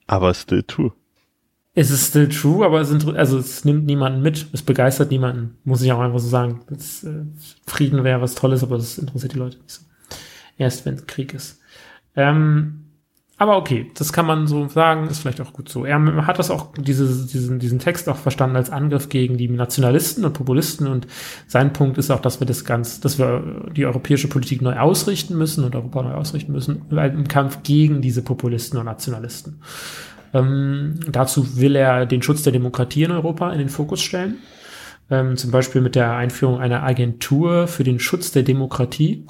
Aber 0.08 0.34
still 0.34 0.64
true. 0.64 0.94
Es 1.74 1.90
ist 1.90 2.10
still 2.10 2.28
true, 2.28 2.66
aber 2.66 2.82
es, 2.82 2.92
also 3.08 3.38
es 3.38 3.64
nimmt 3.64 3.86
niemanden 3.86 4.22
mit, 4.22 4.48
es 4.52 4.62
begeistert 4.62 5.12
niemanden, 5.12 5.58
muss 5.64 5.82
ich 5.82 5.92
auch 5.92 6.00
einfach 6.00 6.20
so 6.20 6.28
sagen. 6.28 6.62
Das, 6.70 7.04
äh, 7.04 7.26
Frieden 7.66 8.04
wäre 8.04 8.22
was 8.22 8.36
Tolles, 8.36 8.64
aber 8.64 8.78
das 8.78 8.98
interessiert 8.98 9.34
die 9.34 9.40
Leute 9.40 9.58
nicht 9.58 9.72
so. 9.72 9.82
Erst 10.58 10.86
wenn 10.86 11.06
Krieg 11.08 11.34
ist. 11.34 11.60
Ähm, 12.16 12.82
aber 13.42 13.58
okay, 13.58 13.90
das 13.96 14.14
kann 14.14 14.28
man 14.28 14.46
so 14.46 14.68
sagen, 14.68 15.08
ist 15.08 15.18
vielleicht 15.18 15.42
auch 15.42 15.52
gut 15.52 15.68
so. 15.68 15.84
Er 15.84 16.28
hat 16.28 16.38
das 16.38 16.52
auch, 16.52 16.74
diese, 16.78 17.08
diesen, 17.26 17.58
diesen 17.58 17.80
Text 17.80 18.08
auch 18.08 18.18
verstanden 18.18 18.56
als 18.56 18.70
Angriff 18.70 19.10
gegen 19.10 19.36
die 19.38 19.48
Nationalisten 19.48 20.26
und 20.26 20.34
Populisten 20.34 20.86
und 20.86 21.08
sein 21.48 21.74
Punkt 21.74 21.98
ist 21.98 22.12
auch, 22.12 22.20
dass 22.20 22.40
wir 22.40 22.46
das 22.46 22.66
ganz, 22.66 23.00
dass 23.00 23.18
wir 23.18 23.72
die 23.76 23.88
europäische 23.88 24.28
Politik 24.28 24.62
neu 24.62 24.78
ausrichten 24.78 25.36
müssen 25.40 25.64
und 25.64 25.76
Europa 25.76 26.04
neu 26.04 26.14
ausrichten 26.14 26.52
müssen, 26.52 26.84
im 26.92 27.28
Kampf 27.28 27.64
gegen 27.64 28.02
diese 28.02 28.22
Populisten 28.22 28.78
und 28.78 28.86
Nationalisten. 28.86 29.60
Ähm, 30.34 31.00
dazu 31.08 31.58
will 31.58 31.76
er 31.76 32.06
den 32.06 32.22
Schutz 32.22 32.44
der 32.44 32.54
Demokratie 32.54 33.04
in 33.04 33.12
Europa 33.12 33.52
in 33.52 33.60
den 33.60 33.70
Fokus 33.70 34.02
stellen. 34.02 34.38
Ähm, 35.10 35.36
zum 35.36 35.52
Beispiel 35.52 35.82
mit 35.82 35.96
der 35.96 36.16
Einführung 36.16 36.60
einer 36.60 36.84
Agentur 36.84 37.68
für 37.68 37.84
den 37.84 38.00
Schutz 38.00 38.32
der 38.32 38.44
Demokratie. 38.44 39.28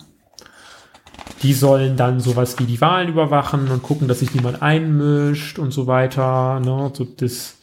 Die 1.41 1.53
sollen 1.53 1.97
dann 1.97 2.19
sowas 2.19 2.59
wie 2.59 2.65
die 2.65 2.81
Wahlen 2.81 3.09
überwachen 3.09 3.67
und 3.69 3.81
gucken, 3.81 4.07
dass 4.07 4.19
sich 4.19 4.33
niemand 4.35 4.61
einmischt 4.61 5.57
und 5.57 5.71
so 5.71 5.87
weiter. 5.87 6.59
Ne? 6.59 6.91
So 6.93 7.03
das, 7.03 7.57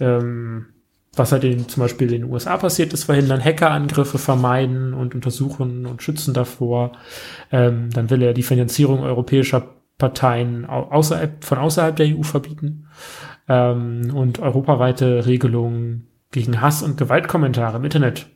ähm, 0.00 0.66
was 1.14 1.32
halt 1.32 1.44
in, 1.44 1.66
zum 1.66 1.82
Beispiel 1.82 2.12
in 2.12 2.22
den 2.22 2.30
USA 2.30 2.58
passiert 2.58 2.92
ist, 2.92 3.04
verhindern, 3.04 3.42
Hackerangriffe 3.42 4.18
vermeiden 4.18 4.92
und 4.92 5.14
untersuchen 5.14 5.86
und 5.86 6.02
schützen 6.02 6.34
davor. 6.34 6.92
Ähm, 7.50 7.88
dann 7.90 8.10
will 8.10 8.20
er 8.22 8.34
die 8.34 8.42
Finanzierung 8.42 9.00
europäischer 9.00 9.76
Parteien 9.98 10.66
außerhalb, 10.66 11.42
von 11.44 11.58
außerhalb 11.58 11.96
der 11.96 12.16
EU 12.16 12.22
verbieten 12.22 12.88
ähm, 13.48 14.12
und 14.14 14.38
europaweite 14.40 15.26
Regelungen 15.26 16.08
gegen 16.30 16.60
Hass- 16.60 16.82
und 16.82 16.98
Gewaltkommentare 16.98 17.78
im 17.78 17.84
Internet 17.84 18.26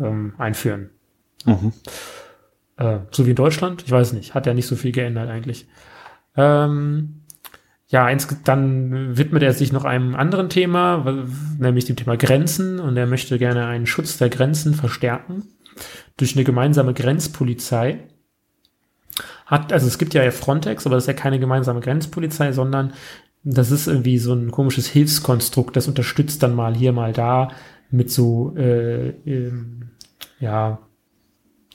ähm, 0.00 0.34
einführen. 0.38 0.90
Mhm. 1.44 1.72
Äh, 2.76 2.98
so 3.10 3.26
wie 3.26 3.30
in 3.30 3.36
Deutschland, 3.36 3.82
ich 3.84 3.90
weiß 3.90 4.12
nicht, 4.12 4.34
hat 4.34 4.46
ja 4.46 4.54
nicht 4.54 4.66
so 4.66 4.74
viel 4.76 4.92
geändert 4.92 5.30
eigentlich. 5.30 5.68
Ähm, 6.36 7.20
ja, 7.86 8.12
dann 8.44 9.16
widmet 9.16 9.42
er 9.44 9.52
sich 9.52 9.72
noch 9.72 9.84
einem 9.84 10.16
anderen 10.16 10.48
Thema, 10.48 11.24
nämlich 11.58 11.84
dem 11.84 11.96
Thema 11.96 12.16
Grenzen 12.16 12.80
und 12.80 12.96
er 12.96 13.06
möchte 13.06 13.38
gerne 13.38 13.66
einen 13.66 13.86
Schutz 13.86 14.16
der 14.16 14.30
Grenzen 14.30 14.74
verstärken 14.74 15.44
durch 16.16 16.34
eine 16.34 16.44
gemeinsame 16.44 16.94
Grenzpolizei 16.94 18.08
hat, 19.46 19.72
also 19.72 19.86
es 19.86 19.98
gibt 19.98 20.14
ja 20.14 20.30
Frontex, 20.30 20.86
aber 20.86 20.94
das 20.96 21.04
ist 21.04 21.08
ja 21.08 21.14
keine 21.14 21.38
gemeinsame 21.38 21.80
Grenzpolizei, 21.80 22.52
sondern 22.52 22.92
das 23.42 23.70
ist 23.70 23.86
irgendwie 23.86 24.18
so 24.18 24.32
ein 24.32 24.50
komisches 24.50 24.86
Hilfskonstrukt, 24.86 25.76
das 25.76 25.88
unterstützt 25.88 26.42
dann 26.42 26.54
mal 26.54 26.74
hier, 26.74 26.92
mal 26.92 27.12
da 27.12 27.48
mit 27.90 28.10
so, 28.10 28.54
äh, 28.56 29.10
ähm, 29.26 29.90
ja, 30.40 30.78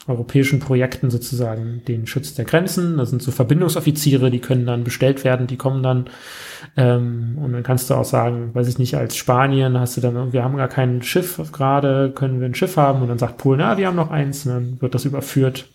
europäischen 0.06 0.60
Projekten 0.60 1.10
sozusagen 1.10 1.82
den 1.86 2.06
Schutz 2.06 2.34
der 2.34 2.44
Grenzen. 2.44 2.96
Das 2.96 3.10
sind 3.10 3.22
so 3.22 3.30
Verbindungsoffiziere, 3.30 4.30
die 4.30 4.40
können 4.40 4.66
dann 4.66 4.82
bestellt 4.82 5.24
werden, 5.24 5.46
die 5.46 5.56
kommen 5.56 5.82
dann 5.82 6.10
ähm, 6.76 7.38
und 7.40 7.52
dann 7.52 7.62
kannst 7.62 7.90
du 7.90 7.94
auch 7.94 8.04
sagen, 8.04 8.54
weiß 8.54 8.68
ich 8.68 8.78
nicht, 8.78 8.96
als 8.96 9.16
Spanien 9.16 9.78
hast 9.78 9.96
du 9.96 10.00
dann, 10.00 10.32
wir 10.32 10.42
haben 10.42 10.56
gar 10.56 10.68
kein 10.68 11.02
Schiff 11.02 11.40
gerade, 11.52 12.12
können 12.14 12.40
wir 12.40 12.46
ein 12.46 12.54
Schiff 12.54 12.76
haben 12.76 13.02
und 13.02 13.08
dann 13.08 13.18
sagt 13.18 13.38
Polen, 13.38 13.60
na, 13.60 13.76
wir 13.76 13.86
haben 13.86 13.96
noch 13.96 14.10
eins 14.10 14.46
und 14.46 14.52
dann 14.52 14.82
wird 14.82 14.94
das 14.94 15.04
überführt. 15.04 15.68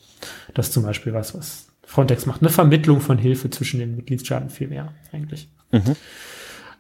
Das 0.54 0.68
ist 0.68 0.74
zum 0.74 0.84
Beispiel 0.84 1.14
was, 1.14 1.36
was 1.38 1.68
Frontex 1.96 2.26
macht. 2.26 2.42
Eine 2.42 2.50
Vermittlung 2.50 3.00
von 3.00 3.18
Hilfe 3.18 3.50
zwischen 3.50 3.80
den 3.80 3.96
Mitgliedstaaten 3.96 4.50
viel 4.50 4.68
mehr 4.68 4.94
eigentlich. 5.14 5.48
Mhm. 5.72 5.96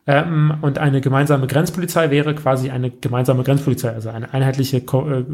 Ähm, 0.07 0.53
und 0.61 0.77
eine 0.77 0.99
gemeinsame 1.01 1.47
Grenzpolizei 1.47 2.11
wäre 2.11 2.35
quasi 2.35 2.69
eine 2.69 2.91
gemeinsame 2.91 3.43
Grenzpolizei, 3.43 3.89
also 3.89 4.09
eine 4.09 4.33
einheitliche 4.33 4.81
Ko 4.81 5.09
äh, 5.09 5.25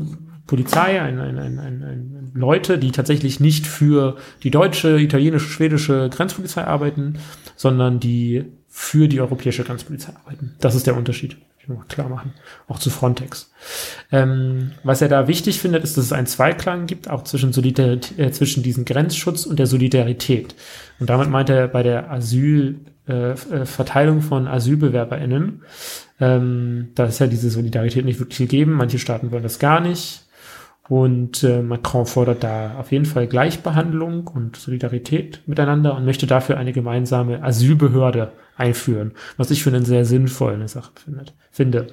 Polizei, 0.48 1.02
ein, 1.02 1.20
ein, 1.20 1.38
ein, 1.38 1.60
ein, 1.60 2.32
Leute, 2.34 2.78
die 2.78 2.92
tatsächlich 2.92 3.40
nicht 3.40 3.68
für 3.68 4.18
die 4.44 4.52
deutsche, 4.52 5.00
italienische, 5.00 5.50
schwedische 5.50 6.10
Grenzpolizei 6.10 6.64
arbeiten, 6.64 7.20
sondern 7.56 8.00
die 8.00 8.46
für 8.68 9.08
die 9.08 9.20
europäische 9.20 9.64
Grenzpolizei 9.64 10.14
arbeiten. 10.24 10.56
Das 10.60 10.76
ist 10.76 10.88
der 10.88 10.96
Unterschied 10.96 11.38
klar 11.88 12.10
machen, 12.10 12.34
auch 12.68 12.80
zu 12.80 12.90
Frontex. 12.90 13.52
Ähm, 14.12 14.72
was 14.84 15.02
er 15.02 15.10
da 15.10 15.28
wichtig 15.28 15.60
findet, 15.60 15.84
ist, 15.84 15.98
dass 15.98 16.06
es 16.06 16.14
einen 16.14 16.28
Zweiklang 16.28 16.88
gibt, 16.88 17.10
auch 17.10 17.24
zwischen, 17.24 17.54
Solidarität, 17.54 18.20
äh, 18.20 18.32
zwischen 18.32 18.64
diesem 18.64 18.86
Grenzschutz 18.86 19.46
und 19.46 19.60
der 19.60 19.68
Solidarität. 19.68 20.56
Und 21.00 21.10
damit 21.10 21.30
meint 21.30 21.50
er 21.50 21.68
bei 21.68 21.84
der 21.84 22.12
Asylverteilung 22.12 24.18
äh, 24.18 24.22
äh 24.22 24.24
von 24.24 24.48
AsylbewerberInnen, 24.48 25.62
ähm, 26.22 26.90
da 26.94 27.06
ist 27.06 27.20
ja 27.20 27.28
diese 27.28 27.50
Solidarität 27.50 28.06
nicht 28.06 28.20
wirklich 28.20 28.38
gegeben. 28.38 28.74
Manche 28.74 29.00
Staaten 29.00 29.32
wollen 29.32 29.44
das 29.44 29.60
gar 29.60 29.82
nicht. 29.82 30.22
Und 30.90 31.44
äh, 31.44 31.62
Macron 31.62 32.06
fordert 32.06 32.44
da 32.44 32.78
auf 32.78 32.92
jeden 32.92 33.06
Fall 33.06 33.28
Gleichbehandlung 33.28 34.28
und 34.28 34.58
Solidarität 34.58 35.42
miteinander 35.46 35.96
und 35.96 36.06
möchte 36.06 36.28
dafür 36.28 36.58
eine 36.58 36.74
gemeinsame 36.74 37.44
Asylbehörde 37.44 38.32
einführen, 38.58 39.14
was 39.38 39.52
ich 39.52 39.64
für 39.64 39.70
eine 39.70 39.86
sehr 39.86 40.06
sinnvolle 40.06 40.68
Sache 40.68 40.92
findet, 40.96 41.34
finde. 41.52 41.88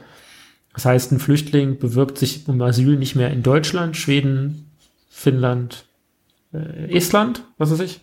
Das 0.75 0.85
heißt, 0.85 1.13
ein 1.13 1.21
Flüchtling 1.21 1.79
bewirbt 1.79 2.19
sich 2.19 2.49
um 2.49 2.61
Asyl 2.63 2.97
nicht 2.97 3.15
mehr 3.15 3.31
in 3.31 3.43
Deutschland, 3.43 3.97
Schweden, 3.97 4.71
Finnland, 5.11 5.85
äh, 6.53 6.93
Estland, 6.95 7.45
was 7.57 7.71
weiß 7.71 7.81
ich, 7.81 8.01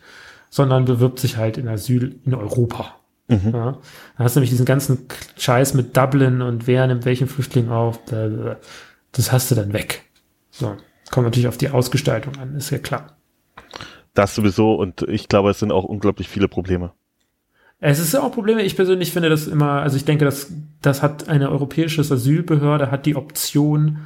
sondern 0.50 0.86
bewirbt 0.86 1.20
sich 1.20 1.38
halt 1.38 1.58
in 1.58 1.68
Asyl 1.68 2.20
in 2.26 2.34
Europa. 2.34 2.96
Mhm. 3.28 3.52
Ja, 3.54 3.72
dann 3.72 4.26
hast 4.26 4.36
du 4.36 4.40
nämlich 4.40 4.52
diesen 4.52 4.66
ganzen 4.66 5.08
Scheiß 5.38 5.74
mit 5.74 5.98
Dublin 5.98 6.42
und 6.42 6.68
wer 6.68 6.86
nimmt 6.88 7.06
welchen 7.06 7.28
Flüchtling 7.28 7.70
auf, 7.70 8.00
das 9.12 9.32
hast 9.32 9.52
du 9.52 9.56
dann 9.56 9.74
weg. 9.74 10.04
So, 10.58 10.78
kommt 11.12 11.26
natürlich 11.26 11.50
auf 11.50 11.58
die 11.58 11.70
Ausgestaltung 11.70 12.38
an, 12.38 12.56
ist 12.56 12.70
ja 12.70 12.78
klar. 12.78 13.18
Das 14.14 14.36
sowieso 14.36 14.76
und 14.76 15.02
ich 15.02 15.28
glaube, 15.28 15.50
es 15.50 15.60
sind 15.60 15.74
auch 15.74 15.84
unglaublich 15.84 16.30
viele 16.30 16.48
Probleme. 16.48 16.94
Es 17.82 18.00
ist 18.00 18.16
auch 18.16 18.32
Probleme. 18.32 18.64
Ich 18.64 18.78
persönlich 18.78 19.12
finde 19.12 19.28
das 19.28 19.48
immer, 19.48 19.82
also 19.82 19.98
ich 19.98 20.06
denke, 20.06 20.24
dass 20.24 20.54
das 20.82 21.04
hat 21.04 21.28
eine 21.28 21.52
europäische 21.52 22.00
Asylbehörde 22.00 22.90
hat 22.90 23.06
die 23.06 23.18
Option 23.18 24.00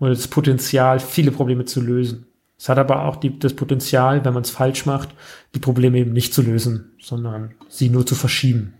oder 0.00 0.10
das 0.10 0.26
Potenzial, 0.26 0.98
viele 0.98 1.30
Probleme 1.30 1.64
zu 1.64 1.80
lösen. 1.80 2.26
Es 2.58 2.68
hat 2.68 2.78
aber 2.78 3.04
auch 3.04 3.14
die, 3.14 3.38
das 3.38 3.54
Potenzial, 3.54 4.24
wenn 4.24 4.34
man 4.34 4.42
es 4.42 4.50
falsch 4.50 4.84
macht, 4.84 5.10
die 5.54 5.60
Probleme 5.60 5.98
eben 5.98 6.12
nicht 6.12 6.34
zu 6.34 6.42
lösen, 6.42 6.96
sondern 7.00 7.54
sie 7.68 7.88
nur 7.88 8.04
zu 8.04 8.16
verschieben. 8.16 8.74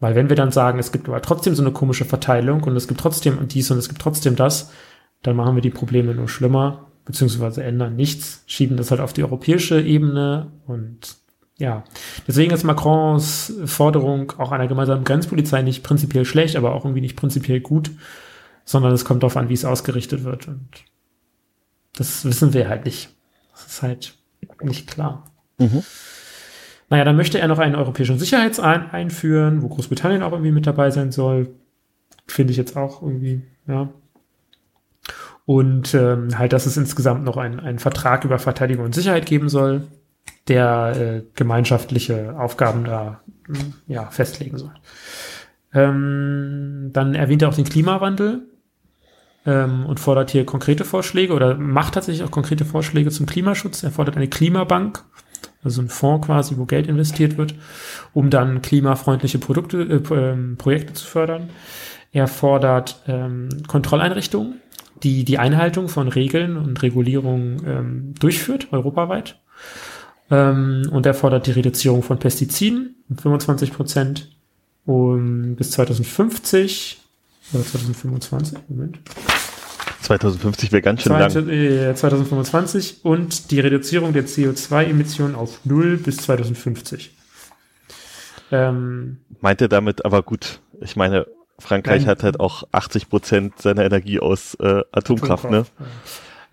Weil 0.00 0.14
wenn 0.14 0.30
wir 0.30 0.36
dann 0.36 0.52
sagen, 0.52 0.78
es 0.78 0.90
gibt 0.90 1.06
aber 1.06 1.20
trotzdem 1.20 1.54
so 1.54 1.62
eine 1.62 1.72
komische 1.72 2.06
Verteilung 2.06 2.62
und 2.62 2.74
es 2.76 2.88
gibt 2.88 3.00
trotzdem 3.00 3.46
dies 3.46 3.70
und 3.70 3.76
es 3.76 3.90
gibt 3.90 4.00
trotzdem 4.00 4.36
das, 4.36 4.72
dann 5.24 5.36
machen 5.36 5.56
wir 5.56 5.62
die 5.62 5.70
Probleme 5.70 6.14
nur 6.14 6.28
schlimmer, 6.28 6.90
beziehungsweise 7.04 7.64
ändern 7.64 7.96
nichts, 7.96 8.44
schieben 8.46 8.76
das 8.76 8.90
halt 8.90 9.00
auf 9.00 9.12
die 9.12 9.24
europäische 9.24 9.80
Ebene 9.80 10.52
und 10.66 11.16
ja, 11.56 11.84
deswegen 12.26 12.52
ist 12.52 12.64
Macrons 12.64 13.52
Forderung 13.64 14.32
auch 14.38 14.52
einer 14.52 14.66
gemeinsamen 14.66 15.04
Grenzpolizei 15.04 15.62
nicht 15.62 15.82
prinzipiell 15.82 16.24
schlecht, 16.24 16.56
aber 16.56 16.74
auch 16.74 16.84
irgendwie 16.84 17.00
nicht 17.00 17.16
prinzipiell 17.16 17.60
gut, 17.60 17.90
sondern 18.64 18.92
es 18.92 19.04
kommt 19.04 19.22
darauf 19.22 19.36
an, 19.36 19.48
wie 19.48 19.54
es 19.54 19.64
ausgerichtet 19.64 20.24
wird 20.24 20.46
und 20.46 20.68
das 21.96 22.24
wissen 22.24 22.52
wir 22.52 22.68
halt 22.68 22.84
nicht. 22.84 23.10
Das 23.52 23.66
ist 23.66 23.82
halt 23.82 24.14
nicht 24.62 24.88
klar. 24.88 25.30
Mhm. 25.58 25.84
Naja, 26.90 27.04
dann 27.04 27.16
möchte 27.16 27.38
er 27.38 27.48
noch 27.48 27.60
einen 27.60 27.76
europäischen 27.76 28.18
Sicherheitsein 28.18 28.90
einführen, 28.90 29.62
wo 29.62 29.68
Großbritannien 29.68 30.22
auch 30.22 30.32
irgendwie 30.32 30.52
mit 30.52 30.66
dabei 30.66 30.90
sein 30.90 31.12
soll. 31.12 31.54
Finde 32.26 32.50
ich 32.50 32.56
jetzt 32.56 32.76
auch 32.76 33.00
irgendwie, 33.00 33.42
ja, 33.66 33.88
und 35.46 35.94
ähm, 35.94 36.38
halt, 36.38 36.52
dass 36.52 36.66
es 36.66 36.76
insgesamt 36.76 37.24
noch 37.24 37.36
einen, 37.36 37.60
einen 37.60 37.78
Vertrag 37.78 38.24
über 38.24 38.38
Verteidigung 38.38 38.84
und 38.84 38.94
Sicherheit 38.94 39.26
geben 39.26 39.48
soll, 39.48 39.86
der 40.48 40.96
äh, 40.96 41.22
gemeinschaftliche 41.34 42.38
Aufgaben 42.38 42.84
da 42.84 43.20
hm, 43.46 43.74
ja, 43.86 44.06
festlegen 44.06 44.58
soll. 44.58 44.72
Ähm, 45.72 46.90
dann 46.92 47.14
erwähnt 47.14 47.42
er 47.42 47.48
auch 47.48 47.54
den 47.54 47.64
Klimawandel 47.64 48.46
ähm, 49.44 49.86
und 49.86 50.00
fordert 50.00 50.30
hier 50.30 50.46
konkrete 50.46 50.84
Vorschläge 50.84 51.34
oder 51.34 51.56
macht 51.56 51.94
tatsächlich 51.94 52.24
auch 52.24 52.30
konkrete 52.30 52.64
Vorschläge 52.64 53.10
zum 53.10 53.26
Klimaschutz. 53.26 53.82
Er 53.82 53.90
fordert 53.90 54.16
eine 54.16 54.28
Klimabank, 54.28 55.02
also 55.62 55.82
ein 55.82 55.88
Fonds 55.88 56.26
quasi, 56.26 56.56
wo 56.56 56.64
Geld 56.64 56.86
investiert 56.86 57.36
wird, 57.36 57.54
um 58.12 58.30
dann 58.30 58.62
klimafreundliche 58.62 59.38
Produkte, 59.38 59.82
äh, 59.82 60.14
ähm, 60.14 60.56
Projekte 60.56 60.94
zu 60.94 61.06
fördern. 61.06 61.50
Er 62.12 62.28
fordert 62.28 63.02
ähm, 63.08 63.48
Kontrolleinrichtungen, 63.66 64.60
die 65.02 65.24
die 65.24 65.38
Einhaltung 65.38 65.88
von 65.88 66.08
Regeln 66.08 66.56
und 66.56 66.82
Regulierungen 66.82 67.62
ähm, 67.66 68.14
durchführt, 68.18 68.68
europaweit. 68.72 69.38
Ähm, 70.30 70.88
und 70.90 71.06
er 71.06 71.14
fordert 71.14 71.46
die 71.46 71.52
Reduzierung 71.52 72.02
von 72.02 72.18
Pestiziden 72.18 72.96
um 73.08 73.18
25 73.18 73.72
Prozent 73.72 74.30
um, 74.86 75.56
bis 75.56 75.70
2050 75.72 77.00
oder 77.52 77.64
2025, 77.64 78.58
Moment. 78.68 78.98
2050 80.02 80.72
wäre 80.72 80.82
ganz 80.82 81.02
schön 81.02 81.12
20, 81.12 81.46
lang. 81.46 81.48
Äh, 81.48 81.94
2025 81.94 83.04
und 83.04 83.50
die 83.50 83.60
Reduzierung 83.60 84.12
der 84.12 84.26
CO2-Emissionen 84.26 85.34
auf 85.34 85.60
null 85.64 85.96
bis 85.96 86.18
2050. 86.18 87.16
Ähm, 88.52 89.18
Meint 89.40 89.60
er 89.62 89.68
damit, 89.68 90.04
aber 90.04 90.22
gut, 90.22 90.60
ich 90.80 90.96
meine, 90.96 91.26
Frankreich 91.58 92.02
nein, 92.02 92.10
hat 92.10 92.22
halt 92.22 92.40
auch 92.40 92.64
80 92.72 93.08
Prozent 93.08 93.60
seiner 93.60 93.84
Energie 93.84 94.20
aus 94.20 94.54
äh, 94.56 94.82
Atomkraft, 94.92 95.44
Atomkraft, 95.44 95.50
ne? 95.50 95.64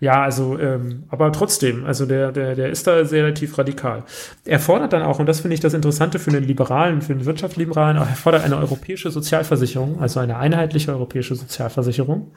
Ja, 0.02 0.20
also, 0.20 0.58
ähm, 0.58 1.04
aber 1.10 1.30
trotzdem, 1.30 1.84
also 1.84 2.06
der, 2.06 2.32
der, 2.32 2.56
der 2.56 2.70
ist 2.70 2.88
da 2.88 2.94
relativ 2.94 3.56
radikal. 3.56 4.02
Er 4.44 4.58
fordert 4.58 4.92
dann 4.92 5.02
auch, 5.02 5.20
und 5.20 5.26
das 5.26 5.38
finde 5.38 5.54
ich 5.54 5.60
das 5.60 5.74
Interessante 5.74 6.18
für 6.18 6.32
den 6.32 6.42
Liberalen, 6.42 7.02
für 7.02 7.14
den 7.14 7.24
Wirtschaftsliberalen, 7.24 7.98
er 7.98 8.06
fordert 8.06 8.42
eine 8.42 8.56
europäische 8.56 9.12
Sozialversicherung, 9.12 10.00
also 10.00 10.18
eine 10.18 10.38
einheitliche 10.38 10.90
europäische 10.90 11.36
Sozialversicherung. 11.36 12.32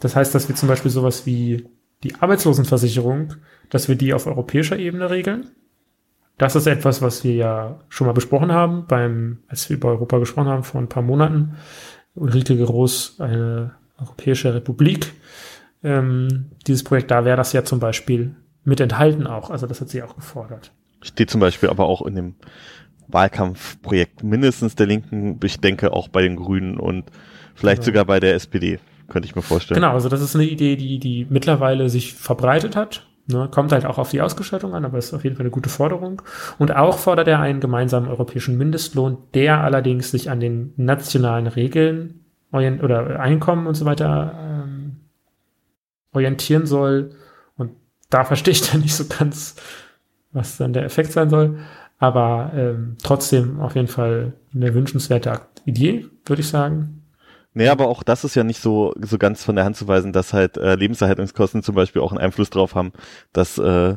Das 0.00 0.16
heißt, 0.16 0.34
dass 0.34 0.48
wir 0.48 0.56
zum 0.56 0.68
Beispiel 0.68 0.90
sowas 0.90 1.24
wie 1.24 1.68
die 2.02 2.16
Arbeitslosenversicherung, 2.16 3.34
dass 3.70 3.88
wir 3.88 3.94
die 3.94 4.12
auf 4.12 4.26
europäischer 4.26 4.76
Ebene 4.76 5.08
regeln. 5.08 5.52
Das 6.38 6.56
ist 6.56 6.66
etwas, 6.66 7.02
was 7.02 7.24
wir 7.24 7.34
ja 7.34 7.80
schon 7.88 8.06
mal 8.06 8.14
besprochen 8.14 8.52
haben, 8.52 8.86
beim, 8.86 9.38
als 9.48 9.68
wir 9.68 9.76
über 9.76 9.90
Europa 9.90 10.18
gesprochen 10.18 10.48
haben, 10.48 10.64
vor 10.64 10.80
ein 10.80 10.88
paar 10.88 11.02
Monaten. 11.02 11.56
Ulrike 12.14 12.56
Groß, 12.56 13.20
eine 13.20 13.72
Europäische 13.98 14.54
Republik. 14.54 15.12
Ähm, 15.84 16.50
dieses 16.66 16.84
Projekt, 16.84 17.10
da 17.10 17.24
wäre 17.24 17.36
das 17.36 17.52
ja 17.52 17.64
zum 17.64 17.80
Beispiel 17.80 18.34
mit 18.64 18.80
enthalten 18.80 19.26
auch. 19.26 19.50
Also 19.50 19.66
das 19.66 19.80
hat 19.80 19.88
sie 19.88 20.02
auch 20.02 20.16
gefordert. 20.16 20.72
Steht 21.00 21.30
zum 21.30 21.40
Beispiel 21.40 21.68
aber 21.68 21.86
auch 21.86 22.02
in 22.02 22.14
dem 22.14 22.34
Wahlkampfprojekt 23.08 24.22
mindestens 24.22 24.74
der 24.74 24.86
Linken, 24.86 25.38
ich 25.42 25.60
denke 25.60 25.92
auch 25.92 26.08
bei 26.08 26.22
den 26.22 26.36
Grünen 26.36 26.78
und 26.78 27.04
vielleicht 27.54 27.82
genau. 27.82 27.86
sogar 27.86 28.04
bei 28.04 28.20
der 28.20 28.34
SPD 28.34 28.78
könnte 29.08 29.26
ich 29.26 29.34
mir 29.34 29.42
vorstellen. 29.42 29.80
Genau, 29.80 29.92
also 29.92 30.08
das 30.08 30.22
ist 30.22 30.34
eine 30.34 30.44
Idee, 30.44 30.76
die, 30.76 30.98
die 30.98 31.26
mittlerweile 31.28 31.88
sich 31.88 32.14
verbreitet 32.14 32.76
hat. 32.76 33.06
Ne, 33.26 33.48
kommt 33.48 33.70
halt 33.70 33.86
auch 33.86 33.98
auf 33.98 34.10
die 34.10 34.20
Ausgestaltung 34.20 34.74
an, 34.74 34.84
aber 34.84 34.98
ist 34.98 35.14
auf 35.14 35.22
jeden 35.22 35.36
Fall 35.36 35.44
eine 35.44 35.52
gute 35.52 35.68
Forderung. 35.68 36.22
Und 36.58 36.74
auch 36.74 36.98
fordert 36.98 37.28
er 37.28 37.38
einen 37.38 37.60
gemeinsamen 37.60 38.08
europäischen 38.08 38.58
Mindestlohn, 38.58 39.16
der 39.34 39.62
allerdings 39.62 40.10
sich 40.10 40.28
an 40.28 40.40
den 40.40 40.72
nationalen 40.76 41.46
Regeln 41.46 42.24
oder 42.50 43.20
Einkommen 43.20 43.66
und 43.66 43.76
so 43.76 43.84
weiter 43.84 44.34
ähm, 44.36 44.96
orientieren 46.12 46.66
soll. 46.66 47.10
Und 47.56 47.70
da 48.10 48.24
verstehe 48.24 48.52
ich 48.52 48.70
dann 48.72 48.80
nicht 48.80 48.94
so 48.94 49.04
ganz, 49.06 49.54
was 50.32 50.56
dann 50.56 50.72
der 50.72 50.84
Effekt 50.84 51.12
sein 51.12 51.30
soll. 51.30 51.58
Aber 51.98 52.50
ähm, 52.56 52.96
trotzdem 53.04 53.60
auf 53.60 53.76
jeden 53.76 53.86
Fall 53.86 54.32
eine 54.52 54.74
wünschenswerte 54.74 55.40
Idee, 55.64 56.06
würde 56.26 56.40
ich 56.40 56.48
sagen. 56.48 57.01
Nee, 57.54 57.68
aber 57.68 57.88
auch 57.88 58.02
das 58.02 58.24
ist 58.24 58.34
ja 58.34 58.44
nicht 58.44 58.60
so, 58.60 58.94
so 59.00 59.18
ganz 59.18 59.44
von 59.44 59.56
der 59.56 59.64
Hand 59.64 59.76
zu 59.76 59.86
weisen, 59.86 60.12
dass 60.12 60.32
halt 60.32 60.56
äh, 60.56 60.74
Lebenserhaltungskosten 60.74 61.62
zum 61.62 61.74
Beispiel 61.74 62.00
auch 62.00 62.12
einen 62.12 62.20
Einfluss 62.20 62.50
drauf 62.50 62.74
haben, 62.74 62.92
dass 63.32 63.58
äh, 63.58 63.96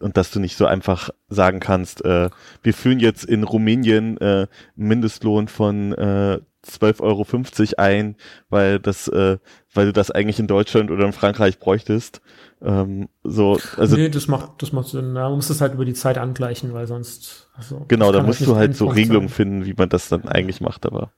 und 0.00 0.16
dass 0.16 0.30
du 0.30 0.40
nicht 0.40 0.56
so 0.56 0.66
einfach 0.66 1.10
sagen 1.28 1.60
kannst, 1.60 2.04
äh, 2.04 2.30
wir 2.62 2.74
führen 2.74 3.00
jetzt 3.00 3.24
in 3.24 3.44
Rumänien 3.44 4.16
äh, 4.16 4.46
Mindestlohn 4.74 5.46
von 5.46 5.92
äh, 5.92 6.40
12,50 6.66 7.00
Euro 7.00 7.26
ein, 7.78 8.16
weil 8.48 8.80
das, 8.80 9.08
äh, 9.08 9.38
weil 9.72 9.86
du 9.86 9.92
das 9.92 10.10
eigentlich 10.10 10.38
in 10.40 10.46
Deutschland 10.46 10.90
oder 10.90 11.06
in 11.06 11.12
Frankreich 11.12 11.58
bräuchtest. 11.58 12.20
Ähm, 12.62 13.08
so, 13.24 13.58
also 13.76 13.96
nee, 13.96 14.08
das 14.08 14.28
macht, 14.28 14.62
das 14.62 14.72
macht 14.72 14.88
Sinn. 14.88 15.12
Man 15.12 15.32
muss 15.32 15.48
es 15.48 15.60
halt 15.60 15.74
über 15.74 15.84
die 15.84 15.94
Zeit 15.94 16.18
angleichen, 16.18 16.74
weil 16.74 16.86
sonst. 16.86 17.48
Also, 17.54 17.84
genau, 17.88 18.12
da 18.12 18.22
musst 18.22 18.40
halt 18.40 18.48
du 18.48 18.56
halt 18.56 18.76
so 18.76 18.88
Regelungen 18.88 19.28
sein. 19.28 19.34
finden, 19.34 19.64
wie 19.64 19.74
man 19.74 19.88
das 19.88 20.08
dann 20.08 20.26
eigentlich 20.28 20.60
macht, 20.60 20.86
aber. 20.86 21.12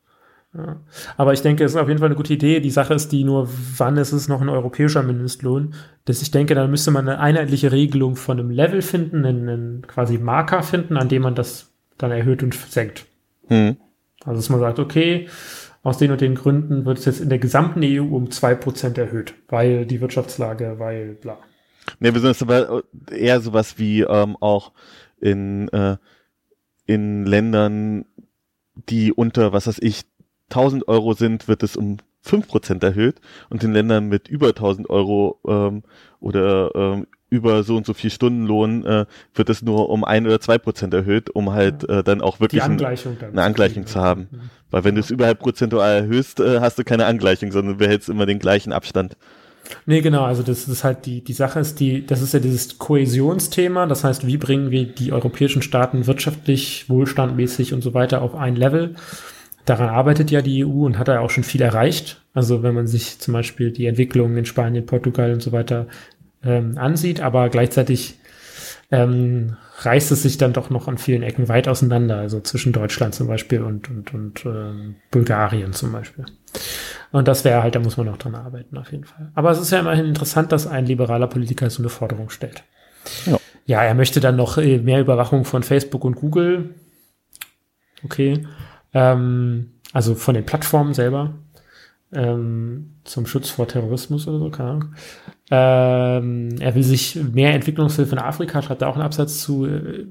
Ja. 0.54 0.80
Aber 1.16 1.32
ich 1.32 1.40
denke, 1.40 1.64
es 1.64 1.72
ist 1.72 1.80
auf 1.80 1.88
jeden 1.88 2.00
Fall 2.00 2.08
eine 2.08 2.16
gute 2.16 2.34
Idee. 2.34 2.60
Die 2.60 2.70
Sache 2.70 2.92
ist 2.92 3.10
die 3.10 3.24
nur, 3.24 3.48
wann 3.78 3.96
ist 3.96 4.12
es 4.12 4.28
noch 4.28 4.42
ein 4.42 4.50
europäischer 4.50 5.02
Mindestlohn? 5.02 5.74
Dass 6.04 6.20
ich 6.20 6.30
denke, 6.30 6.54
dann 6.54 6.70
müsste 6.70 6.90
man 6.90 7.08
eine 7.08 7.20
einheitliche 7.20 7.72
Regelung 7.72 8.16
von 8.16 8.38
einem 8.38 8.50
Level 8.50 8.82
finden, 8.82 9.24
einen, 9.24 9.48
einen 9.48 9.86
quasi 9.86 10.18
Marker 10.18 10.62
finden, 10.62 10.96
an 10.96 11.08
dem 11.08 11.22
man 11.22 11.34
das 11.34 11.72
dann 11.96 12.10
erhöht 12.10 12.42
und 12.42 12.54
senkt. 12.54 13.06
Hm. 13.48 13.76
Also 14.24 14.36
dass 14.38 14.50
man 14.50 14.60
sagt, 14.60 14.78
okay, 14.78 15.28
aus 15.82 15.98
den 15.98 16.12
und 16.12 16.20
den 16.20 16.34
Gründen 16.34 16.84
wird 16.84 16.98
es 16.98 17.06
jetzt 17.06 17.20
in 17.20 17.28
der 17.28 17.38
gesamten 17.38 17.80
EU 17.82 18.14
um 18.14 18.30
zwei 18.30 18.54
Prozent 18.54 18.98
erhöht, 18.98 19.34
weil 19.48 19.86
die 19.86 20.00
Wirtschaftslage, 20.00 20.78
weil 20.78 21.14
bla. 21.14 21.38
Ne, 21.98 22.14
wir 22.14 22.20
sind 22.20 22.40
aber 22.42 22.84
eher 23.10 23.40
sowas 23.40 23.78
wie 23.78 24.02
ähm, 24.02 24.36
auch 24.40 24.72
in, 25.20 25.68
äh, 25.68 25.96
in 26.86 27.26
Ländern, 27.26 28.04
die 28.74 29.12
unter, 29.12 29.52
was 29.52 29.66
weiß 29.66 29.78
ich, 29.80 30.02
1000 30.56 30.88
Euro 30.88 31.14
sind, 31.14 31.48
wird 31.48 31.62
es 31.62 31.76
um 31.76 31.98
5% 32.24 32.84
erhöht 32.84 33.20
und 33.50 33.64
in 33.64 33.72
Ländern 33.72 34.08
mit 34.08 34.28
über 34.28 34.48
1000 34.48 34.88
Euro 34.90 35.40
ähm, 35.46 35.82
oder 36.20 36.70
ähm, 36.74 37.06
über 37.30 37.62
so 37.62 37.76
und 37.76 37.86
so 37.86 37.94
viel 37.94 38.10
Stundenlohn 38.10 38.84
äh, 38.84 39.06
wird 39.34 39.48
es 39.48 39.62
nur 39.62 39.88
um 39.88 40.04
ein 40.04 40.26
oder 40.26 40.38
zwei 40.40 40.58
Prozent 40.58 40.92
erhöht, 40.92 41.30
um 41.30 41.52
halt 41.52 41.88
äh, 41.88 42.04
dann 42.04 42.20
auch 42.20 42.40
wirklich 42.40 42.62
Angleichung 42.62 43.16
ein, 43.20 43.30
eine 43.30 43.42
Angleichung 43.42 43.86
zu 43.86 44.00
haben. 44.00 44.28
Mhm. 44.30 44.50
Weil 44.70 44.84
wenn 44.84 44.94
du 44.94 45.00
es 45.00 45.10
überhalb 45.10 45.38
prozentual 45.38 46.02
erhöhst, 46.02 46.40
äh, 46.40 46.60
hast 46.60 46.78
du 46.78 46.84
keine 46.84 47.06
Angleichung, 47.06 47.50
sondern 47.50 47.74
du 47.74 47.78
behältst 47.78 48.10
immer 48.10 48.26
den 48.26 48.38
gleichen 48.38 48.72
Abstand. 48.72 49.16
Nee, 49.86 50.02
genau, 50.02 50.24
also 50.24 50.42
das 50.42 50.68
ist 50.68 50.84
halt 50.84 51.06
die, 51.06 51.24
die 51.24 51.32
Sache 51.32 51.60
ist 51.60 51.80
die, 51.80 52.06
das 52.06 52.20
ist 52.20 52.34
ja 52.34 52.40
dieses 52.40 52.78
Kohäsionsthema, 52.78 53.86
das 53.86 54.04
heißt, 54.04 54.26
wie 54.26 54.36
bringen 54.36 54.70
wir 54.70 54.84
die 54.86 55.12
europäischen 55.12 55.62
Staaten 55.62 56.06
wirtschaftlich, 56.06 56.88
wohlstandmäßig 56.88 57.72
und 57.72 57.82
so 57.82 57.94
weiter 57.94 58.20
auf 58.20 58.34
ein 58.34 58.56
Level? 58.56 58.94
Daran 59.64 59.90
arbeitet 59.90 60.30
ja 60.30 60.42
die 60.42 60.64
EU 60.64 60.84
und 60.86 60.98
hat 60.98 61.08
ja 61.08 61.20
auch 61.20 61.30
schon 61.30 61.44
viel 61.44 61.62
erreicht. 61.62 62.22
Also 62.34 62.62
wenn 62.62 62.74
man 62.74 62.86
sich 62.86 63.18
zum 63.18 63.34
Beispiel 63.34 63.70
die 63.70 63.86
Entwicklungen 63.86 64.36
in 64.36 64.44
Spanien, 64.44 64.86
Portugal 64.86 65.32
und 65.32 65.42
so 65.42 65.52
weiter 65.52 65.86
ähm, 66.42 66.76
ansieht, 66.78 67.20
aber 67.20 67.48
gleichzeitig 67.48 68.18
ähm, 68.90 69.56
reißt 69.78 70.12
es 70.12 70.22
sich 70.22 70.38
dann 70.38 70.52
doch 70.52 70.70
noch 70.70 70.88
an 70.88 70.98
vielen 70.98 71.22
Ecken 71.22 71.48
weit 71.48 71.66
auseinander, 71.68 72.18
also 72.18 72.40
zwischen 72.40 72.72
Deutschland 72.72 73.14
zum 73.14 73.26
Beispiel 73.26 73.62
und, 73.62 73.88
und, 73.88 74.12
und 74.12 74.44
ähm, 74.44 74.96
Bulgarien 75.10 75.72
zum 75.72 75.92
Beispiel. 75.92 76.26
Und 77.10 77.28
das 77.28 77.44
wäre 77.44 77.62
halt, 77.62 77.74
da 77.74 77.80
muss 77.80 77.96
man 77.96 78.06
noch 78.06 78.18
dran 78.18 78.34
arbeiten, 78.34 78.76
auf 78.76 78.92
jeden 78.92 79.04
Fall. 79.04 79.32
Aber 79.34 79.50
es 79.50 79.60
ist 79.60 79.70
ja 79.70 79.80
immerhin 79.80 80.06
interessant, 80.06 80.52
dass 80.52 80.66
ein 80.66 80.86
liberaler 80.86 81.26
Politiker 81.26 81.68
so 81.70 81.82
eine 81.82 81.88
Forderung 81.88 82.30
stellt. 82.30 82.64
Ja, 83.26 83.38
ja 83.66 83.82
er 83.82 83.94
möchte 83.94 84.20
dann 84.20 84.36
noch 84.36 84.58
äh, 84.58 84.78
mehr 84.78 85.00
Überwachung 85.00 85.44
von 85.44 85.62
Facebook 85.62 86.04
und 86.04 86.16
Google. 86.16 86.74
Okay. 88.04 88.46
Ähm, 88.94 89.72
also 89.92 90.14
von 90.14 90.34
den 90.34 90.46
Plattformen 90.46 90.94
selber 90.94 91.34
ähm, 92.12 92.96
zum 93.04 93.26
Schutz 93.26 93.50
vor 93.50 93.66
Terrorismus 93.68 94.28
oder 94.28 94.38
so, 94.38 94.50
keine 94.50 94.70
Ahnung. 94.70 94.94
Ähm, 95.50 96.56
er 96.60 96.74
will 96.74 96.82
sich 96.82 97.16
mehr 97.16 97.54
Entwicklungshilfe 97.54 98.12
in 98.12 98.18
Afrika, 98.18 98.62
schreibt 98.62 98.82
er 98.82 98.88
auch 98.88 98.94
einen 98.94 99.04
Absatz 99.04 99.40
zu, 99.40 99.66
äh, 99.66 100.06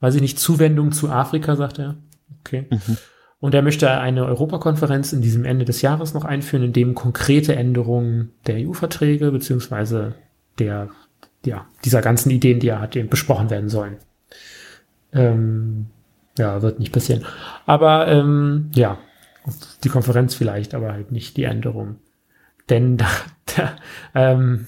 weiß 0.00 0.14
ich 0.14 0.20
nicht, 0.20 0.38
Zuwendung 0.38 0.92
zu 0.92 1.10
Afrika, 1.10 1.56
sagt 1.56 1.78
er. 1.78 1.96
Okay. 2.40 2.66
Mhm. 2.70 2.96
Und 3.40 3.54
er 3.54 3.62
möchte 3.62 3.90
eine 3.90 4.24
Europakonferenz 4.26 5.12
in 5.12 5.22
diesem 5.22 5.44
Ende 5.44 5.64
des 5.64 5.80
Jahres 5.80 6.12
noch 6.12 6.24
einführen, 6.24 6.64
in 6.64 6.72
dem 6.72 6.94
konkrete 6.94 7.54
Änderungen 7.54 8.32
der 8.46 8.56
EU-Verträge 8.56 9.30
beziehungsweise 9.30 10.14
der, 10.58 10.88
ja, 11.44 11.66
dieser 11.84 12.00
ganzen 12.00 12.30
Ideen, 12.30 12.58
die 12.58 12.68
er 12.68 12.80
hat, 12.80 12.98
besprochen 13.08 13.48
werden 13.48 13.68
sollen. 13.68 13.98
Ähm, 15.12 15.86
ja, 16.38 16.62
wird 16.62 16.78
nicht 16.78 16.92
passieren. 16.92 17.24
Aber 17.66 18.08
ähm, 18.08 18.70
ja, 18.74 18.98
die 19.84 19.88
Konferenz 19.88 20.34
vielleicht, 20.34 20.74
aber 20.74 20.92
halt 20.92 21.12
nicht 21.12 21.36
die 21.36 21.44
Änderung. 21.44 21.96
Denn 22.68 22.96
da, 22.96 23.06
da 23.56 23.76
ähm, 24.14 24.66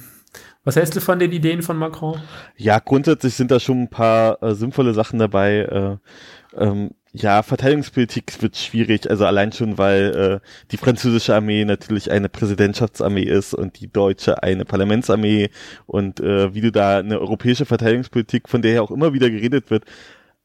was 0.62 0.76
hältst 0.76 0.94
du 0.94 1.00
von 1.00 1.18
den 1.18 1.32
Ideen 1.32 1.62
von 1.62 1.76
Macron? 1.78 2.20
Ja, 2.56 2.78
grundsätzlich 2.78 3.34
sind 3.34 3.50
da 3.50 3.58
schon 3.60 3.82
ein 3.82 3.90
paar 3.90 4.42
äh, 4.42 4.54
sinnvolle 4.54 4.92
Sachen 4.92 5.18
dabei. 5.18 5.60
Äh, 5.60 5.96
ähm, 6.56 6.90
ja, 7.12 7.42
Verteidigungspolitik 7.42 8.40
wird 8.40 8.56
schwierig, 8.56 9.10
also 9.10 9.24
allein 9.26 9.52
schon, 9.52 9.78
weil 9.78 10.40
äh, 10.42 10.46
die 10.70 10.76
französische 10.76 11.34
Armee 11.34 11.64
natürlich 11.64 12.10
eine 12.10 12.28
Präsidentschaftsarmee 12.28 13.24
ist 13.24 13.52
und 13.52 13.80
die 13.80 13.90
deutsche 13.90 14.42
eine 14.42 14.64
Parlamentsarmee 14.64 15.50
und 15.86 16.20
äh, 16.20 16.54
wie 16.54 16.60
du 16.60 16.70
da 16.70 16.98
eine 16.98 17.18
europäische 17.18 17.66
Verteidigungspolitik, 17.66 18.48
von 18.48 18.62
der 18.62 18.74
ja 18.74 18.82
auch 18.82 18.92
immer 18.92 19.12
wieder 19.12 19.28
geredet 19.28 19.70
wird, 19.70 19.84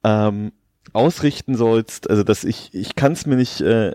ähm, 0.03 0.53
ausrichten 0.93 1.55
sollst, 1.55 2.09
also 2.09 2.23
dass 2.23 2.43
ich, 2.43 2.73
ich 2.73 2.95
kann 2.95 3.13
es 3.13 3.25
mir 3.25 3.35
nicht, 3.35 3.61
äh, 3.61 3.93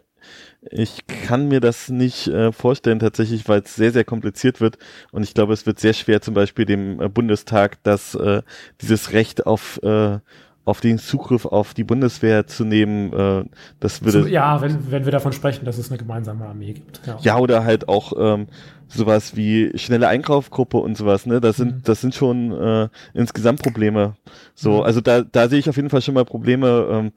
ich 0.70 1.06
kann 1.06 1.48
mir 1.48 1.60
das 1.60 1.88
nicht 1.88 2.28
äh, 2.28 2.52
vorstellen 2.52 2.98
tatsächlich, 2.98 3.48
weil 3.48 3.60
es 3.62 3.74
sehr, 3.74 3.92
sehr 3.92 4.04
kompliziert 4.04 4.60
wird. 4.60 4.78
Und 5.10 5.22
ich 5.22 5.32
glaube, 5.32 5.54
es 5.54 5.64
wird 5.64 5.80
sehr 5.80 5.94
schwer 5.94 6.20
zum 6.20 6.34
Beispiel 6.34 6.66
dem 6.66 7.00
äh, 7.00 7.08
Bundestag 7.08 7.82
das, 7.82 8.14
äh, 8.14 8.42
dieses 8.80 9.12
Recht 9.12 9.46
auf 9.46 9.80
äh, 9.82 10.18
auf 10.64 10.80
den 10.80 10.98
Zugriff 10.98 11.46
auf 11.46 11.74
die 11.74 11.84
Bundeswehr 11.84 12.46
zu 12.46 12.64
nehmen, 12.64 13.12
äh, 13.12 13.44
das 13.80 14.04
würde. 14.04 14.28
Ja, 14.28 14.60
wenn, 14.60 14.90
wenn 14.90 15.04
wir 15.04 15.12
davon 15.12 15.32
sprechen, 15.32 15.64
dass 15.64 15.78
es 15.78 15.90
eine 15.90 15.98
gemeinsame 15.98 16.44
Armee 16.44 16.74
gibt. 16.74 17.00
Ja, 17.06 17.18
ja 17.20 17.38
oder 17.38 17.64
halt 17.64 17.88
auch 17.88 18.12
ähm, 18.18 18.46
sowas 18.88 19.36
wie 19.36 19.76
schnelle 19.76 20.08
Einkaufgruppe 20.08 20.76
und 20.76 20.96
sowas, 20.96 21.26
ne? 21.26 21.40
Das 21.40 21.56
sind, 21.56 21.76
mhm. 21.76 21.82
das 21.84 22.00
sind 22.00 22.14
schon 22.14 22.52
äh, 22.52 22.88
insgesamt 23.14 23.62
Probleme. 23.62 24.16
So, 24.54 24.78
mhm. 24.78 24.82
also 24.82 25.00
da, 25.00 25.22
da 25.22 25.48
sehe 25.48 25.58
ich 25.58 25.68
auf 25.68 25.76
jeden 25.76 25.90
Fall 25.90 26.02
schon 26.02 26.14
mal 26.14 26.24
Probleme. 26.24 26.86
Ähm, 26.90 27.12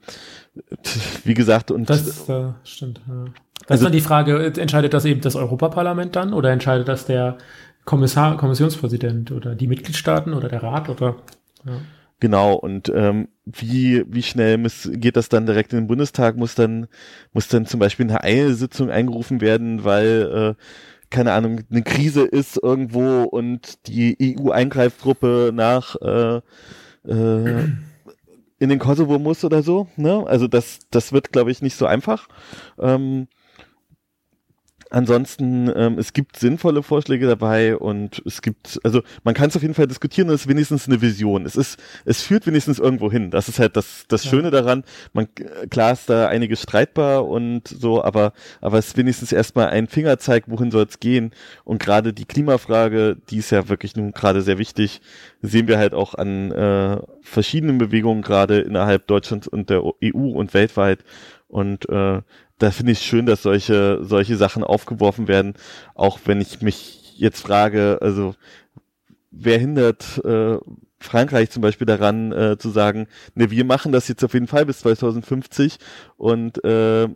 wie 1.24 1.34
gesagt, 1.34 1.70
und 1.70 1.90
das 1.90 2.28
äh, 2.28 2.52
stimmt. 2.64 3.00
Ja. 3.06 3.24
Das 3.66 3.70
also, 3.70 3.82
ist 3.82 3.84
dann 3.84 3.92
die 3.92 4.00
Frage, 4.00 4.52
entscheidet 4.60 4.92
das 4.92 5.04
eben 5.04 5.20
das 5.20 5.36
Europaparlament 5.36 6.16
dann 6.16 6.32
oder 6.32 6.50
entscheidet 6.50 6.88
das 6.88 7.06
der 7.06 7.38
Kommissar, 7.84 8.36
Kommissionspräsident 8.36 9.32
oder 9.32 9.54
die 9.54 9.66
Mitgliedstaaten 9.66 10.34
oder 10.34 10.48
der 10.48 10.62
Rat 10.62 10.88
oder 10.88 11.16
ja. 11.64 11.72
Genau, 12.20 12.54
und 12.54 12.90
ähm, 12.94 13.28
wie, 13.44 14.04
wie 14.06 14.22
schnell 14.22 14.56
muss, 14.58 14.88
geht 14.92 15.16
das 15.16 15.28
dann 15.28 15.46
direkt 15.46 15.72
in 15.72 15.80
den 15.80 15.86
Bundestag? 15.88 16.36
Muss 16.36 16.54
dann, 16.54 16.86
muss 17.32 17.48
dann 17.48 17.66
zum 17.66 17.80
Beispiel 17.80 18.06
eine 18.06 18.22
Eilsitzung 18.22 18.90
eingerufen 18.90 19.40
werden, 19.40 19.84
weil, 19.84 20.56
äh, 20.58 20.62
keine 21.10 21.32
Ahnung, 21.32 21.60
eine 21.70 21.82
Krise 21.82 22.22
ist 22.22 22.58
irgendwo 22.62 23.24
und 23.24 23.86
die 23.88 24.36
EU-Eingreiftruppe 24.38 25.50
nach 25.52 25.96
äh, 26.00 26.40
äh, 27.06 27.68
in 28.58 28.68
den 28.68 28.78
Kosovo 28.78 29.18
muss 29.18 29.44
oder 29.44 29.62
so. 29.62 29.88
Ne? 29.96 30.24
Also 30.26 30.48
das, 30.48 30.80
das 30.90 31.12
wird, 31.12 31.32
glaube 31.32 31.50
ich, 31.50 31.62
nicht 31.62 31.76
so 31.76 31.86
einfach. 31.86 32.28
Ähm, 32.78 33.28
Ansonsten, 34.94 35.72
ähm, 35.74 35.98
es 35.98 36.12
gibt 36.12 36.38
sinnvolle 36.38 36.84
Vorschläge 36.84 37.26
dabei 37.26 37.76
und 37.76 38.22
es 38.26 38.42
gibt, 38.42 38.78
also 38.84 39.02
man 39.24 39.34
kann 39.34 39.48
es 39.48 39.56
auf 39.56 39.62
jeden 39.62 39.74
Fall 39.74 39.88
diskutieren 39.88 40.28
und 40.28 40.36
es 40.36 40.42
ist 40.42 40.48
wenigstens 40.48 40.86
eine 40.86 41.02
Vision. 41.02 41.46
Es 41.46 41.56
ist, 41.56 41.82
es 42.04 42.22
führt 42.22 42.46
wenigstens 42.46 42.78
irgendwo 42.78 43.10
hin. 43.10 43.32
Das 43.32 43.48
ist 43.48 43.58
halt 43.58 43.76
das, 43.76 44.04
das 44.06 44.22
ja. 44.22 44.30
Schöne 44.30 44.52
daran. 44.52 44.84
Man, 45.12 45.26
klar 45.68 45.94
ist 45.94 46.08
da 46.08 46.28
einiges 46.28 46.62
streitbar 46.62 47.26
und 47.26 47.66
so, 47.66 48.04
aber, 48.04 48.34
aber 48.60 48.78
es 48.78 48.86
ist 48.86 48.96
wenigstens 48.96 49.32
erstmal 49.32 49.70
ein 49.70 49.88
Fingerzeig, 49.88 50.44
wohin 50.46 50.70
soll 50.70 50.84
es 50.84 51.00
gehen. 51.00 51.32
Und 51.64 51.82
gerade 51.82 52.12
die 52.12 52.24
Klimafrage, 52.24 53.16
die 53.30 53.38
ist 53.38 53.50
ja 53.50 53.68
wirklich 53.68 53.96
nun 53.96 54.12
gerade 54.12 54.42
sehr 54.42 54.58
wichtig, 54.58 55.00
sehen 55.42 55.66
wir 55.66 55.76
halt 55.76 55.94
auch 55.94 56.14
an 56.14 56.52
äh, 56.52 56.98
verschiedenen 57.20 57.78
Bewegungen 57.78 58.22
gerade 58.22 58.60
innerhalb 58.60 59.08
Deutschlands 59.08 59.48
und 59.48 59.70
der 59.70 59.82
EU 59.82 60.28
und 60.36 60.54
weltweit. 60.54 61.00
Und 61.48 61.88
äh, 61.88 62.22
da 62.58 62.70
finde 62.70 62.92
ich 62.92 63.00
schön, 63.00 63.26
dass 63.26 63.42
solche, 63.42 64.04
solche 64.04 64.36
Sachen 64.36 64.64
aufgeworfen 64.64 65.28
werden, 65.28 65.54
auch 65.94 66.20
wenn 66.24 66.40
ich 66.40 66.62
mich 66.62 67.14
jetzt 67.16 67.40
frage, 67.40 67.98
also 68.00 68.34
wer 69.30 69.58
hindert 69.58 70.24
äh, 70.24 70.58
Frankreich 70.98 71.50
zum 71.50 71.62
Beispiel 71.62 71.86
daran 71.86 72.32
äh, 72.32 72.58
zu 72.58 72.70
sagen, 72.70 73.08
ne, 73.34 73.50
wir 73.50 73.64
machen 73.64 73.92
das 73.92 74.08
jetzt 74.08 74.24
auf 74.24 74.34
jeden 74.34 74.46
Fall 74.46 74.66
bis 74.66 74.80
2050 74.80 75.78
und 76.16 76.64
äh, 76.64 77.08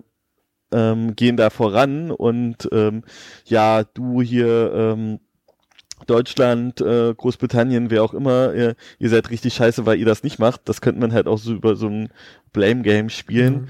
ähm, 0.71 1.17
gehen 1.17 1.37
da 1.37 1.51
voran 1.51 2.11
und 2.11 2.69
ähm, 2.73 3.05
ja, 3.47 3.85
du 3.85 4.21
hier 4.21 4.73
ähm, 4.75 5.21
Deutschland, 6.07 6.81
äh, 6.81 7.15
Großbritannien, 7.15 7.91
wer 7.91 8.05
auch 8.05 8.15
immer, 8.15 8.55
ihr, 8.55 8.77
ihr 8.99 9.09
seid 9.09 9.31
richtig 9.31 9.55
scheiße, 9.55 9.85
weil 9.85 9.99
ihr 9.99 10.07
das 10.07 10.23
nicht 10.23 10.39
macht. 10.39 10.69
Das 10.69 10.81
könnte 10.81 11.01
man 11.01 11.13
halt 11.13 11.27
auch 11.27 11.39
so 11.39 11.53
über 11.53 11.75
so 11.75 11.89
ein 11.89 12.11
Blame 12.53 12.83
Game 12.83 13.09
spielen. 13.09 13.69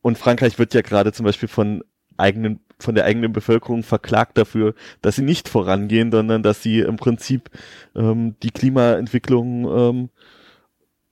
Und 0.00 0.18
Frankreich 0.18 0.58
wird 0.58 0.74
ja 0.74 0.82
gerade 0.82 1.12
zum 1.12 1.24
Beispiel 1.24 1.48
von 1.48 1.82
eigenen, 2.16 2.60
von 2.78 2.94
der 2.94 3.04
eigenen 3.04 3.32
Bevölkerung 3.32 3.82
verklagt 3.82 4.38
dafür, 4.38 4.74
dass 5.02 5.16
sie 5.16 5.22
nicht 5.22 5.48
vorangehen, 5.48 6.10
sondern 6.10 6.42
dass 6.42 6.62
sie 6.62 6.80
im 6.80 6.96
Prinzip 6.96 7.50
ähm, 7.94 8.36
die 8.42 8.50
Klimaentwicklung 8.50 9.66
ähm, 9.70 10.08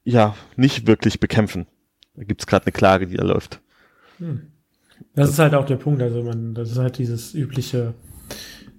ja 0.04 0.36
nicht 0.56 0.86
wirklich 0.86 1.20
bekämpfen. 1.20 1.66
Da 2.14 2.24
gibt's 2.24 2.46
gerade 2.46 2.66
eine 2.66 2.72
Klage, 2.72 3.06
die 3.06 3.16
da 3.16 3.24
läuft. 3.24 3.60
Hm. 4.18 4.52
Das 5.14 5.30
ist 5.30 5.38
halt 5.38 5.54
auch 5.54 5.66
der 5.66 5.76
Punkt. 5.76 6.02
Also 6.02 6.22
man, 6.22 6.54
das 6.54 6.70
ist 6.70 6.78
halt 6.78 6.98
dieses 6.98 7.34
übliche, 7.34 7.94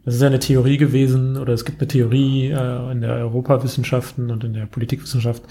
das 0.04 0.16
ist 0.16 0.22
ja 0.22 0.28
eine 0.28 0.40
Theorie 0.40 0.78
gewesen, 0.78 1.38
oder 1.38 1.54
es 1.54 1.66
gibt 1.66 1.80
eine 1.80 1.88
Theorie 1.88 2.50
äh, 2.50 2.92
in 2.92 3.02
der 3.02 3.14
Europawissenschaften 3.16 4.32
und 4.32 4.44
in 4.44 4.54
der 4.54 4.66
Politikwissenschaft, 4.66 5.44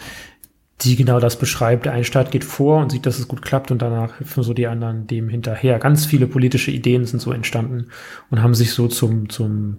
die 0.82 0.96
genau 0.96 1.20
das 1.20 1.38
beschreibt. 1.38 1.88
Ein 1.88 2.04
Staat 2.04 2.30
geht 2.30 2.44
vor 2.44 2.80
und 2.80 2.92
sieht, 2.92 3.06
dass 3.06 3.18
es 3.18 3.28
gut 3.28 3.42
klappt 3.42 3.70
und 3.70 3.80
danach 3.80 4.20
hüpfen 4.20 4.42
so 4.42 4.52
die 4.52 4.66
anderen 4.66 5.06
dem 5.06 5.28
hinterher. 5.28 5.78
Ganz 5.78 6.04
viele 6.04 6.26
politische 6.26 6.70
Ideen 6.70 7.06
sind 7.06 7.20
so 7.20 7.32
entstanden 7.32 7.88
und 8.30 8.42
haben 8.42 8.54
sich 8.54 8.72
so 8.72 8.86
zum, 8.88 9.30
zum 9.30 9.78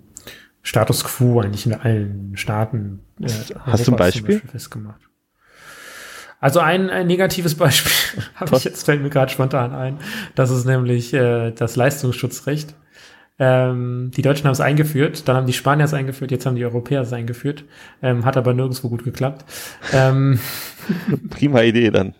Status 0.64 1.04
quo 1.04 1.42
eigentlich 1.42 1.66
in 1.66 1.74
allen 1.74 2.36
Staaten 2.36 3.00
äh, 3.22 3.30
Hast 3.60 3.88
du 3.88 3.92
ein 3.92 3.98
Beispiel? 3.98 4.42
Festgemacht. 4.52 5.02
Also 6.40 6.60
ein, 6.60 6.90
ein 6.90 7.08
negatives 7.08 7.56
Beispiel 7.56 8.24
habe 8.36 8.56
ich 8.56 8.64
jetzt 8.64 8.86
fällt 8.86 9.02
mir 9.02 9.10
gerade 9.10 9.32
spontan 9.32 9.74
ein. 9.74 10.00
Das 10.36 10.50
ist 10.50 10.66
nämlich 10.66 11.14
äh, 11.14 11.52
das 11.52 11.76
Leistungsschutzrecht. 11.76 12.76
Ähm, 13.40 14.12
die 14.16 14.24
Deutschen 14.24 14.46
haben 14.46 14.54
es 14.54 14.62
eingeführt, 14.62 15.28
dann 15.28 15.36
haben 15.36 15.46
die 15.46 15.54
Spanier 15.54 15.86
es 15.86 15.94
eingeführt, 15.94 16.32
jetzt 16.32 16.46
haben 16.48 16.56
die 16.56 16.66
Europäer 16.66 17.02
es 17.02 17.14
eingeführt. 17.14 17.66
Ähm, 18.02 18.26
hat 18.26 18.36
aber 18.36 18.54
nirgendwo 18.54 18.90
gut 18.90 19.04
geklappt. 19.04 19.46
Ähm, 19.94 20.40
Prima 21.30 21.62
Idee 21.62 21.92
dann. 21.92 22.16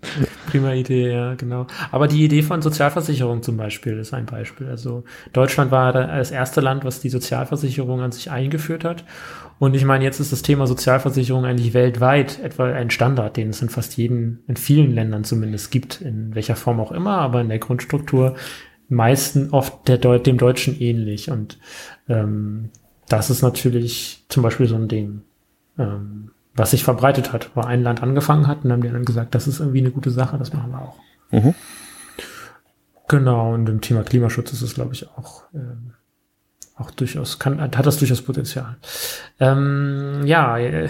Prima 0.48 0.74
Idee, 0.74 1.12
ja, 1.12 1.34
genau. 1.34 1.66
Aber 1.92 2.08
die 2.08 2.24
Idee 2.24 2.44
von 2.44 2.62
Sozialversicherung 2.62 3.42
zum 3.42 3.58
Beispiel 3.58 3.98
ist 3.98 4.14
ein 4.14 4.26
Beispiel. 4.26 4.68
Also 4.68 5.04
Deutschland 5.34 5.72
war 5.72 5.92
das 5.92 6.32
erste 6.32 6.62
Land, 6.62 6.86
was 6.86 7.00
die 7.00 7.10
Sozialversicherung 7.10 8.02
an 8.02 8.12
sich 8.12 8.30
eingeführt 8.30 8.84
hat. 8.84 9.04
Und 9.60 9.74
ich 9.76 9.86
meine, 9.86 10.04
jetzt 10.04 10.20
ist 10.20 10.32
das 10.32 10.44
Thema 10.44 10.68
Sozialversicherung 10.68 11.46
eigentlich 11.46 11.74
weltweit 11.74 12.40
etwa 12.44 12.66
ein 12.66 12.92
Standard, 12.92 13.38
den 13.38 13.50
es 13.50 13.62
in 13.62 13.70
fast 13.70 13.98
jeden, 13.98 14.44
in 14.48 14.56
vielen 14.56 14.94
Ländern 14.94 15.24
zumindest 15.24 15.72
gibt, 15.72 16.02
in 16.02 16.36
welcher 16.36 16.56
Form 16.56 16.80
auch 16.80 16.92
immer, 16.92 17.18
aber 17.18 17.42
in 17.42 17.50
der 17.50 17.58
Grundstruktur 17.58 18.36
meisten 18.90 19.52
oft 19.52 19.88
der 19.88 19.98
Deut 19.98 20.26
dem 20.26 20.38
Deutschen 20.38 20.80
ähnlich. 20.80 21.30
Und 21.30 21.58
ähm, 22.08 22.70
das 23.10 23.30
ist 23.30 23.42
natürlich 23.42 24.26
zum 24.30 24.44
Beispiel 24.44 24.68
so 24.68 24.76
ein 24.76 24.88
Ding, 24.88 25.22
ähm, 25.78 26.32
was 26.56 26.72
sich 26.72 26.84
verbreitet 26.84 27.34
hat, 27.34 27.52
wo 27.56 27.62
ein 27.62 27.84
Land 27.84 28.02
angefangen 28.02 28.48
hat 28.48 28.64
und 28.64 28.72
haben 28.72 28.82
die 28.82 28.90
dann 28.90 29.06
gesagt, 29.06 29.36
das 29.36 29.48
ist 29.48 29.60
irgendwie 29.60 29.80
eine 29.80 29.92
gute 29.92 30.12
Sache, 30.12 30.38
das 30.38 30.54
machen 30.54 30.72
wir 30.72 30.82
auch. 30.82 30.98
Mhm. 31.32 31.54
Genau, 33.08 33.54
und 33.54 33.70
im 33.70 33.82
Thema 33.82 34.04
Klimaschutz 34.04 34.52
ist 34.52 34.62
es, 34.62 34.74
glaube 34.74 34.94
ich, 34.94 35.08
auch, 35.10 35.44
ähm, 35.54 35.94
auch 36.76 36.92
durchaus, 36.92 37.40
kann, 37.40 37.62
hat 37.62 37.86
das 37.86 37.98
durchaus 37.98 38.22
Potenzial. 38.22 38.78
Ähm, 39.40 40.24
ja, 40.26 40.58
äh, 40.58 40.90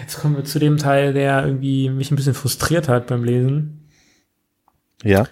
jetzt 0.00 0.20
kommen 0.20 0.36
wir 0.36 0.44
zu 0.44 0.58
dem 0.58 0.78
Teil, 0.78 1.12
der 1.12 1.44
irgendwie 1.44 1.90
mich 1.90 2.10
ein 2.10 2.16
bisschen 2.16 2.34
frustriert 2.34 2.88
hat 2.88 3.08
beim 3.08 3.24
Lesen. 3.24 3.88
Ja. 5.02 5.26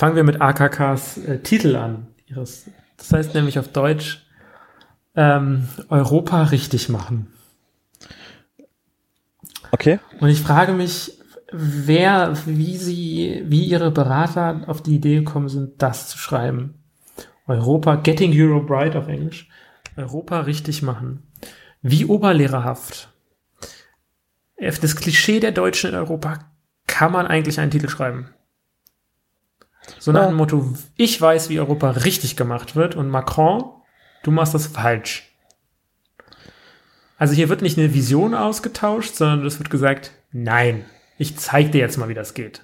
Fangen 0.00 0.16
wir 0.16 0.24
mit 0.24 0.40
AKKs 0.40 1.18
äh, 1.18 1.40
Titel 1.40 1.76
an. 1.76 2.06
Ihres, 2.24 2.70
das 2.96 3.12
heißt 3.12 3.34
nämlich 3.34 3.58
auf 3.58 3.68
Deutsch 3.68 4.24
ähm, 5.14 5.68
Europa 5.90 6.44
richtig 6.44 6.88
machen. 6.88 7.30
Okay. 9.72 9.98
Und 10.18 10.30
ich 10.30 10.40
frage 10.40 10.72
mich, 10.72 11.18
wer, 11.52 12.34
wie 12.46 12.78
sie, 12.78 13.42
wie 13.44 13.66
ihre 13.66 13.90
Berater 13.90 14.62
auf 14.68 14.82
die 14.82 14.94
Idee 14.94 15.16
gekommen 15.16 15.50
sind, 15.50 15.82
das 15.82 16.08
zu 16.08 16.16
schreiben. 16.16 16.82
Europa, 17.46 17.96
Getting 17.96 18.32
Europe 18.34 18.72
Right 18.72 18.96
auf 18.96 19.06
Englisch. 19.06 19.50
Europa 19.98 20.40
richtig 20.40 20.80
machen. 20.80 21.24
Wie 21.82 22.06
oberlehrerhaft. 22.06 23.10
Das 24.56 24.96
Klischee 24.96 25.40
der 25.40 25.52
Deutschen 25.52 25.90
in 25.90 25.96
Europa 25.96 26.38
kann 26.86 27.12
man 27.12 27.26
eigentlich 27.26 27.60
einen 27.60 27.70
Titel 27.70 27.90
schreiben. 27.90 28.30
So 29.98 30.12
nach 30.12 30.26
dem 30.28 30.36
Motto, 30.36 30.74
ich 30.96 31.20
weiß, 31.20 31.48
wie 31.48 31.58
Europa 31.58 31.90
richtig 31.90 32.36
gemacht 32.36 32.76
wird 32.76 32.94
und 32.94 33.08
Macron, 33.08 33.64
du 34.22 34.30
machst 34.30 34.54
das 34.54 34.66
falsch. 34.66 35.30
Also 37.18 37.34
hier 37.34 37.48
wird 37.48 37.62
nicht 37.62 37.78
eine 37.78 37.92
Vision 37.92 38.34
ausgetauscht, 38.34 39.14
sondern 39.14 39.44
es 39.44 39.58
wird 39.58 39.68
gesagt, 39.68 40.12
nein, 40.32 40.84
ich 41.18 41.36
zeig 41.36 41.72
dir 41.72 41.78
jetzt 41.78 41.98
mal, 41.98 42.08
wie 42.08 42.14
das 42.14 42.34
geht. 42.34 42.62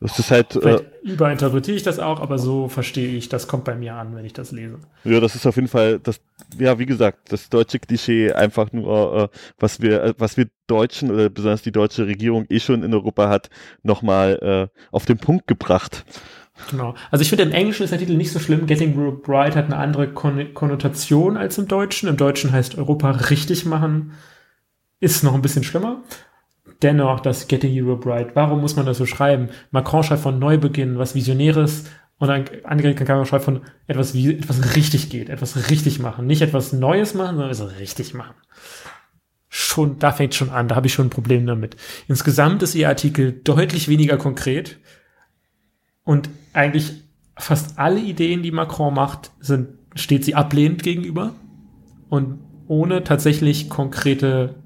Das 0.00 0.18
ist 0.18 0.30
halt. 0.30 0.54
Vielleicht 0.54 0.82
äh, 0.82 1.08
überinterpretiere 1.08 1.76
ich 1.76 1.82
das 1.82 1.98
auch, 1.98 2.20
aber 2.20 2.38
so 2.38 2.68
verstehe 2.68 3.16
ich, 3.16 3.28
das 3.28 3.46
kommt 3.48 3.64
bei 3.64 3.74
mir 3.74 3.94
an, 3.94 4.16
wenn 4.16 4.24
ich 4.24 4.32
das 4.32 4.50
lese. 4.50 4.78
Ja, 5.04 5.20
das 5.20 5.34
ist 5.34 5.46
auf 5.46 5.56
jeden 5.56 5.68
Fall 5.68 5.98
das, 5.98 6.20
ja, 6.58 6.78
wie 6.78 6.86
gesagt, 6.86 7.32
das 7.32 7.50
deutsche 7.50 7.78
Klischee 7.78 8.32
einfach 8.32 8.72
nur, 8.72 9.30
äh, 9.30 9.36
was 9.58 9.82
wir, 9.82 10.02
äh, 10.02 10.14
was 10.16 10.38
wir 10.38 10.46
Deutschen 10.66 11.10
oder 11.10 11.28
besonders 11.28 11.62
die 11.62 11.72
deutsche 11.72 12.06
Regierung 12.06 12.46
eh 12.48 12.60
schon 12.60 12.82
in 12.82 12.94
Europa 12.94 13.28
hat, 13.28 13.50
nochmal 13.82 14.70
äh, 14.72 14.78
auf 14.90 15.04
den 15.04 15.18
Punkt 15.18 15.46
gebracht. 15.46 16.06
Genau. 16.70 16.94
Also 17.10 17.22
ich 17.22 17.28
finde, 17.28 17.44
im 17.44 17.52
Englischen 17.52 17.82
ist 17.82 17.90
der 17.90 17.98
Titel 17.98 18.16
nicht 18.16 18.32
so 18.32 18.38
schlimm. 18.38 18.66
Getting 18.66 18.98
Europe 18.98 19.30
Right 19.30 19.54
hat 19.54 19.66
eine 19.66 19.76
andere 19.76 20.08
Kon 20.08 20.54
Konnotation 20.54 21.36
als 21.36 21.58
im 21.58 21.68
Deutschen. 21.68 22.08
Im 22.08 22.16
Deutschen 22.16 22.52
heißt 22.52 22.78
Europa 22.78 23.10
richtig 23.10 23.66
machen, 23.66 24.12
ist 24.98 25.24
noch 25.24 25.34
ein 25.34 25.42
bisschen 25.42 25.64
schlimmer 25.64 26.02
dennoch 26.82 27.20
das 27.20 27.48
Getting 27.48 27.72
Europe 27.74 28.08
Right. 28.08 28.34
Warum 28.34 28.60
muss 28.60 28.76
man 28.76 28.86
das 28.86 28.98
so 28.98 29.06
schreiben? 29.06 29.50
Macron 29.70 30.02
schreibt 30.02 30.22
von 30.22 30.38
Neubeginn, 30.38 30.98
was 30.98 31.14
Visionäres 31.14 31.84
und 32.18 32.28
dann 32.28 32.44
Angela 32.64 32.94
Merkel 32.94 33.24
schreibt 33.24 33.44
von 33.44 33.62
etwas, 33.86 34.14
wie 34.14 34.34
etwas 34.34 34.76
richtig 34.76 35.08
geht, 35.08 35.30
etwas 35.30 35.70
richtig 35.70 35.98
machen. 36.00 36.26
Nicht 36.26 36.42
etwas 36.42 36.72
Neues 36.72 37.14
machen, 37.14 37.36
sondern 37.36 37.50
etwas 37.50 37.78
richtig 37.80 38.14
machen. 38.14 38.34
Schon, 39.48 39.98
da 39.98 40.12
fängt 40.12 40.34
schon 40.34 40.50
an, 40.50 40.68
da 40.68 40.76
habe 40.76 40.86
ich 40.86 40.92
schon 40.92 41.06
ein 41.06 41.10
Problem 41.10 41.46
damit. 41.46 41.76
Insgesamt 42.08 42.62
ist 42.62 42.74
ihr 42.74 42.88
Artikel 42.88 43.32
deutlich 43.32 43.88
weniger 43.88 44.16
konkret 44.16 44.78
und 46.04 46.28
eigentlich 46.52 46.92
fast 47.36 47.78
alle 47.78 48.00
Ideen, 48.00 48.42
die 48.42 48.52
Macron 48.52 48.94
macht, 48.94 49.32
sind, 49.40 49.68
steht 49.94 50.24
sie 50.24 50.34
ablehnend 50.34 50.82
gegenüber 50.82 51.34
und 52.10 52.38
ohne 52.68 53.02
tatsächlich 53.02 53.70
konkrete 53.70 54.59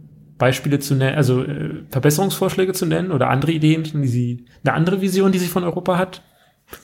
Beispiele 0.44 0.78
zu 0.78 0.94
nennen, 0.94 1.16
also 1.16 1.42
äh, 1.42 1.84
Verbesserungsvorschläge 1.88 2.74
zu 2.74 2.84
nennen 2.84 3.12
oder 3.12 3.30
andere 3.30 3.52
Ideen, 3.52 3.82
die 3.82 4.06
sie, 4.06 4.44
eine 4.62 4.74
andere 4.74 5.00
Vision, 5.00 5.32
die 5.32 5.38
sie 5.38 5.48
von 5.48 5.64
Europa 5.64 5.96
hat, 5.96 6.22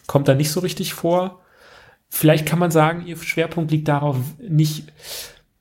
kommt 0.07 0.29
da 0.29 0.35
nicht 0.35 0.51
so 0.51 0.61
richtig 0.61 0.95
vor. 0.95 1.43
Vielleicht 2.09 2.47
kann 2.47 2.59
man 2.59 2.71
sagen, 2.71 3.05
ihr 3.07 3.19
Schwerpunkt 3.19 3.71
liegt 3.71 3.89
darauf, 3.89 4.17
nicht, 4.39 4.91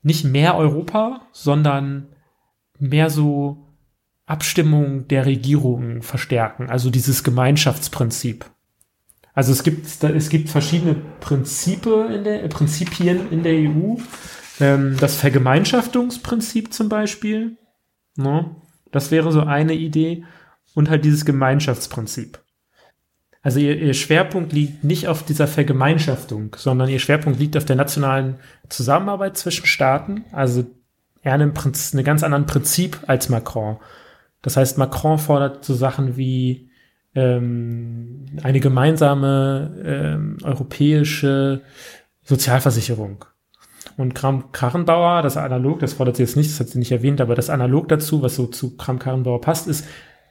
nicht 0.02 0.24
mehr 0.24 0.56
Europa, 0.56 1.26
sondern 1.32 2.06
mehr 2.78 3.10
so 3.10 3.66
Abstimmung 4.24 5.06
der 5.08 5.26
Regierungen 5.26 6.00
verstärken, 6.00 6.70
also 6.70 6.88
dieses 6.88 7.22
Gemeinschaftsprinzip. 7.22 8.46
Also 9.34 9.52
es 9.52 9.62
gibt, 9.62 9.86
es 10.02 10.28
gibt 10.30 10.48
verschiedene 10.48 10.96
Prinzipe 11.20 12.08
in 12.14 12.24
der, 12.24 12.48
Prinzipien 12.48 13.30
in 13.30 13.42
der 13.42 13.52
EU. 13.52 13.96
Ähm, 14.58 14.96
das 14.98 15.16
Vergemeinschaftungsprinzip 15.16 16.72
zum 16.72 16.88
Beispiel. 16.88 17.58
Ne? 18.22 18.54
Das 18.92 19.10
wäre 19.10 19.32
so 19.32 19.40
eine 19.42 19.74
Idee. 19.74 20.24
Und 20.74 20.88
halt 20.88 21.04
dieses 21.04 21.24
Gemeinschaftsprinzip. 21.24 22.38
Also 23.42 23.58
ihr, 23.58 23.76
ihr 23.76 23.94
Schwerpunkt 23.94 24.52
liegt 24.52 24.84
nicht 24.84 25.08
auf 25.08 25.24
dieser 25.24 25.48
Vergemeinschaftung, 25.48 26.54
sondern 26.56 26.88
ihr 26.88 26.98
Schwerpunkt 26.98 27.40
liegt 27.40 27.56
auf 27.56 27.64
der 27.64 27.76
nationalen 27.76 28.36
Zusammenarbeit 28.68 29.36
zwischen 29.36 29.66
Staaten. 29.66 30.24
Also 30.32 30.64
eher 31.22 31.34
einem, 31.34 31.54
Prinzip, 31.54 31.94
einem 31.94 32.04
ganz 32.04 32.22
anderen 32.22 32.46
Prinzip 32.46 33.00
als 33.06 33.28
Macron. 33.28 33.78
Das 34.42 34.56
heißt, 34.56 34.78
Macron 34.78 35.18
fordert 35.18 35.64
so 35.64 35.74
Sachen 35.74 36.16
wie 36.16 36.70
ähm, 37.14 38.26
eine 38.42 38.60
gemeinsame 38.60 39.82
ähm, 39.84 40.38
europäische 40.42 41.62
Sozialversicherung. 42.22 43.24
Und 44.00 44.14
Kram-Karrenbauer, 44.14 45.20
das 45.20 45.36
Analog, 45.36 45.80
das 45.80 45.92
fordert 45.92 46.16
sie 46.16 46.22
jetzt 46.22 46.34
nicht, 46.34 46.48
das 46.48 46.58
hat 46.58 46.68
sie 46.68 46.78
nicht 46.78 46.90
erwähnt, 46.90 47.20
aber 47.20 47.34
das 47.34 47.50
Analog 47.50 47.86
dazu, 47.88 48.22
was 48.22 48.34
so 48.34 48.46
zu 48.46 48.78
Kram-Karrenbauer 48.78 49.42
passt, 49.42 49.68
ist, 49.68 49.84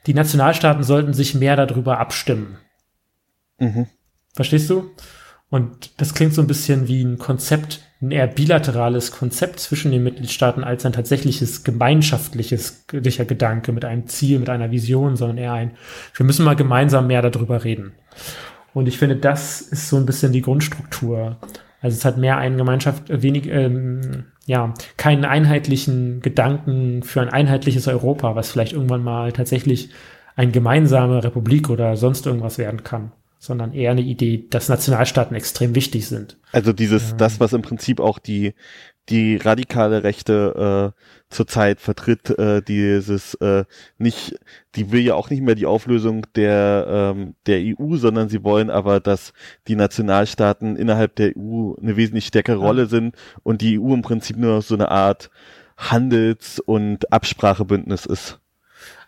die 0.08 0.14
Nationalstaaten 0.14 0.82
sollten 0.82 1.14
sich 1.14 1.36
mehr 1.36 1.54
darüber 1.54 2.00
abstimmen. 2.00 2.58
Mhm. 3.60 3.86
Verstehst 4.34 4.70
du? 4.70 4.90
Und 5.50 6.00
das 6.00 6.14
klingt 6.14 6.34
so 6.34 6.40
ein 6.40 6.48
bisschen 6.48 6.88
wie 6.88 7.04
ein 7.04 7.18
Konzept, 7.18 7.80
ein 8.02 8.10
eher 8.10 8.26
bilaterales 8.26 9.12
Konzept 9.12 9.60
zwischen 9.60 9.92
den 9.92 10.02
Mitgliedstaaten 10.02 10.64
als 10.64 10.84
ein 10.84 10.92
tatsächliches 10.92 11.62
gemeinschaftliches 11.62 12.86
Gedanke 12.88 13.70
mit 13.70 13.84
einem 13.84 14.08
Ziel, 14.08 14.40
mit 14.40 14.48
einer 14.48 14.72
Vision, 14.72 15.14
sondern 15.14 15.38
eher 15.38 15.52
ein, 15.52 15.76
wir 16.16 16.26
müssen 16.26 16.44
mal 16.44 16.56
gemeinsam 16.56 17.06
mehr 17.06 17.22
darüber 17.22 17.62
reden. 17.62 17.92
Und 18.74 18.88
ich 18.88 18.98
finde, 18.98 19.14
das 19.14 19.60
ist 19.60 19.88
so 19.88 19.96
ein 19.96 20.06
bisschen 20.06 20.32
die 20.32 20.42
Grundstruktur. 20.42 21.38
Also 21.80 21.96
es 21.96 22.04
hat 22.04 22.18
mehr 22.18 22.36
eine 22.36 22.56
Gemeinschaft, 22.56 23.04
wenig, 23.08 23.48
ähm, 23.48 24.24
ja, 24.46 24.74
keinen 24.96 25.24
einheitlichen 25.24 26.20
Gedanken 26.20 27.02
für 27.02 27.20
ein 27.20 27.28
einheitliches 27.30 27.88
Europa, 27.88 28.36
was 28.36 28.50
vielleicht 28.50 28.72
irgendwann 28.72 29.02
mal 29.02 29.32
tatsächlich 29.32 29.90
eine 30.36 30.50
gemeinsame 30.50 31.22
Republik 31.24 31.70
oder 31.70 31.96
sonst 31.96 32.26
irgendwas 32.26 32.58
werden 32.58 32.82
kann 32.84 33.12
sondern 33.42 33.72
eher 33.72 33.90
eine 33.90 34.02
Idee, 34.02 34.46
dass 34.50 34.68
Nationalstaaten 34.68 35.34
extrem 35.34 35.74
wichtig 35.74 36.06
sind. 36.06 36.36
Also 36.52 36.74
dieses, 36.74 37.12
ähm. 37.12 37.16
das, 37.16 37.40
was 37.40 37.54
im 37.54 37.62
Prinzip 37.62 37.98
auch 37.98 38.18
die, 38.18 38.52
die 39.08 39.36
radikale 39.36 40.04
Rechte 40.04 40.92
äh, 40.94 41.02
zurzeit 41.30 41.80
vertritt, 41.80 42.30
äh, 42.38 42.60
dieses 42.60 43.34
äh, 43.34 43.64
nicht, 43.98 44.34
die 44.74 44.92
will 44.92 45.00
ja 45.00 45.14
auch 45.14 45.30
nicht 45.30 45.42
mehr 45.42 45.54
die 45.54 45.66
Auflösung 45.66 46.26
der 46.34 46.86
ähm, 47.14 47.34
der 47.46 47.60
EU, 47.60 47.96
sondern 47.96 48.28
sie 48.28 48.44
wollen 48.44 48.68
aber, 48.68 49.00
dass 49.00 49.32
die 49.68 49.76
Nationalstaaten 49.76 50.76
innerhalb 50.76 51.16
der 51.16 51.32
EU 51.36 51.74
eine 51.80 51.96
wesentlich 51.96 52.26
stärkere 52.26 52.60
ja. 52.60 52.66
Rolle 52.66 52.86
sind 52.86 53.14
und 53.42 53.62
die 53.62 53.78
EU 53.78 53.94
im 53.94 54.02
Prinzip 54.02 54.36
nur 54.36 54.60
so 54.62 54.74
eine 54.74 54.90
Art 54.90 55.30
Handels- 55.76 56.60
und 56.60 57.12
Absprachebündnis 57.12 58.06
ist. 58.06 58.40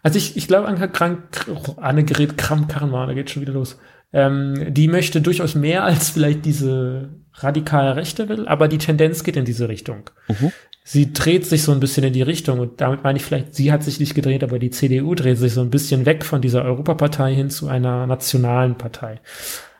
Also 0.02 0.18
ich, 0.18 0.36
ich 0.36 0.48
glaube, 0.48 0.68
Annegret 0.68 2.38
Kramp-Karrenbauer, 2.38 3.06
da 3.06 3.14
geht 3.14 3.30
schon 3.30 3.42
wieder 3.42 3.52
los. 3.52 3.78
Ähm, 4.12 4.72
die 4.74 4.88
möchte 4.88 5.20
durchaus 5.20 5.54
mehr 5.54 5.84
als 5.84 6.10
vielleicht 6.10 6.44
diese 6.44 7.10
radikale 7.34 7.96
Rechte 7.96 8.28
will, 8.28 8.46
aber 8.46 8.68
die 8.68 8.78
Tendenz 8.78 9.24
geht 9.24 9.36
in 9.36 9.44
diese 9.44 9.68
Richtung. 9.68 10.10
Mhm. 10.28 10.52
Sie 10.84 11.12
dreht 11.12 11.46
sich 11.46 11.62
so 11.62 11.72
ein 11.72 11.80
bisschen 11.80 12.04
in 12.04 12.12
die 12.12 12.22
Richtung 12.22 12.58
und 12.58 12.80
damit 12.80 13.04
meine 13.04 13.16
ich 13.16 13.24
vielleicht, 13.24 13.54
sie 13.54 13.72
hat 13.72 13.84
sich 13.84 14.00
nicht 14.00 14.14
gedreht, 14.14 14.42
aber 14.42 14.58
die 14.58 14.70
CDU 14.70 15.14
dreht 15.14 15.38
sich 15.38 15.54
so 15.54 15.60
ein 15.60 15.70
bisschen 15.70 16.06
weg 16.06 16.24
von 16.24 16.42
dieser 16.42 16.64
Europapartei 16.64 17.34
hin 17.34 17.50
zu 17.50 17.68
einer 17.68 18.06
nationalen 18.06 18.76
Partei. 18.76 19.20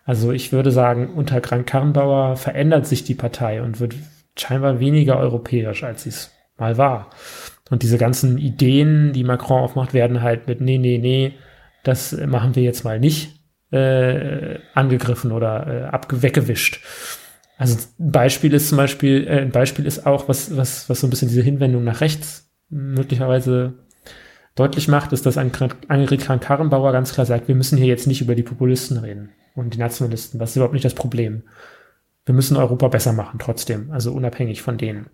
Also 0.05 0.33
ich 0.33 0.53
würde 0.53 0.71
sagen, 0.71 1.13
unter 1.15 1.41
Krank-Karrenbauer 1.41 2.37
verändert 2.37 2.87
sich 2.87 3.05
die 3.05 3.15
Partei 3.15 3.63
und 3.63 3.81
wird 3.81 3.95
scheinbar 4.39 4.81
weniger 4.81 5.19
europäisch, 5.19 5.83
als 5.83 6.05
sie 6.05 6.11
es 6.11 6.31
mal 6.57 6.79
war. 6.79 7.11
Und 7.71 7.83
diese 7.83 7.99
ganzen 7.99 8.39
Ideen, 8.39 9.13
die 9.13 9.25
Macron 9.25 9.63
aufmacht, 9.63 9.95
werden 9.95 10.23
halt 10.23 10.47
mit, 10.47 10.61
nee, 10.61 10.79
nee, 10.79 10.99
nee, 10.99 11.35
das 11.83 12.13
machen 12.13 12.55
wir 12.55 12.63
jetzt 12.63 12.85
mal 12.85 13.01
nicht, 13.01 13.41
äh, 13.73 14.59
angegriffen 14.75 15.33
oder 15.33 15.67
äh, 15.67 15.83
abweggewischt. 15.85 16.81
Also 17.63 17.79
ein 17.99 18.13
Beispiel 18.13 18.53
ist 18.55 18.69
zum 18.69 18.79
Beispiel, 18.79 19.27
äh, 19.27 19.41
ein 19.41 19.51
Beispiel 19.51 19.87
ist 19.87 20.07
auch, 20.07 20.29
was, 20.29 20.57
was, 20.57 20.89
was 20.89 21.01
so 21.01 21.07
ein 21.07 21.11
bisschen 21.11 21.29
diese 21.29 21.43
Hinwendung 21.43 21.85
nach 21.85 22.01
rechts 22.01 22.51
möglicherweise 22.69 23.75
deutlich 24.55 24.89
macht, 24.89 25.13
ist, 25.13 25.25
dass 25.25 25.39
Annegret 25.39 26.21
Kramp-Karrenbauer 26.21 26.93
ganz 26.93 27.15
klar 27.15 27.27
sagt, 27.27 27.49
wir 27.49 27.55
müssen 27.55 27.79
hier 27.79 27.87
jetzt 27.87 28.07
nicht 28.07 28.21
über 28.21 28.35
die 28.35 28.43
Populisten 28.43 28.99
reden 28.99 29.31
und 29.55 29.75
die 29.75 29.79
Nationalisten. 29.79 30.39
Das 30.39 30.51
ist 30.51 30.57
überhaupt 30.57 30.75
nicht 30.75 30.85
das 30.85 30.95
Problem. 30.95 31.45
Wir 32.27 32.35
müssen 32.35 32.57
Europa 32.57 32.89
besser 32.89 33.13
machen, 33.13 33.39
trotzdem, 33.39 33.91
also 33.91 34.13
unabhängig 34.13 34.63
von 34.63 34.79
denen. 34.79 35.07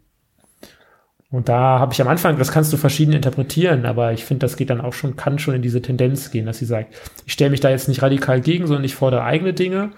Und 1.31 1.51
da 1.51 1.79
habe 1.79 1.93
ich 1.93 2.01
am 2.01 2.09
Anfang, 2.09 2.39
das 2.39 2.53
kannst 2.53 2.73
du 2.73 2.79
verschieden 2.79 3.13
interpretieren, 3.13 3.85
aber 3.85 4.13
ich 4.13 4.25
finde, 4.25 4.47
das 4.47 4.57
geht 4.57 4.71
dann 4.71 4.81
auch 4.81 4.95
schon, 4.95 5.17
kann 5.17 5.39
schon 5.39 5.55
in 5.55 5.63
diese 5.63 5.83
Tendenz 5.83 6.31
gehen, 6.31 6.47
dass 6.47 6.59
sie 6.59 6.65
sagt, 6.65 6.95
ich 7.27 7.35
stelle 7.35 7.51
mich 7.51 7.61
da 7.61 7.69
jetzt 7.69 7.89
nicht 7.89 8.01
radikal 8.01 8.41
gegen, 8.41 8.67
sondern 8.67 8.85
ich 8.85 8.95
fordere 8.95 9.25
eigene 9.25 9.53
Dinge. 9.53 9.91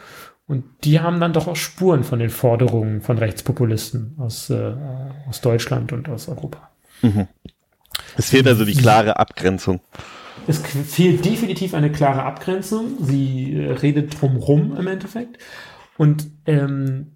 Und 0.51 0.64
die 0.82 0.98
haben 0.98 1.20
dann 1.20 1.32
doch 1.32 1.46
auch 1.46 1.55
Spuren 1.55 2.03
von 2.03 2.18
den 2.18 2.28
Forderungen 2.28 3.03
von 3.03 3.18
Rechtspopulisten 3.18 4.16
aus, 4.18 4.51
äh, 4.51 4.74
aus 5.28 5.40
Deutschland 5.42 5.92
und 5.92 6.09
aus 6.09 6.26
Europa. 6.26 6.72
Mhm. 7.03 7.28
Es 8.16 8.30
fehlt 8.30 8.48
also 8.48 8.64
die 8.64 8.74
klare 8.74 9.16
Abgrenzung. 9.20 9.80
Es 10.48 10.59
fehlt 10.59 11.24
definitiv 11.24 11.72
eine 11.72 11.92
klare 11.92 12.24
Abgrenzung. 12.24 12.96
Sie 12.98 13.55
äh, 13.55 13.74
redet 13.74 14.20
drumrum 14.20 14.76
im 14.76 14.88
Endeffekt. 14.88 15.38
Und 15.96 16.26
ähm, 16.46 17.12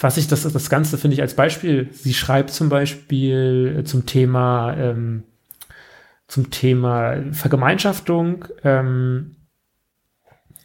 was 0.00 0.16
ich 0.16 0.28
das, 0.28 0.44
das 0.44 0.70
Ganze 0.70 0.98
finde 0.98 1.14
ich 1.14 1.20
als 1.20 1.34
Beispiel, 1.34 1.88
sie 1.90 2.14
schreibt 2.14 2.50
zum 2.50 2.68
Beispiel 2.68 3.82
zum 3.86 4.06
Thema, 4.06 4.76
ähm, 4.76 5.24
zum 6.28 6.52
Thema 6.52 7.24
Vergemeinschaftung 7.32 8.44
ähm, 8.62 9.34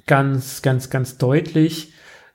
ganz, 0.05 0.61
ganz, 0.61 0.91
ganz 0.91 1.18
deutlich. 1.18 1.93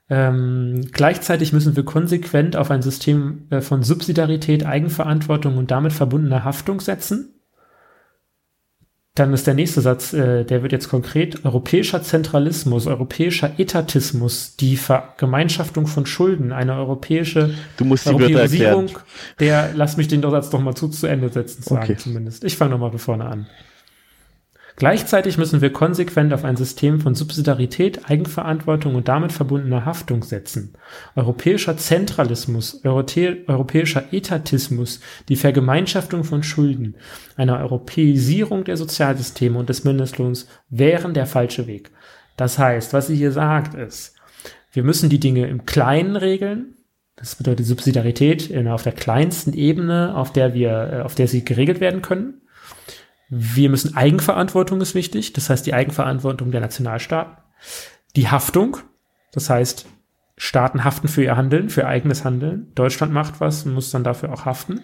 Ähm, 0.09 0.87
gleichzeitig 0.91 1.53
müssen 1.53 1.75
wir 1.75 1.85
konsequent 1.85 2.55
auf 2.55 2.71
ein 2.71 2.81
System 2.81 3.47
äh, 3.51 3.61
von 3.61 3.83
Subsidiarität, 3.83 4.65
Eigenverantwortung 4.65 5.57
und 5.57 5.69
damit 5.69 5.93
verbundener 5.93 6.43
Haftung 6.43 6.81
setzen. 6.81 7.35
Dann 9.13 9.33
ist 9.33 9.45
der 9.45 9.53
nächste 9.53 9.81
Satz, 9.81 10.13
äh, 10.13 10.45
der 10.45 10.63
wird 10.63 10.71
jetzt 10.71 10.89
konkret, 10.89 11.43
europäischer 11.45 12.01
Zentralismus, 12.01 12.87
europäischer 12.87 13.59
Etatismus, 13.59 14.55
die 14.55 14.77
Vergemeinschaftung 14.77 15.87
von 15.87 16.05
Schulden, 16.05 16.53
eine 16.53 16.75
europäische 16.75 17.53
du 17.77 17.85
musst 17.85 18.05
die 18.05 18.13
Europäisierung, 18.13 18.89
der, 19.39 19.71
lass 19.75 19.97
mich 19.97 20.07
den 20.07 20.21
Satz 20.21 20.49
doch 20.49 20.61
mal 20.61 20.73
zu, 20.73 20.87
zu 20.87 21.05
Ende 21.05 21.29
setzen, 21.29 21.63
sagen 21.63 21.83
okay. 21.83 21.97
zumindest. 21.97 22.43
Ich 22.43 22.55
fange 22.55 22.71
nochmal 22.71 22.91
von 22.91 22.99
vorne 22.99 23.25
an. 23.25 23.47
Gleichzeitig 24.79 25.37
müssen 25.37 25.59
wir 25.59 25.73
konsequent 25.73 26.33
auf 26.33 26.45
ein 26.45 26.55
System 26.55 27.01
von 27.01 27.13
Subsidiarität, 27.13 28.09
Eigenverantwortung 28.09 28.95
und 28.95 29.09
damit 29.09 29.33
verbundener 29.33 29.83
Haftung 29.83 30.23
setzen. 30.23 30.73
Europäischer 31.17 31.75
Zentralismus, 31.75 32.79
europäischer 32.85 34.13
Etatismus, 34.13 35.01
die 35.27 35.35
Vergemeinschaftung 35.35 36.23
von 36.23 36.43
Schulden, 36.43 36.95
eine 37.35 37.59
Europäisierung 37.59 38.63
der 38.63 38.77
Sozialsysteme 38.77 39.59
und 39.59 39.67
des 39.67 39.83
Mindestlohns 39.83 40.47
wären 40.69 41.13
der 41.13 41.25
falsche 41.25 41.67
Weg. 41.67 41.91
Das 42.37 42.57
heißt, 42.57 42.93
was 42.93 43.07
sie 43.07 43.17
hier 43.17 43.33
sagt 43.33 43.73
ist, 43.73 44.15
wir 44.71 44.83
müssen 44.83 45.09
die 45.09 45.19
Dinge 45.19 45.47
im 45.47 45.65
Kleinen 45.65 46.15
regeln. 46.15 46.75
Das 47.17 47.35
bedeutet 47.35 47.65
Subsidiarität 47.65 48.55
auf 48.67 48.83
der 48.83 48.93
kleinsten 48.93 49.51
Ebene, 49.51 50.15
auf 50.15 50.31
der 50.31 50.53
wir, 50.53 50.93
äh, 50.93 51.01
auf 51.01 51.15
der 51.15 51.27
sie 51.27 51.43
geregelt 51.43 51.81
werden 51.81 52.01
können. 52.01 52.41
Wir 53.29 53.69
müssen 53.69 53.95
Eigenverantwortung 53.95 54.81
ist 54.81 54.95
wichtig, 54.95 55.33
das 55.33 55.49
heißt 55.49 55.65
die 55.65 55.73
Eigenverantwortung 55.73 56.51
der 56.51 56.61
Nationalstaaten. 56.61 57.37
Die 58.15 58.27
Haftung, 58.27 58.77
das 59.31 59.49
heißt 59.49 59.85
Staaten 60.35 60.83
haften 60.83 61.07
für 61.07 61.23
ihr 61.23 61.37
Handeln, 61.37 61.69
für 61.69 61.81
ihr 61.81 61.87
eigenes 61.87 62.23
Handeln. 62.25 62.71
Deutschland 62.73 63.13
macht 63.13 63.39
was 63.39 63.65
und 63.65 63.73
muss 63.73 63.91
dann 63.91 64.03
dafür 64.03 64.33
auch 64.33 64.45
haften. 64.45 64.81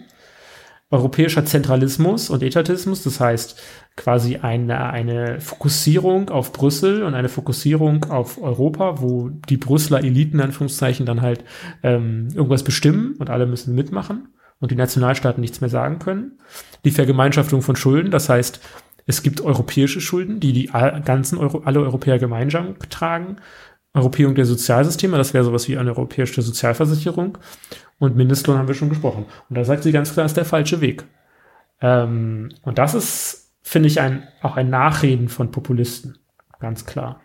Europäischer 0.90 1.44
Zentralismus 1.44 2.30
und 2.30 2.44
Etatismus, 2.44 3.02
das 3.02 3.18
heißt 3.18 3.60
quasi 3.96 4.36
eine, 4.36 4.90
eine 4.90 5.40
Fokussierung 5.40 6.28
auf 6.28 6.52
Brüssel 6.52 7.02
und 7.02 7.14
eine 7.14 7.28
Fokussierung 7.28 8.04
auf 8.04 8.40
Europa, 8.40 9.00
wo 9.00 9.30
die 9.30 9.56
Brüsseler 9.56 10.04
Eliten, 10.04 10.36
in 10.36 10.44
Anführungszeichen, 10.44 11.04
dann 11.04 11.22
halt 11.22 11.42
ähm, 11.82 12.28
irgendwas 12.32 12.62
bestimmen 12.62 13.16
und 13.18 13.30
alle 13.30 13.46
müssen 13.46 13.74
mitmachen 13.74 14.28
und 14.60 14.70
die 14.70 14.76
Nationalstaaten 14.76 15.40
nichts 15.40 15.60
mehr 15.60 15.70
sagen 15.70 15.98
können. 15.98 16.38
Die 16.84 16.90
Vergemeinschaftung 16.90 17.62
von 17.62 17.76
Schulden, 17.76 18.10
das 18.10 18.28
heißt, 18.28 18.60
es 19.06 19.22
gibt 19.22 19.40
europäische 19.40 20.00
Schulden, 20.00 20.40
die 20.40 20.52
die 20.52 20.66
ganzen 21.04 21.38
Euro, 21.38 21.62
alle 21.64 21.80
Europäer 21.80 22.18
gemeinsam 22.18 22.76
tragen. 22.90 23.36
Europäung 23.94 24.34
der 24.34 24.44
Sozialsysteme, 24.44 25.16
das 25.16 25.32
wäre 25.32 25.44
sowas 25.44 25.68
wie 25.68 25.78
eine 25.78 25.90
europäische 25.90 26.42
Sozialversicherung. 26.42 27.38
Und 27.98 28.16
Mindestlohn 28.16 28.58
haben 28.58 28.68
wir 28.68 28.74
schon 28.74 28.90
gesprochen. 28.90 29.26
Und 29.48 29.56
da 29.56 29.64
sagt 29.64 29.84
sie 29.84 29.92
ganz 29.92 30.12
klar, 30.12 30.26
ist 30.26 30.36
der 30.36 30.44
falsche 30.44 30.80
Weg. 30.80 31.04
Ähm, 31.80 32.50
und 32.62 32.78
das 32.78 32.94
ist, 32.94 33.54
finde 33.62 33.88
ich, 33.88 34.00
ein, 34.00 34.26
auch 34.42 34.56
ein 34.56 34.68
Nachreden 34.68 35.28
von 35.28 35.50
Populisten. 35.50 36.18
Ganz 36.58 36.84
klar. 36.84 37.20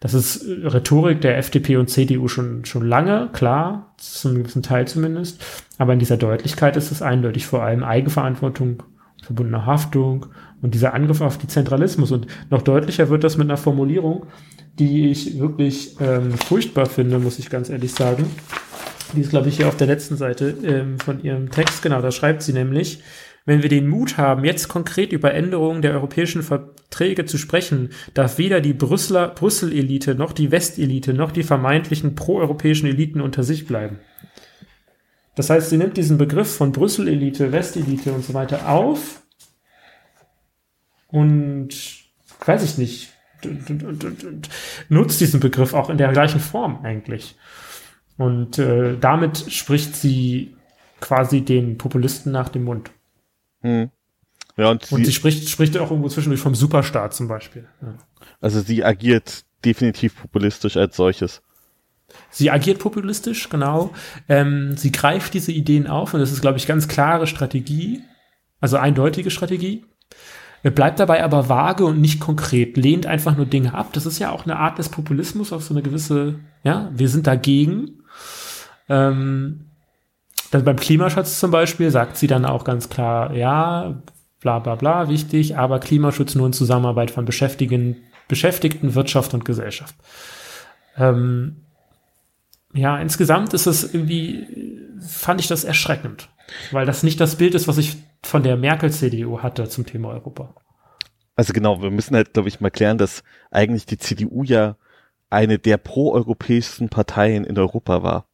Das 0.00 0.14
ist 0.14 0.44
Rhetorik 0.44 1.20
der 1.20 1.38
FDP 1.38 1.76
und 1.76 1.88
CDU 1.88 2.28
schon, 2.28 2.64
schon 2.64 2.86
lange, 2.86 3.30
klar, 3.32 3.94
zum 3.96 4.34
gewissen 4.34 4.62
Teil 4.62 4.86
zumindest. 4.86 5.42
Aber 5.78 5.92
in 5.92 5.98
dieser 5.98 6.16
Deutlichkeit 6.16 6.76
ist 6.76 6.90
es 6.92 7.02
eindeutig 7.02 7.46
vor 7.46 7.62
allem 7.62 7.82
Eigenverantwortung, 7.82 8.82
verbundene 9.22 9.66
Haftung 9.66 10.26
und 10.62 10.74
dieser 10.74 10.94
Angriff 10.94 11.20
auf 11.20 11.38
die 11.38 11.48
Zentralismus. 11.48 12.12
Und 12.12 12.26
noch 12.50 12.62
deutlicher 12.62 13.08
wird 13.08 13.24
das 13.24 13.36
mit 13.36 13.48
einer 13.48 13.56
Formulierung, 13.56 14.26
die 14.78 15.10
ich 15.10 15.38
wirklich 15.38 15.96
ähm, 16.00 16.32
furchtbar 16.32 16.86
finde, 16.86 17.18
muss 17.18 17.38
ich 17.38 17.50
ganz 17.50 17.70
ehrlich 17.70 17.92
sagen. 17.92 18.26
Die 19.14 19.20
ist, 19.20 19.30
glaube 19.30 19.48
ich, 19.48 19.56
hier 19.56 19.68
auf 19.68 19.76
der 19.76 19.86
letzten 19.86 20.16
Seite 20.16 20.54
ähm, 20.64 20.98
von 20.98 21.22
ihrem 21.22 21.50
Text. 21.50 21.82
Genau, 21.82 22.02
da 22.02 22.10
schreibt 22.10 22.42
sie 22.42 22.52
nämlich, 22.52 23.02
wenn 23.46 23.62
wir 23.62 23.68
den 23.68 23.88
Mut 23.88 24.16
haben, 24.16 24.44
jetzt 24.44 24.68
konkret 24.68 25.12
über 25.12 25.34
Änderungen 25.34 25.82
der 25.82 25.92
europäischen 25.92 26.42
Verträge 26.42 27.26
zu 27.26 27.36
sprechen, 27.36 27.90
darf 28.14 28.38
weder 28.38 28.60
die 28.60 28.72
Brüsseler 28.72 29.28
Brüssel-Elite 29.28 30.14
noch 30.14 30.32
die 30.32 30.50
Westelite 30.50 31.12
noch 31.12 31.30
die 31.30 31.42
vermeintlichen 31.42 32.14
proeuropäischen 32.14 32.88
Eliten 32.88 33.20
unter 33.20 33.42
sich 33.42 33.66
bleiben. 33.66 33.98
Das 35.34 35.50
heißt, 35.50 35.70
sie 35.70 35.76
nimmt 35.76 35.96
diesen 35.96 36.16
Begriff 36.16 36.56
von 36.56 36.72
Brüssel-Elite, 36.72 37.52
Westelite 37.52 38.12
und 38.12 38.24
so 38.24 38.34
weiter 38.34 38.68
auf 38.68 39.22
und 41.08 41.68
weiß 42.44 42.64
ich 42.64 42.78
nicht, 42.78 43.12
nutzt 44.88 45.20
diesen 45.20 45.40
Begriff 45.40 45.74
auch 45.74 45.90
in 45.90 45.98
der 45.98 46.12
gleichen 46.12 46.40
Form 46.40 46.80
eigentlich. 46.82 47.36
Und 48.16 48.58
äh, 48.58 48.96
damit 48.98 49.52
spricht 49.52 49.96
sie 49.96 50.56
quasi 51.00 51.42
den 51.42 51.76
Populisten 51.76 52.32
nach 52.32 52.48
dem 52.48 52.64
Mund. 52.64 52.90
Hm. 53.64 53.90
Ja, 54.56 54.70
und, 54.70 54.92
und 54.92 54.98
sie, 54.98 55.06
sie, 55.06 55.12
spricht, 55.12 55.48
spricht 55.48 55.76
auch 55.78 55.90
irgendwo 55.90 56.08
zwischendurch 56.08 56.40
vom 56.40 56.54
Superstaat 56.54 57.14
zum 57.14 57.26
Beispiel. 57.26 57.66
Ja. 57.82 57.94
Also 58.40 58.60
sie 58.60 58.84
agiert 58.84 59.44
definitiv 59.64 60.20
populistisch 60.20 60.76
als 60.76 60.96
solches. 60.96 61.42
Sie 62.30 62.50
agiert 62.50 62.78
populistisch, 62.78 63.48
genau. 63.48 63.92
Ähm, 64.28 64.76
sie 64.76 64.92
greift 64.92 65.34
diese 65.34 65.50
Ideen 65.50 65.88
auf 65.88 66.14
und 66.14 66.20
das 66.20 66.30
ist, 66.30 66.42
glaube 66.42 66.58
ich, 66.58 66.66
ganz 66.66 66.86
klare 66.86 67.26
Strategie, 67.26 68.02
also 68.60 68.76
eindeutige 68.76 69.30
Strategie. 69.30 69.84
Bleibt 70.62 71.00
dabei 71.00 71.22
aber 71.22 71.48
vage 71.48 71.84
und 71.84 72.00
nicht 72.00 72.20
konkret, 72.20 72.76
lehnt 72.76 73.06
einfach 73.06 73.36
nur 73.36 73.44
Dinge 73.44 73.74
ab. 73.74 73.92
Das 73.92 74.06
ist 74.06 74.18
ja 74.18 74.30
auch 74.30 74.44
eine 74.44 74.56
Art 74.56 74.78
des 74.78 74.88
Populismus 74.88 75.52
auf 75.52 75.62
so 75.62 75.74
eine 75.74 75.82
gewisse, 75.82 76.36
ja, 76.62 76.90
wir 76.94 77.08
sind 77.08 77.26
dagegen. 77.26 78.02
Ähm, 78.88 79.66
dann 80.54 80.64
beim 80.64 80.76
Klimaschutz 80.76 81.40
zum 81.40 81.50
Beispiel 81.50 81.90
sagt 81.90 82.16
sie 82.16 82.28
dann 82.28 82.44
auch 82.44 82.62
ganz 82.62 82.88
klar, 82.88 83.34
ja, 83.34 84.00
bla 84.40 84.60
bla 84.60 84.76
bla, 84.76 85.08
wichtig, 85.08 85.58
aber 85.58 85.80
Klimaschutz 85.80 86.36
nur 86.36 86.46
in 86.46 86.52
Zusammenarbeit 86.52 87.10
von 87.10 87.24
Beschäftigten, 87.24 87.96
Beschäftigten 88.28 88.94
Wirtschaft 88.94 89.34
und 89.34 89.44
Gesellschaft. 89.44 89.96
Ähm, 90.96 91.64
ja, 92.72 92.98
insgesamt 92.98 93.52
ist 93.52 93.66
es 93.66 93.92
irgendwie, 93.92 94.80
fand 95.00 95.40
ich 95.40 95.48
das 95.48 95.64
erschreckend, 95.64 96.28
weil 96.70 96.86
das 96.86 97.02
nicht 97.02 97.20
das 97.20 97.34
Bild 97.34 97.54
ist, 97.56 97.66
was 97.66 97.78
ich 97.78 97.96
von 98.22 98.44
der 98.44 98.56
Merkel-CDU 98.56 99.40
hatte 99.40 99.68
zum 99.68 99.84
Thema 99.84 100.10
Europa. 100.10 100.54
Also 101.34 101.52
genau, 101.52 101.82
wir 101.82 101.90
müssen 101.90 102.14
halt, 102.14 102.32
glaube 102.32 102.48
ich, 102.48 102.60
mal 102.60 102.70
klären, 102.70 102.96
dass 102.96 103.24
eigentlich 103.50 103.86
die 103.86 103.98
CDU 103.98 104.44
ja 104.44 104.76
eine 105.30 105.58
der 105.58 105.78
proeuropäischsten 105.78 106.90
Parteien 106.90 107.44
in 107.44 107.58
Europa 107.58 108.04
war 108.04 108.28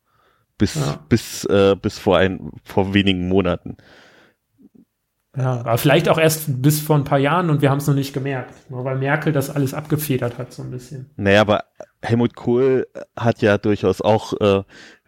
bis 0.60 0.76
ja. 0.76 1.00
bis 1.08 1.44
äh, 1.46 1.74
bis 1.74 1.98
vor 1.98 2.18
ein 2.18 2.52
vor 2.62 2.94
wenigen 2.94 3.28
Monaten. 3.28 3.76
Ja, 5.36 5.60
aber 5.60 5.78
vielleicht 5.78 6.08
auch 6.08 6.18
erst 6.18 6.60
bis 6.60 6.80
vor 6.80 6.96
ein 6.96 7.04
paar 7.04 7.18
Jahren 7.18 7.50
und 7.50 7.62
wir 7.62 7.70
haben 7.70 7.78
es 7.78 7.86
noch 7.86 7.94
nicht 7.94 8.12
gemerkt, 8.12 8.68
nur 8.68 8.84
weil 8.84 8.98
Merkel 8.98 9.32
das 9.32 9.48
alles 9.48 9.74
abgefedert 9.74 10.38
hat 10.38 10.52
so 10.52 10.62
ein 10.62 10.70
bisschen. 10.70 11.10
Naja, 11.16 11.40
aber 11.40 11.64
Helmut 12.02 12.34
Kohl 12.34 12.86
hat 13.16 13.40
ja 13.40 13.56
durchaus 13.56 14.00
auch, 14.00 14.32
äh, 14.40 14.62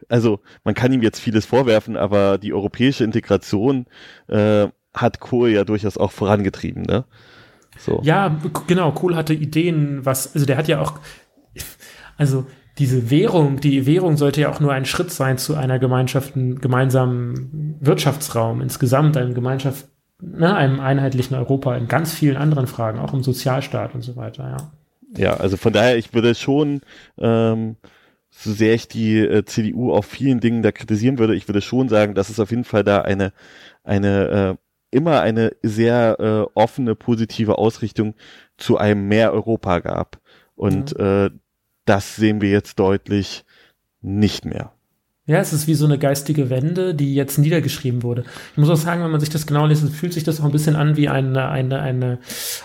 also 0.09 0.41
man 0.63 0.75
kann 0.75 0.93
ihm 0.93 1.03
jetzt 1.03 1.19
vieles 1.19 1.45
vorwerfen, 1.45 1.97
aber 1.97 2.39
die 2.39 2.55
europäische 2.55 3.03
Integration 3.03 3.87
äh, 4.29 4.69
hat 4.95 5.19
Kohl 5.19 5.51
ja 5.51 5.65
durchaus 5.65 5.99
auch 5.99 6.13
vorangetrieben, 6.13 6.83
ne? 6.83 7.05
So. 7.79 8.01
Ja, 8.05 8.39
genau. 8.69 8.93
Kohl 8.93 9.17
hatte 9.17 9.35
Ideen, 9.35 10.05
was, 10.05 10.35
also 10.35 10.47
der 10.47 10.57
hat 10.57 10.69
ja 10.69 10.81
auch, 10.81 11.01
also 12.17 12.47
diese 12.79 13.11
Währung, 13.11 13.61
die 13.61 13.87
Währung 13.87 14.17
sollte 14.17 14.41
ja 14.41 14.51
auch 14.51 14.61
nur 14.61 14.73
ein 14.73 14.85
Schritt 14.85 15.11
sein 15.11 15.39
zu 15.39 15.55
einer 15.55 15.79
Gemeinschaft, 15.79 16.33
gemeinsamen 16.35 17.77
Wirtschaftsraum, 17.81 18.61
insgesamt 18.61 19.17
einem 19.17 19.35
Gemeinschaft, 19.35 19.87
ne, 20.21 20.55
einem 20.55 20.81
einheitlichen 20.81 21.37
Europa 21.37 21.77
in 21.77 21.89
ganz 21.89 22.15
vielen 22.15 22.37
anderen 22.37 22.67
Fragen, 22.67 22.99
auch 22.99 23.13
im 23.13 23.23
Sozialstaat 23.23 23.95
und 23.95 24.03
so 24.03 24.17
weiter, 24.17 24.49
ja. 24.49 24.73
Ja, 25.15 25.35
also 25.35 25.59
von 25.59 25.75
daher, 25.75 25.99
ich 25.99 26.15
würde 26.15 26.35
schon, 26.35 26.81
ähm, 27.19 27.77
so 28.31 28.51
sehr 28.51 28.75
ich 28.75 28.89
die 28.89 29.19
äh, 29.19 29.45
CDU 29.45 29.93
auf 29.93 30.07
vielen 30.07 30.41
Dingen 30.41 30.63
da 30.63 30.73
kritisieren 30.73 31.19
würde, 31.19 31.35
ich 31.35 31.49
würde 31.49 31.61
schon 31.61 31.91
sagen, 31.91 32.15
dass 32.15 32.31
es 32.31 32.41
auf 32.41 32.51
jeden 32.51 32.65
Fall 32.65 32.83
da 32.83 33.03
eine, 33.03 33.35
eine, 33.85 34.29
äh, 34.29 34.97
immer 34.97 35.21
eine 35.21 35.53
sehr 35.63 36.17
äh, 36.19 36.59
offene, 36.59 36.95
positive 36.95 37.59
Ausrichtung 37.59 38.15
zu 38.57 38.79
einem 38.79 39.09
mehr 39.09 39.35
Europa 39.35 39.81
gab. 39.81 40.19
Und 40.55 40.99
mhm. 40.99 41.05
äh, 41.05 41.31
das 41.85 42.17
sehen 42.17 42.41
wir 42.41 42.51
jetzt 42.51 42.79
deutlich 42.79 43.45
nicht 44.01 44.45
mehr. 44.45 44.73
Ja, 45.25 45.39
es 45.39 45.53
ist 45.53 45.69
wie 45.69 45.75
so 45.75 45.85
eine 45.85 45.99
geistige 45.99 46.51
Wende, 46.51 46.97
die 46.97 47.15
jetzt 47.15 47.39
niedergeschrieben 47.39 48.03
wurde. 48.03 48.25
Ich 48.53 48.59
muss 48.59 48.69
auch 48.71 48.77
sagen, 48.77 49.05
wenn 49.05 49.13
man 49.13 49.21
sich 49.21 49.31
das 49.31 49.47
genau 49.47 49.67
liest, 49.67 49.89
fühlt 49.91 50.13
sich 50.13 50.25
das 50.25 50.41
auch 50.41 50.45
ein 50.45 50.51
bisschen 50.51 50.75
an 50.75 50.97
wie 50.97 51.09
eine, 51.09 51.49
eine, 51.49 51.81
eine, 51.81 52.19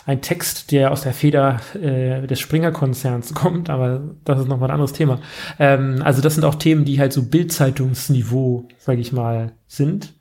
ein 0.08 0.22
Text, 0.22 0.72
der 0.72 0.92
aus 0.92 1.04
der 1.04 1.14
Feder 1.14 1.62
äh, 1.76 2.26
des 2.26 2.40
Springer-Konzerns 2.40 3.36
kommt, 3.36 3.70
aber 3.70 4.16
das 4.26 4.40
ist 4.40 4.48
nochmal 4.48 4.70
ein 4.70 4.74
anderes 4.74 4.94
Thema. 4.94 5.22
Ähm, 5.60 6.02
also 6.04 6.24
das 6.24 6.34
sind 6.34 6.46
auch 6.46 6.56
Themen, 6.56 6.84
die 6.84 7.00
halt 7.00 7.14
so 7.14 7.22
Bildzeitungsniveau, 7.22 8.68
sage 8.80 9.02
ich 9.02 9.12
mal, 9.12 9.52
sind 9.68 10.16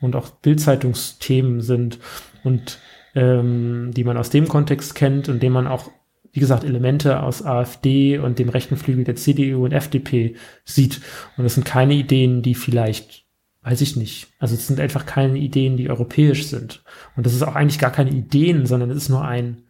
und 0.00 0.14
auch 0.14 0.30
Bildzeitungsthemen 0.30 1.60
sind 1.60 1.98
und 2.44 2.78
ähm, 3.16 3.90
die 3.94 4.04
man 4.04 4.16
aus 4.16 4.30
dem 4.30 4.46
Kontext 4.46 4.94
kennt 4.94 5.28
und 5.28 5.42
dem 5.42 5.52
man 5.52 5.66
auch 5.66 5.90
wie 6.32 6.40
gesagt, 6.40 6.64
Elemente 6.64 7.22
aus 7.22 7.44
AfD 7.44 8.18
und 8.18 8.38
dem 8.38 8.48
rechten 8.48 8.76
Flügel 8.76 9.04
der 9.04 9.16
CDU 9.16 9.64
und 9.64 9.72
FDP 9.72 10.36
sieht. 10.64 11.00
Und 11.36 11.44
das 11.44 11.54
sind 11.54 11.64
keine 11.64 11.94
Ideen, 11.94 12.42
die 12.42 12.54
vielleicht, 12.54 13.24
weiß 13.62 13.80
ich 13.80 13.96
nicht, 13.96 14.28
also 14.38 14.54
es 14.54 14.66
sind 14.66 14.78
einfach 14.78 15.06
keine 15.06 15.38
Ideen, 15.38 15.76
die 15.76 15.90
europäisch 15.90 16.46
sind. 16.46 16.84
Und 17.16 17.26
das 17.26 17.34
ist 17.34 17.42
auch 17.42 17.56
eigentlich 17.56 17.80
gar 17.80 17.90
keine 17.90 18.10
Ideen, 18.10 18.66
sondern 18.66 18.90
es 18.90 18.96
ist 18.96 19.08
nur 19.08 19.24
ein, 19.24 19.64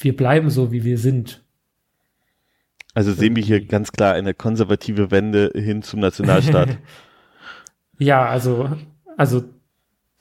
wir 0.00 0.16
bleiben 0.16 0.50
so, 0.50 0.72
wie 0.72 0.84
wir 0.84 0.98
sind. 0.98 1.42
Also 2.94 3.12
sehen 3.12 3.36
wir 3.36 3.42
hier 3.42 3.64
ganz 3.64 3.92
klar 3.92 4.14
eine 4.14 4.32
konservative 4.32 5.10
Wende 5.10 5.52
hin 5.54 5.82
zum 5.82 6.00
Nationalstaat. 6.00 6.78
ja, 7.98 8.24
also, 8.24 8.70
also 9.18 9.44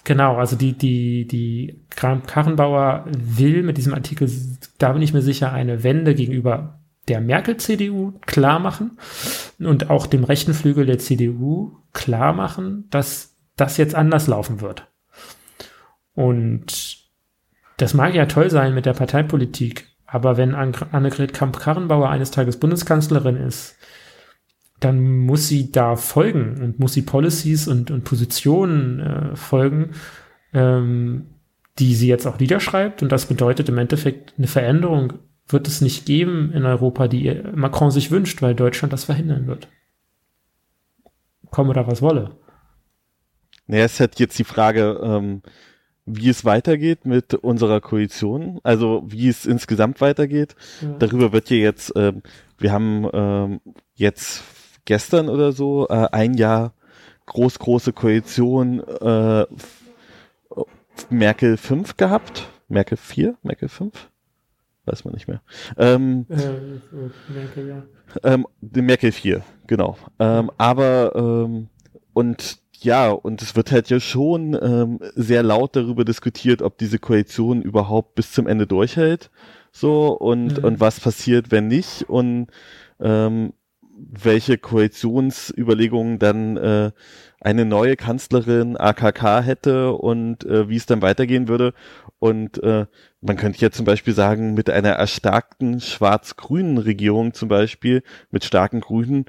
Genau, 0.06 0.38
also 0.38 0.56
die, 0.56 0.74
die, 0.74 1.28
die 1.28 1.82
Karrenbauer 1.90 3.06
will 3.08 3.64
mit 3.64 3.78
diesem 3.78 3.96
Artikel, 3.96 4.32
da 4.78 4.94
bin 4.94 5.02
ich 5.02 5.14
mir 5.14 5.24
sicher, 5.24 5.52
eine 5.52 5.84
Wende 5.84 6.14
gegenüber 6.14 6.80
der 7.08 7.22
Merkel-CDU 7.22 8.14
klar 8.22 8.60
machen 8.60 9.00
und 9.60 9.90
auch 9.90 10.06
dem 10.06 10.24
rechten 10.24 10.54
Flügel 10.54 10.86
der 10.86 11.00
CDU 11.00 11.78
klar 11.92 12.34
machen, 12.34 12.86
dass 12.92 13.36
das 13.56 13.78
jetzt 13.78 13.96
anders 13.96 14.28
laufen 14.28 14.62
wird. 14.62 14.88
Und 16.14 17.00
das 17.78 17.96
mag 17.96 18.14
ja 18.14 18.28
toll 18.28 18.52
sein 18.52 18.76
mit 18.76 18.86
der 18.86 18.94
Parteipolitik, 18.94 19.88
aber 20.06 20.38
wenn 20.38 20.54
Annegret 20.54 21.34
Kamp-Karrenbauer 21.34 22.10
eines 22.10 22.30
Tages 22.30 22.60
Bundeskanzlerin 22.60 23.38
ist, 23.38 23.76
dann 24.80 25.26
muss 25.26 25.48
sie 25.48 25.72
da 25.72 25.96
folgen 25.96 26.62
und 26.62 26.80
muss 26.80 26.94
sie 26.94 27.02
Policies 27.02 27.68
und, 27.68 27.92
und 27.92 28.04
Positionen 28.04 29.00
äh, 29.00 29.36
folgen, 29.36 29.92
ähm, 30.54 31.28
die 31.80 31.96
sie 31.96 32.08
jetzt 32.08 32.26
auch 32.26 32.40
niederschreibt. 32.40 33.02
Und 33.02 33.12
das 33.12 33.26
bedeutet 33.26 33.70
im 33.70 33.78
Endeffekt 33.78 34.34
eine 34.38 34.48
Veränderung 34.48 35.14
wird 35.48 35.68
es 35.68 35.82
nicht 35.82 36.06
geben 36.06 36.52
in 36.54 36.66
Europa, 36.66 37.08
die 37.08 37.42
Macron 37.54 37.92
sich 37.92 38.10
wünscht, 38.12 38.42
weil 38.42 38.56
Deutschland 38.56 38.92
das 38.94 39.04
verhindern 39.04 39.48
wird. 39.48 39.68
Komme 41.52 41.74
da 41.74 41.86
was 41.88 42.02
wolle. 42.02 42.38
Naja, 43.68 43.86
es 43.86 44.00
halt 44.00 44.20
jetzt 44.20 44.38
die 44.40 44.44
Frage, 44.44 45.00
ähm, 45.04 45.42
wie 46.06 46.30
es 46.30 46.46
weitergeht 46.46 47.06
mit 47.06 47.34
unserer 47.34 47.82
Koalition, 47.82 48.60
also 48.64 49.04
wie 49.08 49.28
es 49.28 49.46
insgesamt 49.46 50.02
weitergeht. 50.02 50.56
Ja. 50.82 50.96
Darüber 51.00 51.32
wird 51.32 51.50
ja 51.50 51.58
jetzt, 51.58 51.94
ähm, 51.96 52.22
wir 52.58 52.72
haben 52.72 53.08
ähm, 53.14 53.62
jetzt 53.96 54.44
gestern 54.86 55.30
oder 55.30 55.52
so 55.52 55.88
äh, 55.90 56.08
ein 56.12 56.36
Jahr 56.36 56.74
groß, 57.26 57.60
große 57.60 57.94
Koalition 57.94 58.80
äh, 58.80 59.46
Merkel 61.10 61.58
5 61.58 61.98
gehabt. 61.98 62.48
Merkel 62.68 62.98
4? 62.98 63.36
Merkel 63.44 63.70
5? 63.70 64.10
Weiß 64.86 65.04
man 65.04 65.16
nicht 65.16 65.28
mehr. 65.28 65.42
Ähm, 65.78 66.26
äh, 66.30 67.34
Merkel, 67.34 67.68
ja. 67.68 67.84
Ähm, 68.24 68.48
Merkel 68.62 69.12
4, 69.12 69.44
genau. 69.68 69.98
Ähm, 70.20 70.52
aber 70.58 71.14
ähm, 71.16 71.70
und 72.14 72.60
ja, 72.82 73.10
und 73.10 73.42
es 73.42 73.56
wird 73.56 73.72
halt 73.72 73.90
ja 73.90 74.00
schon 74.00 74.58
ähm, 74.62 75.00
sehr 75.16 75.42
laut 75.42 75.76
darüber 75.76 76.06
diskutiert, 76.06 76.62
ob 76.62 76.78
diese 76.78 77.00
Koalition 77.00 77.62
überhaupt 77.62 78.16
bis 78.16 78.32
zum 78.32 78.48
Ende 78.48 78.68
durchhält. 78.68 79.32
So, 79.72 80.10
und, 80.10 80.60
mhm. 80.60 80.64
und 80.64 80.80
was 80.80 81.00
passiert, 81.00 81.52
wenn 81.52 81.68
nicht, 81.68 82.08
und 82.08 82.48
ähm, 83.00 83.54
welche 83.98 84.58
Koalitionsüberlegungen 84.58 86.20
dann 86.20 86.58
äh, 86.58 86.92
eine 87.40 87.66
neue 87.66 87.96
Kanzlerin 87.96 88.76
AKK 88.76 89.42
hätte 89.42 89.94
und 89.94 90.46
äh, 90.46 90.68
wie 90.68 90.76
es 90.76 90.86
dann 90.86 91.02
weitergehen 91.02 91.48
würde. 91.48 91.74
Und 92.20 92.62
äh, 92.64 92.88
man 93.22 93.38
könnte 93.38 93.60
ja 93.60 93.72
zum 93.72 93.86
Beispiel 93.86 94.14
sagen, 94.14 94.54
mit 94.54 94.70
einer 94.70 94.92
erstarkten 94.92 95.80
schwarz-grünen 95.80 96.78
Regierung 96.78 97.34
zum 97.34 97.48
Beispiel, 97.48 98.04
mit 98.32 98.44
starken 98.44 98.82
Grünen, 98.82 99.26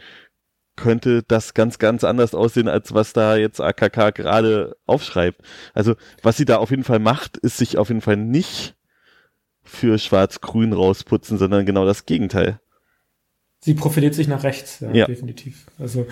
könnte 0.76 1.22
das 1.22 1.54
ganz, 1.54 1.78
ganz 1.78 2.04
anders 2.04 2.34
aussehen, 2.34 2.68
als 2.68 2.92
was 2.92 3.12
da 3.12 3.36
jetzt 3.36 3.60
AKK 3.60 4.10
gerade 4.10 4.76
aufschreibt. 4.86 5.40
Also 5.74 5.94
was 6.22 6.36
sie 6.36 6.44
da 6.44 6.56
auf 6.56 6.70
jeden 6.70 6.84
Fall 6.84 6.98
macht, 6.98 7.36
ist 7.38 7.56
sich 7.56 7.78
auf 7.78 7.88
jeden 7.88 8.02
Fall 8.02 8.16
nicht 8.16 8.76
für 9.62 9.98
Schwarz-Grün 9.98 10.72
rausputzen, 10.72 11.38
sondern 11.38 11.66
genau 11.66 11.86
das 11.86 12.06
Gegenteil. 12.06 12.60
Sie 13.66 13.74
profiliert 13.74 14.14
sich 14.14 14.28
nach 14.28 14.44
rechts, 14.44 14.78
ja, 14.78 14.92
ja. 14.92 15.06
definitiv. 15.06 15.66
Also 15.76 16.06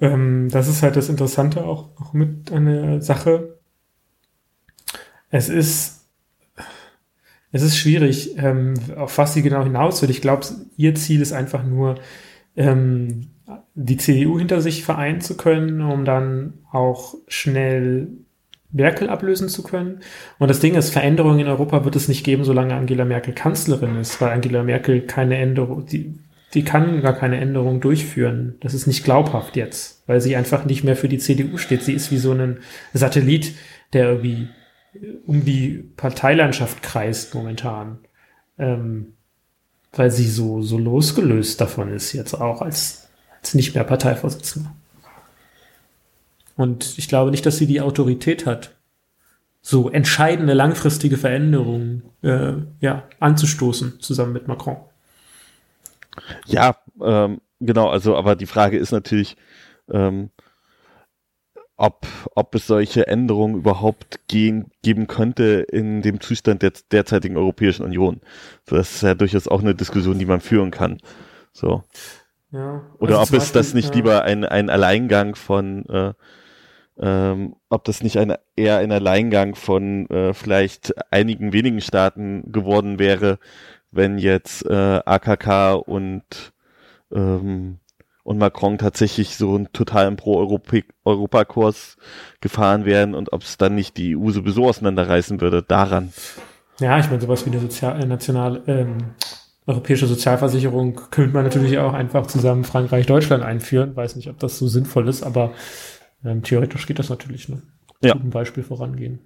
ähm, 0.00 0.48
das 0.50 0.68
ist 0.68 0.82
halt 0.82 0.96
das 0.96 1.10
Interessante 1.10 1.66
auch, 1.66 1.90
auch 2.00 2.14
mit 2.14 2.50
einer 2.50 3.02
Sache. 3.02 3.58
Es 5.28 5.50
ist 5.50 6.06
es 7.52 7.60
ist 7.60 7.76
schwierig, 7.76 8.38
ähm, 8.38 8.72
auf 8.96 9.18
was 9.18 9.34
sie 9.34 9.42
genau 9.42 9.64
hinaus 9.64 10.00
will. 10.00 10.08
Ich 10.08 10.22
glaube, 10.22 10.46
ihr 10.78 10.94
Ziel 10.94 11.20
ist 11.20 11.34
einfach 11.34 11.62
nur, 11.62 11.96
ähm, 12.56 13.32
die 13.74 13.98
CDU 13.98 14.38
hinter 14.38 14.62
sich 14.62 14.82
vereinen 14.82 15.20
zu 15.20 15.36
können, 15.36 15.82
um 15.82 16.06
dann 16.06 16.54
auch 16.72 17.16
schnell 17.28 18.08
Merkel 18.72 19.10
ablösen 19.10 19.50
zu 19.50 19.62
können. 19.62 20.00
Und 20.38 20.48
das 20.48 20.60
Ding 20.60 20.74
ist, 20.74 20.88
Veränderungen 20.88 21.40
in 21.40 21.48
Europa 21.48 21.84
wird 21.84 21.96
es 21.96 22.08
nicht 22.08 22.24
geben, 22.24 22.44
solange 22.44 22.74
Angela 22.74 23.04
Merkel 23.04 23.34
Kanzlerin 23.34 23.96
ist, 23.96 24.22
weil 24.22 24.30
Angela 24.30 24.62
Merkel 24.62 25.02
keine 25.02 25.36
Änderung, 25.36 25.84
die, 25.84 26.18
die 26.54 26.64
kann 26.64 27.02
gar 27.02 27.14
keine 27.14 27.38
Änderung 27.38 27.80
durchführen. 27.80 28.56
Das 28.60 28.74
ist 28.74 28.86
nicht 28.86 29.04
glaubhaft 29.04 29.56
jetzt, 29.56 30.02
weil 30.06 30.20
sie 30.20 30.36
einfach 30.36 30.64
nicht 30.64 30.84
mehr 30.84 30.96
für 30.96 31.08
die 31.08 31.18
CDU 31.18 31.58
steht. 31.58 31.82
Sie 31.82 31.92
ist 31.92 32.10
wie 32.10 32.18
so 32.18 32.32
ein 32.32 32.58
Satellit, 32.94 33.54
der 33.92 34.08
irgendwie 34.10 34.48
um 35.26 35.44
die 35.44 35.90
Parteilandschaft 35.96 36.82
kreist 36.82 37.34
momentan. 37.34 37.98
Ähm, 38.58 39.14
weil 39.92 40.10
sie 40.10 40.28
so, 40.28 40.62
so 40.62 40.78
losgelöst 40.78 41.60
davon 41.60 41.92
ist, 41.92 42.12
jetzt 42.12 42.34
auch 42.34 42.62
als, 42.62 43.08
als 43.40 43.54
nicht 43.54 43.74
mehr 43.74 43.84
Parteivorsitzende. 43.84 44.70
Und 46.56 46.98
ich 46.98 47.08
glaube 47.08 47.30
nicht, 47.30 47.46
dass 47.46 47.56
sie 47.56 47.66
die 47.66 47.80
Autorität 47.80 48.46
hat, 48.46 48.74
so 49.60 49.90
entscheidende 49.90 50.54
langfristige 50.54 51.16
Veränderungen 51.16 52.02
äh, 52.22 52.54
ja, 52.80 53.04
anzustoßen, 53.20 54.00
zusammen 54.00 54.32
mit 54.32 54.48
Macron. 54.48 54.76
Ja, 56.46 56.76
ähm, 57.02 57.40
genau, 57.60 57.88
also 57.88 58.16
aber 58.16 58.36
die 58.36 58.46
Frage 58.46 58.78
ist 58.78 58.92
natürlich, 58.92 59.36
ähm, 59.90 60.30
ob, 61.78 62.06
ob 62.34 62.54
es 62.56 62.66
solche 62.66 63.06
Änderungen 63.06 63.54
überhaupt 63.54 64.26
gehen, 64.26 64.72
geben 64.82 65.06
könnte 65.06 65.64
in 65.70 66.02
dem 66.02 66.20
Zustand 66.20 66.62
der 66.62 66.72
derzeitigen 66.90 67.36
Europäischen 67.36 67.84
Union. 67.84 68.20
So, 68.68 68.76
das 68.76 68.96
ist 68.96 69.02
ja 69.02 69.14
durchaus 69.14 69.46
auch 69.46 69.60
eine 69.60 69.76
Diskussion, 69.76 70.18
die 70.18 70.26
man 70.26 70.40
führen 70.40 70.72
kann. 70.72 70.98
So. 71.52 71.84
Ja, 72.50 72.82
Oder 72.98 73.20
also 73.20 73.36
ob 73.36 73.40
es 73.42 73.52
das 73.52 73.74
nicht 73.74 73.90
ja. 73.90 73.94
lieber 73.94 74.22
ein, 74.22 74.44
ein 74.44 74.70
Alleingang 74.70 75.36
von, 75.36 75.86
äh, 75.86 76.14
ähm, 76.98 77.54
ob 77.68 77.84
das 77.84 78.02
nicht 78.02 78.18
ein, 78.18 78.34
eher 78.56 78.78
ein 78.78 78.90
Alleingang 78.90 79.54
von 79.54 80.08
äh, 80.10 80.34
vielleicht 80.34 80.94
einigen 81.12 81.52
wenigen 81.52 81.80
Staaten 81.80 82.50
geworden 82.50 82.98
wäre, 82.98 83.38
wenn 83.90 84.18
jetzt 84.18 84.64
äh, 84.66 85.00
AKK 85.04 85.74
und 85.74 86.52
ähm, 87.12 87.78
und 88.28 88.36
Macron 88.36 88.76
tatsächlich 88.76 89.36
so 89.36 89.54
einen 89.54 89.72
totalen 89.72 90.16
Pro-Europa-Kurs 90.16 91.96
gefahren 92.42 92.84
wären 92.84 93.14
und 93.14 93.32
ob 93.32 93.40
es 93.40 93.56
dann 93.56 93.74
nicht 93.74 93.96
die 93.96 94.14
EU 94.14 94.28
sowieso 94.30 94.68
auseinanderreißen 94.68 95.40
würde, 95.40 95.62
daran. 95.62 96.12
Ja, 96.78 96.98
ich 96.98 97.08
meine, 97.08 97.22
sowas 97.22 97.46
wie 97.46 97.50
eine 97.50 97.60
Sozial 97.60 98.02
äh, 98.02 98.04
national, 98.04 98.62
ähm, 98.66 98.98
europäische 99.66 100.06
Sozialversicherung 100.06 101.00
könnte 101.10 101.32
man 101.32 101.44
natürlich 101.44 101.78
auch 101.78 101.94
einfach 101.94 102.26
zusammen 102.26 102.64
Frankreich, 102.64 103.06
Deutschland 103.06 103.42
einführen. 103.42 103.96
Weiß 103.96 104.16
nicht, 104.16 104.28
ob 104.28 104.38
das 104.38 104.58
so 104.58 104.68
sinnvoll 104.68 105.08
ist, 105.08 105.22
aber 105.22 105.52
ähm, 106.22 106.42
theoretisch 106.42 106.86
geht 106.86 106.98
das 106.98 107.08
natürlich. 107.08 107.48
Ne? 107.48 107.62
Ja. 108.02 108.14
Ein 108.14 108.28
Beispiel 108.28 108.62
vorangehen. 108.62 109.20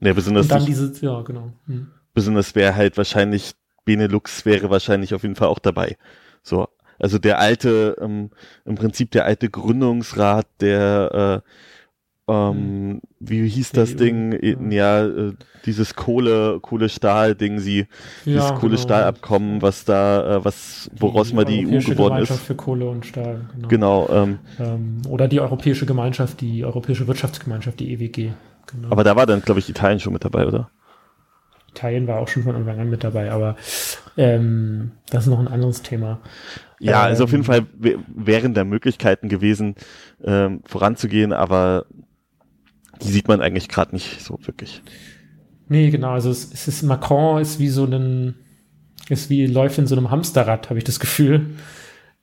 Ja, 0.00 0.12
besonders 0.12 0.44
und 0.44 0.52
dann 0.52 0.66
diese, 0.66 0.92
ja, 1.04 1.22
genau. 1.22 1.52
Hm. 1.66 1.88
Besonders 2.14 2.54
wäre 2.54 2.74
halt 2.74 2.96
wahrscheinlich, 2.98 3.52
Benelux 3.84 4.44
wäre 4.44 4.70
wahrscheinlich 4.70 5.14
auf 5.14 5.22
jeden 5.22 5.36
Fall 5.36 5.48
auch 5.48 5.58
dabei. 5.58 5.96
So, 6.42 6.68
also 6.98 7.18
der 7.18 7.38
alte, 7.38 7.96
ähm, 8.00 8.30
im 8.64 8.74
Prinzip 8.76 9.10
der 9.10 9.24
alte 9.24 9.50
Gründungsrat 9.50 10.46
der, 10.60 11.42
äh, 11.44 11.48
ähm, 12.28 12.54
hm. 12.54 13.00
wie 13.18 13.48
hieß 13.48 13.72
das 13.72 13.96
Ding? 13.96 14.70
Ja, 14.70 15.04
äh, 15.04 15.32
dieses 15.66 15.96
Kohle, 15.96 16.60
Kohle-Stahl-Ding, 16.60 17.58
sie, 17.58 17.86
dieses 18.24 18.50
ja, 18.50 18.52
Kohle-Stahl-Abkommen, 18.52 19.54
genau. 19.54 19.62
was 19.62 19.84
da, 19.84 20.36
äh, 20.36 20.44
was, 20.44 20.88
woraus 20.96 21.30
die 21.30 21.34
mal 21.34 21.44
die 21.44 21.66
EU 21.66 21.80
geworden 21.80 22.14
Gemeinschaft 22.14 22.40
ist. 22.40 22.46
für 22.46 22.54
Kohle 22.54 22.88
und 22.88 23.04
Stahl, 23.04 23.40
genau. 23.54 23.68
genau 23.68 24.08
ähm, 24.12 24.38
ähm, 24.60 25.02
oder 25.08 25.26
die 25.26 25.40
Europäische 25.40 25.84
Gemeinschaft, 25.84 26.40
die 26.40 26.64
Europäische 26.64 27.08
Wirtschaftsgemeinschaft, 27.08 27.80
die 27.80 27.92
EWG. 27.92 28.32
Genau. 28.66 28.90
Aber 28.90 29.02
da 29.02 29.16
war 29.16 29.26
dann, 29.26 29.42
glaube 29.42 29.58
ich, 29.58 29.68
Italien 29.68 29.98
schon 29.98 30.12
mit 30.12 30.24
dabei, 30.24 30.46
oder? 30.46 30.70
Italien 31.74 32.06
war 32.06 32.20
auch 32.20 32.28
schon 32.28 32.42
von 32.42 32.54
Anfang 32.54 32.78
an 32.78 32.90
mit 32.90 33.02
dabei, 33.02 33.30
aber 33.30 33.56
ähm, 34.16 34.92
das 35.10 35.24
ist 35.24 35.30
noch 35.30 35.40
ein 35.40 35.48
anderes 35.48 35.82
Thema. 35.82 36.20
Ja, 36.80 37.04
ähm, 37.04 37.10
also 37.10 37.24
auf 37.24 37.32
jeden 37.32 37.44
Fall 37.44 37.66
wären 37.78 38.54
da 38.54 38.64
Möglichkeiten 38.64 39.28
gewesen, 39.28 39.76
ähm, 40.22 40.60
voranzugehen, 40.64 41.32
aber 41.32 41.86
die 43.02 43.08
sieht 43.08 43.28
man 43.28 43.40
eigentlich 43.40 43.68
gerade 43.68 43.92
nicht 43.92 44.20
so 44.20 44.38
wirklich. 44.42 44.82
Nee, 45.68 45.90
genau, 45.90 46.10
also 46.10 46.30
es, 46.30 46.52
es, 46.52 46.68
ist 46.68 46.82
Macron 46.82 47.40
ist 47.40 47.58
wie 47.58 47.68
so 47.68 47.84
ein, 47.84 48.34
ist 49.08 49.30
wie 49.30 49.46
läuft 49.46 49.78
in 49.78 49.86
so 49.86 49.96
einem 49.96 50.10
Hamsterrad, 50.10 50.68
habe 50.68 50.78
ich 50.78 50.84
das 50.84 51.00
Gefühl. 51.00 51.56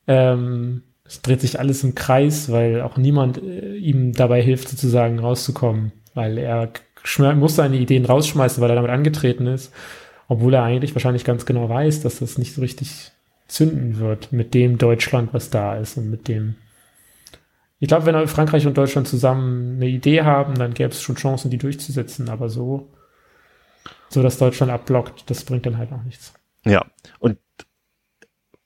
Ähm, 0.08 0.84
es 1.04 1.24
dreht 1.24 1.42
sich 1.42 1.60
alles 1.60 1.84
im 1.84 1.96
Kreis, 1.96 2.52
weil 2.52 2.82
auch 2.82 2.98
niemand 2.98 3.42
äh, 3.42 3.76
ihm 3.78 4.14
dabei 4.14 4.44
hilft, 4.44 4.70
sozusagen 4.70 5.18
rauszukommen, 5.18 5.92
weil 6.14 6.38
er 6.38 6.72
muss 7.36 7.56
seine 7.56 7.78
Ideen 7.78 8.06
rausschmeißen, 8.06 8.62
weil 8.62 8.70
er 8.70 8.76
damit 8.76 8.92
angetreten 8.92 9.48
ist, 9.48 9.74
obwohl 10.28 10.54
er 10.54 10.64
eigentlich 10.64 10.96
wahrscheinlich 10.96 11.24
ganz 11.24 11.46
genau 11.46 11.70
weiß, 11.70 12.02
dass 12.02 12.20
das 12.20 12.38
nicht 12.38 12.54
so 12.54 12.62
richtig 12.62 13.12
zünden 13.48 13.98
wird 13.98 14.32
mit 14.32 14.54
dem 14.54 14.78
Deutschland, 14.78 15.34
was 15.34 15.50
da 15.50 15.76
ist 15.76 15.98
und 15.98 16.10
mit 16.10 16.28
dem. 16.28 16.56
Ich 17.80 17.88
glaube, 17.88 18.06
wenn 18.06 18.28
Frankreich 18.28 18.68
und 18.68 18.78
Deutschland 18.78 19.08
zusammen 19.08 19.78
eine 19.78 19.88
Idee 19.88 20.22
haben, 20.24 20.56
dann 20.56 20.74
gäbe 20.74 20.90
es 20.90 21.02
schon 21.02 21.16
Chancen, 21.16 21.50
die 21.50 21.58
durchzusetzen, 21.58 22.30
aber 22.30 22.50
so, 22.50 22.90
so 24.10 24.22
dass 24.22 24.38
Deutschland 24.38 24.72
abblockt, 24.72 25.30
das 25.30 25.46
bringt 25.46 25.66
dann 25.66 25.78
halt 25.78 25.92
auch 25.94 26.04
nichts. 26.04 26.34
Ja, 26.66 26.86
und 27.20 27.38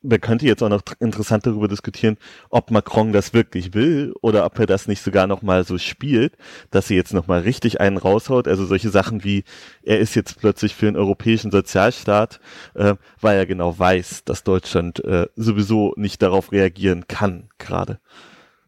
man 0.04 0.22
könnte 0.22 0.46
jetzt 0.46 0.62
auch 0.62 0.70
noch 0.70 0.84
interessant 1.00 1.46
darüber 1.46 1.68
diskutieren, 1.68 2.18
ob 2.50 2.72
Macron 2.72 3.14
das 3.14 3.34
wirklich 3.34 3.74
will 3.74 4.14
oder 4.22 4.46
ob 4.46 4.60
er 4.60 4.66
das 4.66 4.88
nicht 4.88 5.02
sogar 5.02 5.28
noch 5.28 5.42
mal 5.42 5.64
so 5.64 5.78
spielt, 5.78 6.38
dass 6.72 6.90
er 6.90 6.98
jetzt 6.98 7.14
noch 7.14 7.28
mal 7.28 7.42
richtig 7.42 7.80
einen 7.80 7.98
raushaut. 7.98 8.48
Also 8.48 8.66
solche 8.66 8.90
Sachen 8.90 9.24
wie, 9.24 9.44
er 9.82 10.00
ist 10.00 10.16
jetzt 10.16 10.40
plötzlich 10.40 10.76
für 10.76 10.88
einen 10.88 10.98
europäischen 10.98 11.52
Sozialstaat, 11.52 12.40
äh, 12.76 12.96
weil 13.22 13.38
er 13.38 13.46
genau 13.46 13.78
weiß, 13.78 14.26
dass 14.26 14.44
Deutschland 14.44 15.04
äh, 15.04 15.28
sowieso 15.36 15.94
nicht 15.96 16.22
darauf 16.22 16.52
reagieren 16.52 17.08
kann 17.08 17.50
gerade. 17.58 18.00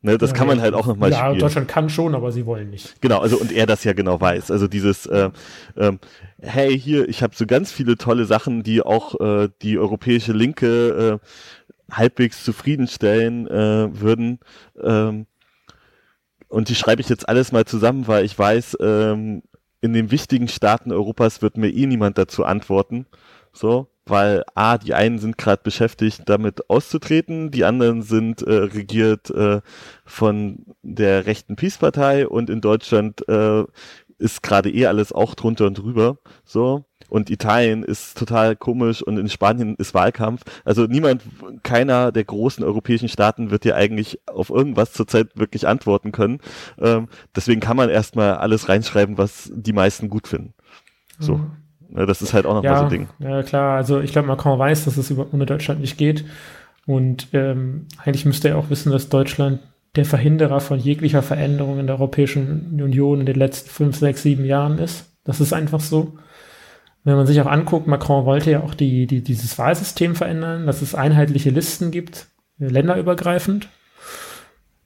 Ne, 0.05 0.19
das 0.19 0.29
ja, 0.29 0.35
kann 0.35 0.45
man 0.45 0.61
halt 0.61 0.75
auch 0.75 0.85
nochmal 0.85 1.09
ja, 1.09 1.17
spielen. 1.17 1.33
Ja, 1.33 1.39
Deutschland 1.39 1.67
kann 1.67 1.89
schon, 1.89 2.13
aber 2.13 2.31
sie 2.31 2.45
wollen 2.45 2.69
nicht. 2.69 3.01
Genau, 3.01 3.21
also 3.21 3.37
und 3.37 3.51
er 3.51 3.65
das 3.65 3.83
ja 3.83 3.93
genau 3.93 4.21
weiß. 4.21 4.51
Also 4.51 4.67
dieses, 4.67 5.07
äh, 5.07 5.31
äh, 5.73 5.93
hey, 6.39 6.79
hier, 6.79 7.09
ich 7.09 7.23
habe 7.23 7.35
so 7.35 7.47
ganz 7.47 7.71
viele 7.71 7.97
tolle 7.97 8.25
Sachen, 8.25 8.61
die 8.61 8.83
auch 8.83 9.19
äh, 9.19 9.49
die 9.63 9.79
europäische 9.79 10.31
Linke 10.31 11.19
äh, 11.19 11.91
halbwegs 11.91 12.43
zufriedenstellen 12.43 13.47
äh, 13.47 13.99
würden. 13.99 14.41
Ähm, 14.79 15.25
und 16.49 16.69
die 16.69 16.75
schreibe 16.75 17.01
ich 17.01 17.09
jetzt 17.09 17.27
alles 17.27 17.51
mal 17.51 17.65
zusammen, 17.65 18.07
weil 18.07 18.25
ich 18.25 18.37
weiß, 18.37 18.77
ähm, 18.81 19.41
in 19.81 19.93
den 19.93 20.11
wichtigen 20.11 20.49
Staaten 20.49 20.91
Europas 20.91 21.41
wird 21.41 21.57
mir 21.57 21.69
eh 21.69 21.87
niemand 21.87 22.19
dazu 22.19 22.45
antworten. 22.45 23.07
So, 23.53 23.87
weil 24.05 24.43
A, 24.53 24.77
die 24.77 24.93
einen 24.93 25.19
sind 25.19 25.37
gerade 25.37 25.61
beschäftigt, 25.63 26.23
damit 26.25 26.69
auszutreten, 26.69 27.51
die 27.51 27.65
anderen 27.65 28.01
sind 28.01 28.41
äh, 28.41 28.53
regiert 28.53 29.29
äh, 29.31 29.61
von 30.05 30.65
der 30.83 31.25
rechten 31.25 31.55
Peace-Partei 31.55 32.27
und 32.27 32.49
in 32.49 32.61
Deutschland 32.61 33.27
äh, 33.27 33.63
ist 34.17 34.43
gerade 34.43 34.69
eh 34.71 34.85
alles 34.85 35.11
auch 35.11 35.35
drunter 35.35 35.65
und 35.65 35.77
drüber. 35.77 36.17
So. 36.43 36.85
Und 37.09 37.29
Italien 37.29 37.83
ist 37.83 38.17
total 38.17 38.55
komisch 38.55 39.01
und 39.01 39.17
in 39.17 39.29
Spanien 39.29 39.75
ist 39.75 39.93
Wahlkampf. 39.93 40.43
Also 40.63 40.85
niemand, 40.85 41.21
keiner 41.63 42.11
der 42.11 42.23
großen 42.23 42.63
europäischen 42.63 43.09
Staaten 43.09 43.51
wird 43.51 43.65
ja 43.65 43.75
eigentlich 43.75 44.19
auf 44.27 44.49
irgendwas 44.49 44.93
zurzeit 44.93 45.29
wirklich 45.35 45.67
antworten 45.67 46.11
können. 46.11 46.39
Ähm, 46.79 47.07
deswegen 47.35 47.61
kann 47.61 47.77
man 47.77 47.89
erstmal 47.89 48.35
alles 48.35 48.69
reinschreiben, 48.69 49.17
was 49.17 49.51
die 49.53 49.73
meisten 49.73 50.09
gut 50.09 50.27
finden. 50.27 50.53
So. 51.19 51.37
Mhm. 51.37 51.64
Ja, 51.95 52.05
das 52.05 52.21
ist 52.21 52.33
halt 52.33 52.45
auch 52.45 52.55
noch 52.55 52.63
ja, 52.63 52.77
so 52.77 52.83
ein 52.83 52.89
Ding. 52.89 53.07
Ja, 53.19 53.43
klar. 53.43 53.77
Also 53.77 54.01
ich 54.01 54.11
glaube, 54.11 54.27
Macron 54.27 54.59
weiß, 54.59 54.85
dass 54.85 54.97
es 54.97 55.11
ohne 55.11 55.45
Deutschland 55.45 55.81
nicht 55.81 55.97
geht. 55.97 56.25
Und 56.85 57.29
ähm, 57.33 57.87
eigentlich 57.97 58.25
müsste 58.25 58.49
er 58.49 58.57
auch 58.57 58.69
wissen, 58.69 58.91
dass 58.91 59.09
Deutschland 59.09 59.59
der 59.95 60.05
Verhinderer 60.05 60.59
von 60.59 60.77
jeglicher 60.77 61.23
Veränderung 61.23 61.79
in 61.79 61.87
der 61.87 61.95
Europäischen 61.95 62.79
Union 62.81 63.21
in 63.21 63.25
den 63.25 63.37
letzten 63.37 63.69
fünf, 63.69 63.97
sechs, 63.97 64.23
sieben 64.23 64.45
Jahren 64.45 64.77
ist. 64.77 65.05
Das 65.23 65.39
ist 65.39 65.53
einfach 65.53 65.79
so. 65.79 66.17
Wenn 67.03 67.15
man 67.15 67.27
sich 67.27 67.39
auch 67.39 67.45
anguckt, 67.45 67.87
Macron 67.87 68.25
wollte 68.25 68.51
ja 68.51 68.61
auch 68.61 68.73
die, 68.73 69.07
die, 69.07 69.21
dieses 69.23 69.57
Wahlsystem 69.57 70.15
verändern, 70.15 70.65
dass 70.65 70.81
es 70.81 70.95
einheitliche 70.95 71.51
Listen 71.51 71.91
gibt, 71.91 72.27
länderübergreifend. 72.57 73.69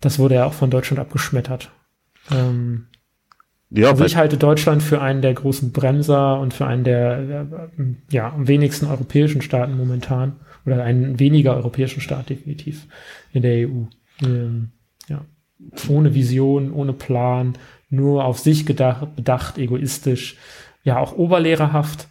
Das 0.02 0.20
wurde 0.20 0.36
ja 0.36 0.46
auch 0.46 0.54
von 0.54 0.70
Deutschland 0.70 1.00
abgeschmettert. 1.00 1.72
Ähm, 2.32 2.88
ja, 3.72 3.92
also 3.92 4.04
ich 4.04 4.16
halte 4.16 4.38
Deutschland 4.38 4.82
für 4.82 5.02
einen 5.02 5.22
der 5.22 5.34
großen 5.34 5.72
Bremser 5.72 6.40
und 6.40 6.54
für 6.54 6.66
einen 6.66 6.84
der, 6.84 7.22
der 7.22 7.48
ja, 8.10 8.32
am 8.34 8.48
wenigsten 8.48 8.88
europäischen 8.88 9.42
Staaten 9.42 9.78
momentan 9.78 10.38
oder 10.66 10.84
einen 10.84 11.20
weniger 11.20 11.56
europäischen 11.56 12.02
Staat 12.02 12.30
definitiv 12.30 12.88
in 13.32 13.44
der 13.44 13.68
EU. 13.68 13.84
Ähm, 14.24 14.70
ja. 15.08 15.24
Ohne 15.88 16.16
Vision, 16.16 16.72
ohne 16.72 16.94
Plan, 16.94 17.58
nur 17.90 18.26
auf 18.26 18.40
sich 18.40 18.66
gedacht, 18.66 19.16
bedacht, 19.16 19.58
egoistisch, 19.58 20.38
ja 20.84 20.98
auch 20.98 21.14
oberlehrerhaft. 21.14 22.08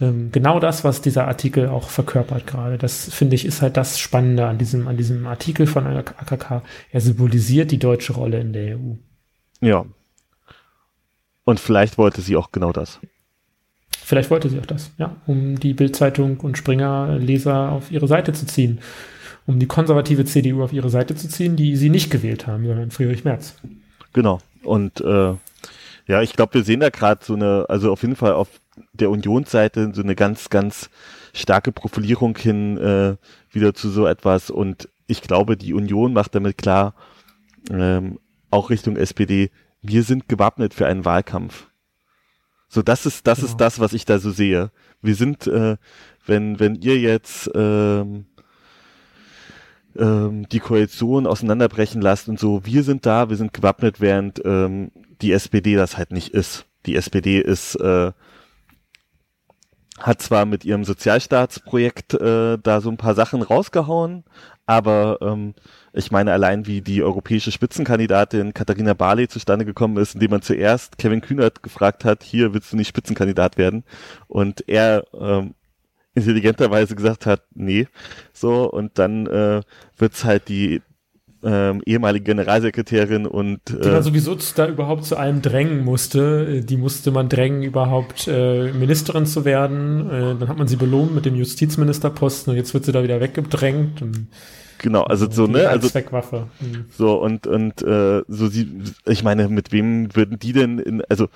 Ähm, 0.00 0.30
genau 0.32 0.60
das, 0.60 0.84
was 0.84 1.02
dieser 1.02 1.26
Artikel 1.26 1.68
auch 1.68 1.88
verkörpert 1.88 2.46
gerade. 2.46 2.78
Das 2.78 3.12
finde 3.12 3.34
ich 3.34 3.44
ist 3.44 3.62
halt 3.62 3.76
das 3.76 3.98
Spannende 3.98 4.46
an 4.46 4.58
diesem, 4.58 4.88
an 4.88 4.96
diesem 4.96 5.26
Artikel 5.26 5.66
von 5.66 5.86
AKK. 5.86 6.62
Er 6.90 7.00
symbolisiert 7.00 7.70
die 7.70 7.78
deutsche 7.78 8.14
Rolle 8.14 8.40
in 8.40 8.52
der 8.52 8.76
EU. 8.76 8.94
Ja. 9.60 9.84
Und 11.44 11.60
vielleicht 11.60 11.98
wollte 11.98 12.20
sie 12.20 12.36
auch 12.36 12.52
genau 12.52 12.72
das. 12.72 13.00
Vielleicht 14.02 14.30
wollte 14.30 14.48
sie 14.48 14.58
auch 14.58 14.66
das, 14.66 14.92
ja, 14.98 15.16
um 15.26 15.58
die 15.58 15.74
Bildzeitung 15.74 16.40
und 16.40 16.58
Springer-Leser 16.58 17.70
auf 17.70 17.90
ihre 17.90 18.08
Seite 18.08 18.32
zu 18.32 18.46
ziehen 18.46 18.80
um 19.50 19.58
die 19.58 19.66
konservative 19.66 20.24
CDU 20.24 20.62
auf 20.62 20.72
ihre 20.72 20.90
Seite 20.90 21.16
zu 21.16 21.28
ziehen, 21.28 21.56
die 21.56 21.76
sie 21.76 21.90
nicht 21.90 22.10
gewählt 22.10 22.46
haben, 22.46 22.66
sondern 22.66 22.90
Friedrich 22.92 23.24
Merz. 23.24 23.56
Genau. 24.12 24.38
Und 24.62 25.00
äh, 25.00 25.34
ja, 26.06 26.22
ich 26.22 26.34
glaube, 26.34 26.54
wir 26.54 26.64
sehen 26.64 26.80
da 26.80 26.90
gerade 26.90 27.24
so 27.24 27.34
eine, 27.34 27.66
also 27.68 27.90
auf 27.90 28.02
jeden 28.02 28.16
Fall 28.16 28.32
auf 28.32 28.48
der 28.92 29.10
Unionsseite 29.10 29.90
so 29.92 30.02
eine 30.02 30.14
ganz, 30.14 30.50
ganz 30.50 30.88
starke 31.34 31.72
Profilierung 31.72 32.36
hin 32.36 32.78
äh, 32.78 33.16
wieder 33.50 33.74
zu 33.74 33.90
so 33.90 34.06
etwas. 34.06 34.50
Und 34.50 34.88
ich 35.08 35.20
glaube, 35.20 35.56
die 35.56 35.74
Union 35.74 36.12
macht 36.12 36.34
damit 36.34 36.56
klar, 36.56 36.94
ähm, 37.70 38.20
auch 38.50 38.70
Richtung 38.70 38.96
SPD, 38.96 39.50
wir 39.82 40.02
sind 40.02 40.28
gewappnet 40.28 40.74
für 40.74 40.86
einen 40.86 41.04
Wahlkampf. 41.04 41.68
So, 42.68 42.82
das 42.82 43.06
ist, 43.06 43.26
das 43.26 43.38
genau. 43.38 43.50
ist 43.50 43.56
das, 43.56 43.80
was 43.80 43.92
ich 43.92 44.04
da 44.04 44.18
so 44.18 44.30
sehe. 44.30 44.70
Wir 45.02 45.14
sind, 45.14 45.46
äh, 45.46 45.76
wenn, 46.26 46.60
wenn 46.60 46.76
ihr 46.76 46.98
jetzt 46.98 47.50
ähm, 47.54 48.26
ähm, 49.96 50.48
die 50.48 50.60
Koalition 50.60 51.26
auseinanderbrechen 51.26 52.00
lasst 52.00 52.28
und 52.28 52.38
so. 52.38 52.64
Wir 52.64 52.82
sind 52.82 53.06
da, 53.06 53.28
wir 53.28 53.36
sind 53.36 53.52
gewappnet, 53.52 54.00
während 54.00 54.40
ähm, 54.44 54.90
die 55.20 55.32
SPD 55.32 55.74
das 55.74 55.96
halt 55.96 56.12
nicht 56.12 56.28
ist. 56.28 56.66
Die 56.86 56.96
SPD 56.96 57.40
ist 57.40 57.74
äh, 57.76 58.12
hat 60.00 60.22
zwar 60.22 60.46
mit 60.46 60.64
ihrem 60.64 60.84
Sozialstaatsprojekt 60.84 62.14
äh, 62.14 62.58
da 62.58 62.80
so 62.80 62.90
ein 62.90 62.96
paar 62.96 63.14
Sachen 63.14 63.42
rausgehauen, 63.42 64.24
aber 64.66 65.18
ähm, 65.20 65.54
ich 65.92 66.10
meine 66.10 66.32
allein 66.32 66.66
wie 66.66 66.80
die 66.80 67.02
europäische 67.02 67.52
Spitzenkandidatin 67.52 68.54
Katharina 68.54 68.94
Barley 68.94 69.28
zustande 69.28 69.64
gekommen 69.64 69.96
ist, 69.96 70.14
indem 70.14 70.30
man 70.30 70.42
zuerst 70.42 70.98
Kevin 70.98 71.20
Kühnert 71.20 71.62
gefragt 71.62 72.04
hat, 72.04 72.22
hier 72.22 72.54
willst 72.54 72.72
du 72.72 72.76
nicht 72.76 72.88
Spitzenkandidat 72.88 73.58
werden? 73.58 73.84
Und 74.28 74.68
er 74.68 75.04
ähm, 75.12 75.54
intelligenterweise 76.14 76.96
gesagt 76.96 77.26
hat, 77.26 77.42
nee, 77.54 77.86
so 78.32 78.70
und 78.70 78.98
dann 78.98 79.26
äh, 79.26 79.62
wird's 79.96 80.24
halt 80.24 80.48
die 80.48 80.82
ähm, 81.42 81.82
ehemalige 81.86 82.24
Generalsekretärin 82.24 83.26
und 83.26 83.58
äh, 83.70 83.80
die 83.80 83.88
man 83.88 84.02
sowieso 84.02 84.36
da 84.56 84.68
überhaupt 84.68 85.04
zu 85.04 85.16
allem 85.16 85.42
drängen 85.42 85.84
musste. 85.84 86.62
Die 86.62 86.76
musste 86.76 87.10
man 87.10 87.28
drängen, 87.28 87.62
überhaupt 87.62 88.28
äh, 88.28 88.72
Ministerin 88.72 89.26
zu 89.26 89.44
werden. 89.44 90.10
Äh, 90.10 90.38
dann 90.38 90.48
hat 90.48 90.58
man 90.58 90.68
sie 90.68 90.76
belohnt 90.76 91.14
mit 91.14 91.24
dem 91.24 91.34
Justizministerposten 91.34 92.52
und 92.52 92.56
jetzt 92.56 92.74
wird 92.74 92.84
sie 92.84 92.92
da 92.92 93.02
wieder 93.02 93.20
weggedrängt. 93.20 94.02
Und, 94.02 94.26
genau, 94.78 95.02
also 95.02 95.30
so 95.30 95.46
ne, 95.46 95.68
also 95.68 95.88
Zweckwaffe. 95.88 96.48
Mhm. 96.60 96.84
So 96.96 97.20
und 97.20 97.46
und 97.46 97.82
äh, 97.82 98.22
so 98.28 98.48
sie, 98.48 98.68
ich 99.06 99.22
meine, 99.22 99.48
mit 99.48 99.72
wem 99.72 100.14
würden 100.14 100.38
die 100.38 100.52
denn 100.52 100.78
in, 100.78 101.02
also 101.08 101.28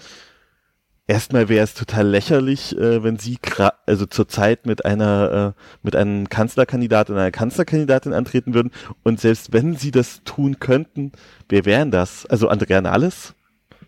erstmal 1.06 1.48
wäre 1.48 1.64
es 1.64 1.74
total 1.74 2.06
lächerlich, 2.06 2.76
äh, 2.76 3.02
wenn 3.02 3.18
sie 3.18 3.38
also 3.86 4.06
zurzeit 4.06 4.66
mit 4.66 4.84
einer 4.84 5.54
äh, 5.56 5.60
mit 5.82 5.96
einem 5.96 6.28
Kanzlerkandidat 6.28 7.10
und 7.10 7.16
einer 7.16 7.30
Kanzlerkandidatin 7.30 8.12
antreten 8.12 8.54
würden 8.54 8.70
und 9.02 9.20
selbst 9.20 9.52
wenn 9.52 9.76
sie 9.76 9.90
das 9.90 10.22
tun 10.24 10.58
könnten, 10.60 11.12
wer 11.48 11.64
wären 11.64 11.90
das? 11.90 12.26
Also 12.26 12.48
Andrea 12.48 12.80
Nahles, 12.80 13.34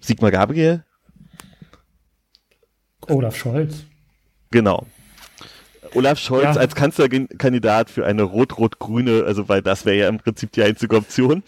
Sigmar 0.01 0.31
Gabriel, 0.31 0.85
Olaf 3.09 3.37
Scholz. 3.37 3.85
Genau. 4.51 4.87
Olaf 5.95 6.19
Scholz 6.19 6.45
ja. 6.45 6.53
als 6.57 6.75
Kanzlerkandidat 6.75 7.91
für 7.91 8.05
eine 8.05 8.23
rot-rot-grüne, 8.23 9.25
also 9.25 9.49
weil 9.49 9.63
das 9.63 9.85
wäre 9.85 9.97
ja 9.97 10.09
im 10.09 10.19
Prinzip 10.19 10.53
die 10.53 10.63
einzige 10.63 10.97
Option. 10.97 11.43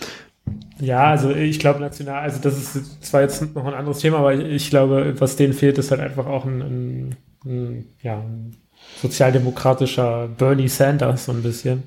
Ja, 0.81 1.11
also 1.11 1.31
ich 1.31 1.59
glaube 1.59 1.81
national, 1.81 2.23
also 2.23 2.39
das 2.41 2.77
ist 2.77 3.05
zwar 3.05 3.23
jetzt 3.23 3.55
noch 3.55 3.67
ein 3.67 3.75
anderes 3.75 3.99
Thema, 3.99 4.19
aber 4.19 4.35
ich 4.35 4.71
glaube, 4.71 5.15
was 5.19 5.37
denen 5.37 5.53
fehlt, 5.53 5.79
ist 5.79 5.91
halt 5.91 6.01
einfach 6.01 6.27
auch 6.27 6.45
ein, 6.45 6.61
ein, 6.61 7.17
ein 7.45 7.87
ja, 8.03 8.19
ein 8.19 8.57
sozialdemokratischer 9.01 10.29
Bernie 10.29 10.69
Sanders 10.69 11.25
so 11.27 11.33
ein 11.33 11.43
bisschen. 11.43 11.83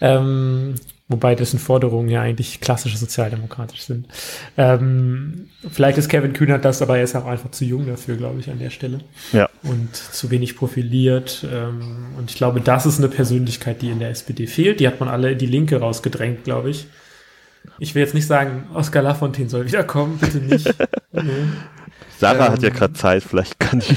Ähm, 0.00 0.74
wobei 1.08 1.34
dessen 1.34 1.58
Forderungen 1.58 2.08
ja 2.08 2.22
eigentlich 2.22 2.60
klassisch 2.60 2.96
sozialdemokratisch 2.96 3.82
sind. 3.82 4.08
Ähm, 4.56 5.48
vielleicht 5.70 5.98
ist 5.98 6.08
Kevin 6.08 6.32
Kühnert 6.32 6.64
das, 6.64 6.82
aber 6.82 6.96
er 6.98 7.04
ist 7.04 7.14
auch 7.14 7.26
einfach 7.26 7.50
zu 7.50 7.64
jung 7.64 7.86
dafür, 7.86 8.16
glaube 8.16 8.40
ich, 8.40 8.50
an 8.50 8.58
der 8.58 8.70
Stelle. 8.70 9.00
Ja. 9.32 9.48
Und 9.62 9.94
zu 9.94 10.30
wenig 10.30 10.56
profiliert. 10.56 11.46
Ähm, 11.50 12.06
und 12.18 12.30
ich 12.30 12.36
glaube, 12.36 12.60
das 12.60 12.86
ist 12.86 12.98
eine 12.98 13.08
Persönlichkeit, 13.08 13.82
die 13.82 13.90
in 13.90 13.98
der 13.98 14.10
SPD 14.10 14.46
fehlt. 14.46 14.80
Die 14.80 14.86
hat 14.86 15.00
man 15.00 15.08
alle 15.08 15.32
in 15.32 15.38
die 15.38 15.46
Linke 15.46 15.78
rausgedrängt, 15.80 16.44
glaube 16.44 16.70
ich. 16.70 16.86
Ich 17.78 17.94
will 17.94 18.02
jetzt 18.02 18.14
nicht 18.14 18.26
sagen, 18.26 18.68
Oscar 18.74 19.02
Lafontaine 19.02 19.48
soll 19.48 19.66
wiederkommen, 19.66 20.18
bitte 20.18 20.38
nicht. 20.38 20.66
nee. 21.12 21.22
Sarah 22.18 22.46
ähm, 22.46 22.52
hat 22.52 22.62
ja 22.62 22.68
ähm, 22.68 22.74
gerade 22.74 22.92
Zeit, 22.94 23.22
vielleicht 23.22 23.58
kann 23.58 23.80
die. 23.80 23.96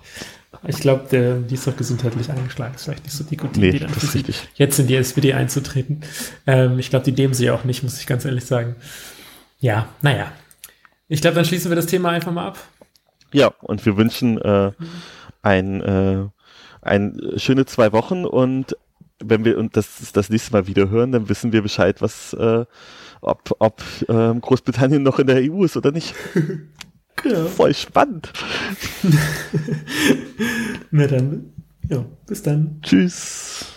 ich 0.68 0.78
glaube, 0.78 1.44
die 1.48 1.54
ist 1.54 1.66
doch 1.66 1.76
gesundheitlich 1.76 2.30
angeschlagen. 2.30 2.74
Ist 2.74 2.84
vielleicht 2.84 3.04
nicht 3.04 3.16
so 3.16 3.24
die 3.24 3.36
gute 3.36 3.58
nee, 3.58 3.70
Idee, 3.70 3.78
dann 3.80 3.92
das 3.92 4.04
ist 4.04 4.14
richtig. 4.14 4.48
jetzt 4.54 4.78
in 4.78 4.86
die 4.86 4.96
SPD 4.96 5.32
einzutreten. 5.34 6.02
Ähm, 6.46 6.78
ich 6.78 6.90
glaube, 6.90 7.04
die 7.04 7.12
nehmen 7.12 7.34
sie 7.34 7.50
auch 7.50 7.64
nicht, 7.64 7.82
muss 7.82 7.98
ich 7.98 8.06
ganz 8.06 8.24
ehrlich 8.24 8.44
sagen. 8.44 8.76
Ja, 9.58 9.88
naja. 10.02 10.30
Ich 11.08 11.20
glaube, 11.20 11.36
dann 11.36 11.44
schließen 11.44 11.70
wir 11.70 11.76
das 11.76 11.86
Thema 11.86 12.10
einfach 12.10 12.32
mal 12.32 12.46
ab. 12.46 12.58
Ja, 13.32 13.48
und 13.62 13.84
wir 13.84 13.96
wünschen 13.96 14.40
äh, 14.40 14.72
ein, 15.42 15.80
äh, 15.80 16.28
ein 16.82 17.20
schöne 17.36 17.66
zwei 17.66 17.92
Wochen 17.92 18.24
und 18.24 18.76
wenn 19.24 19.44
wir 19.44 19.58
und 19.58 19.76
das 19.76 20.12
das 20.12 20.30
nächste 20.30 20.52
Mal 20.52 20.66
wieder 20.66 20.90
hören, 20.90 21.12
dann 21.12 21.28
wissen 21.28 21.52
wir 21.52 21.62
Bescheid, 21.62 22.02
was 22.02 22.32
äh, 22.34 22.64
ob, 23.20 23.56
ob 23.58 23.82
äh, 24.08 24.34
Großbritannien 24.34 25.02
noch 25.02 25.18
in 25.18 25.26
der 25.26 25.42
EU 25.50 25.64
ist 25.64 25.76
oder 25.76 25.92
nicht. 25.92 26.14
Ja. 27.24 27.46
Voll 27.46 27.74
spannend. 27.74 28.30
Na 30.90 31.06
dann, 31.06 31.52
ja, 31.88 32.04
bis 32.26 32.42
dann. 32.42 32.78
Tschüss. 32.82 33.75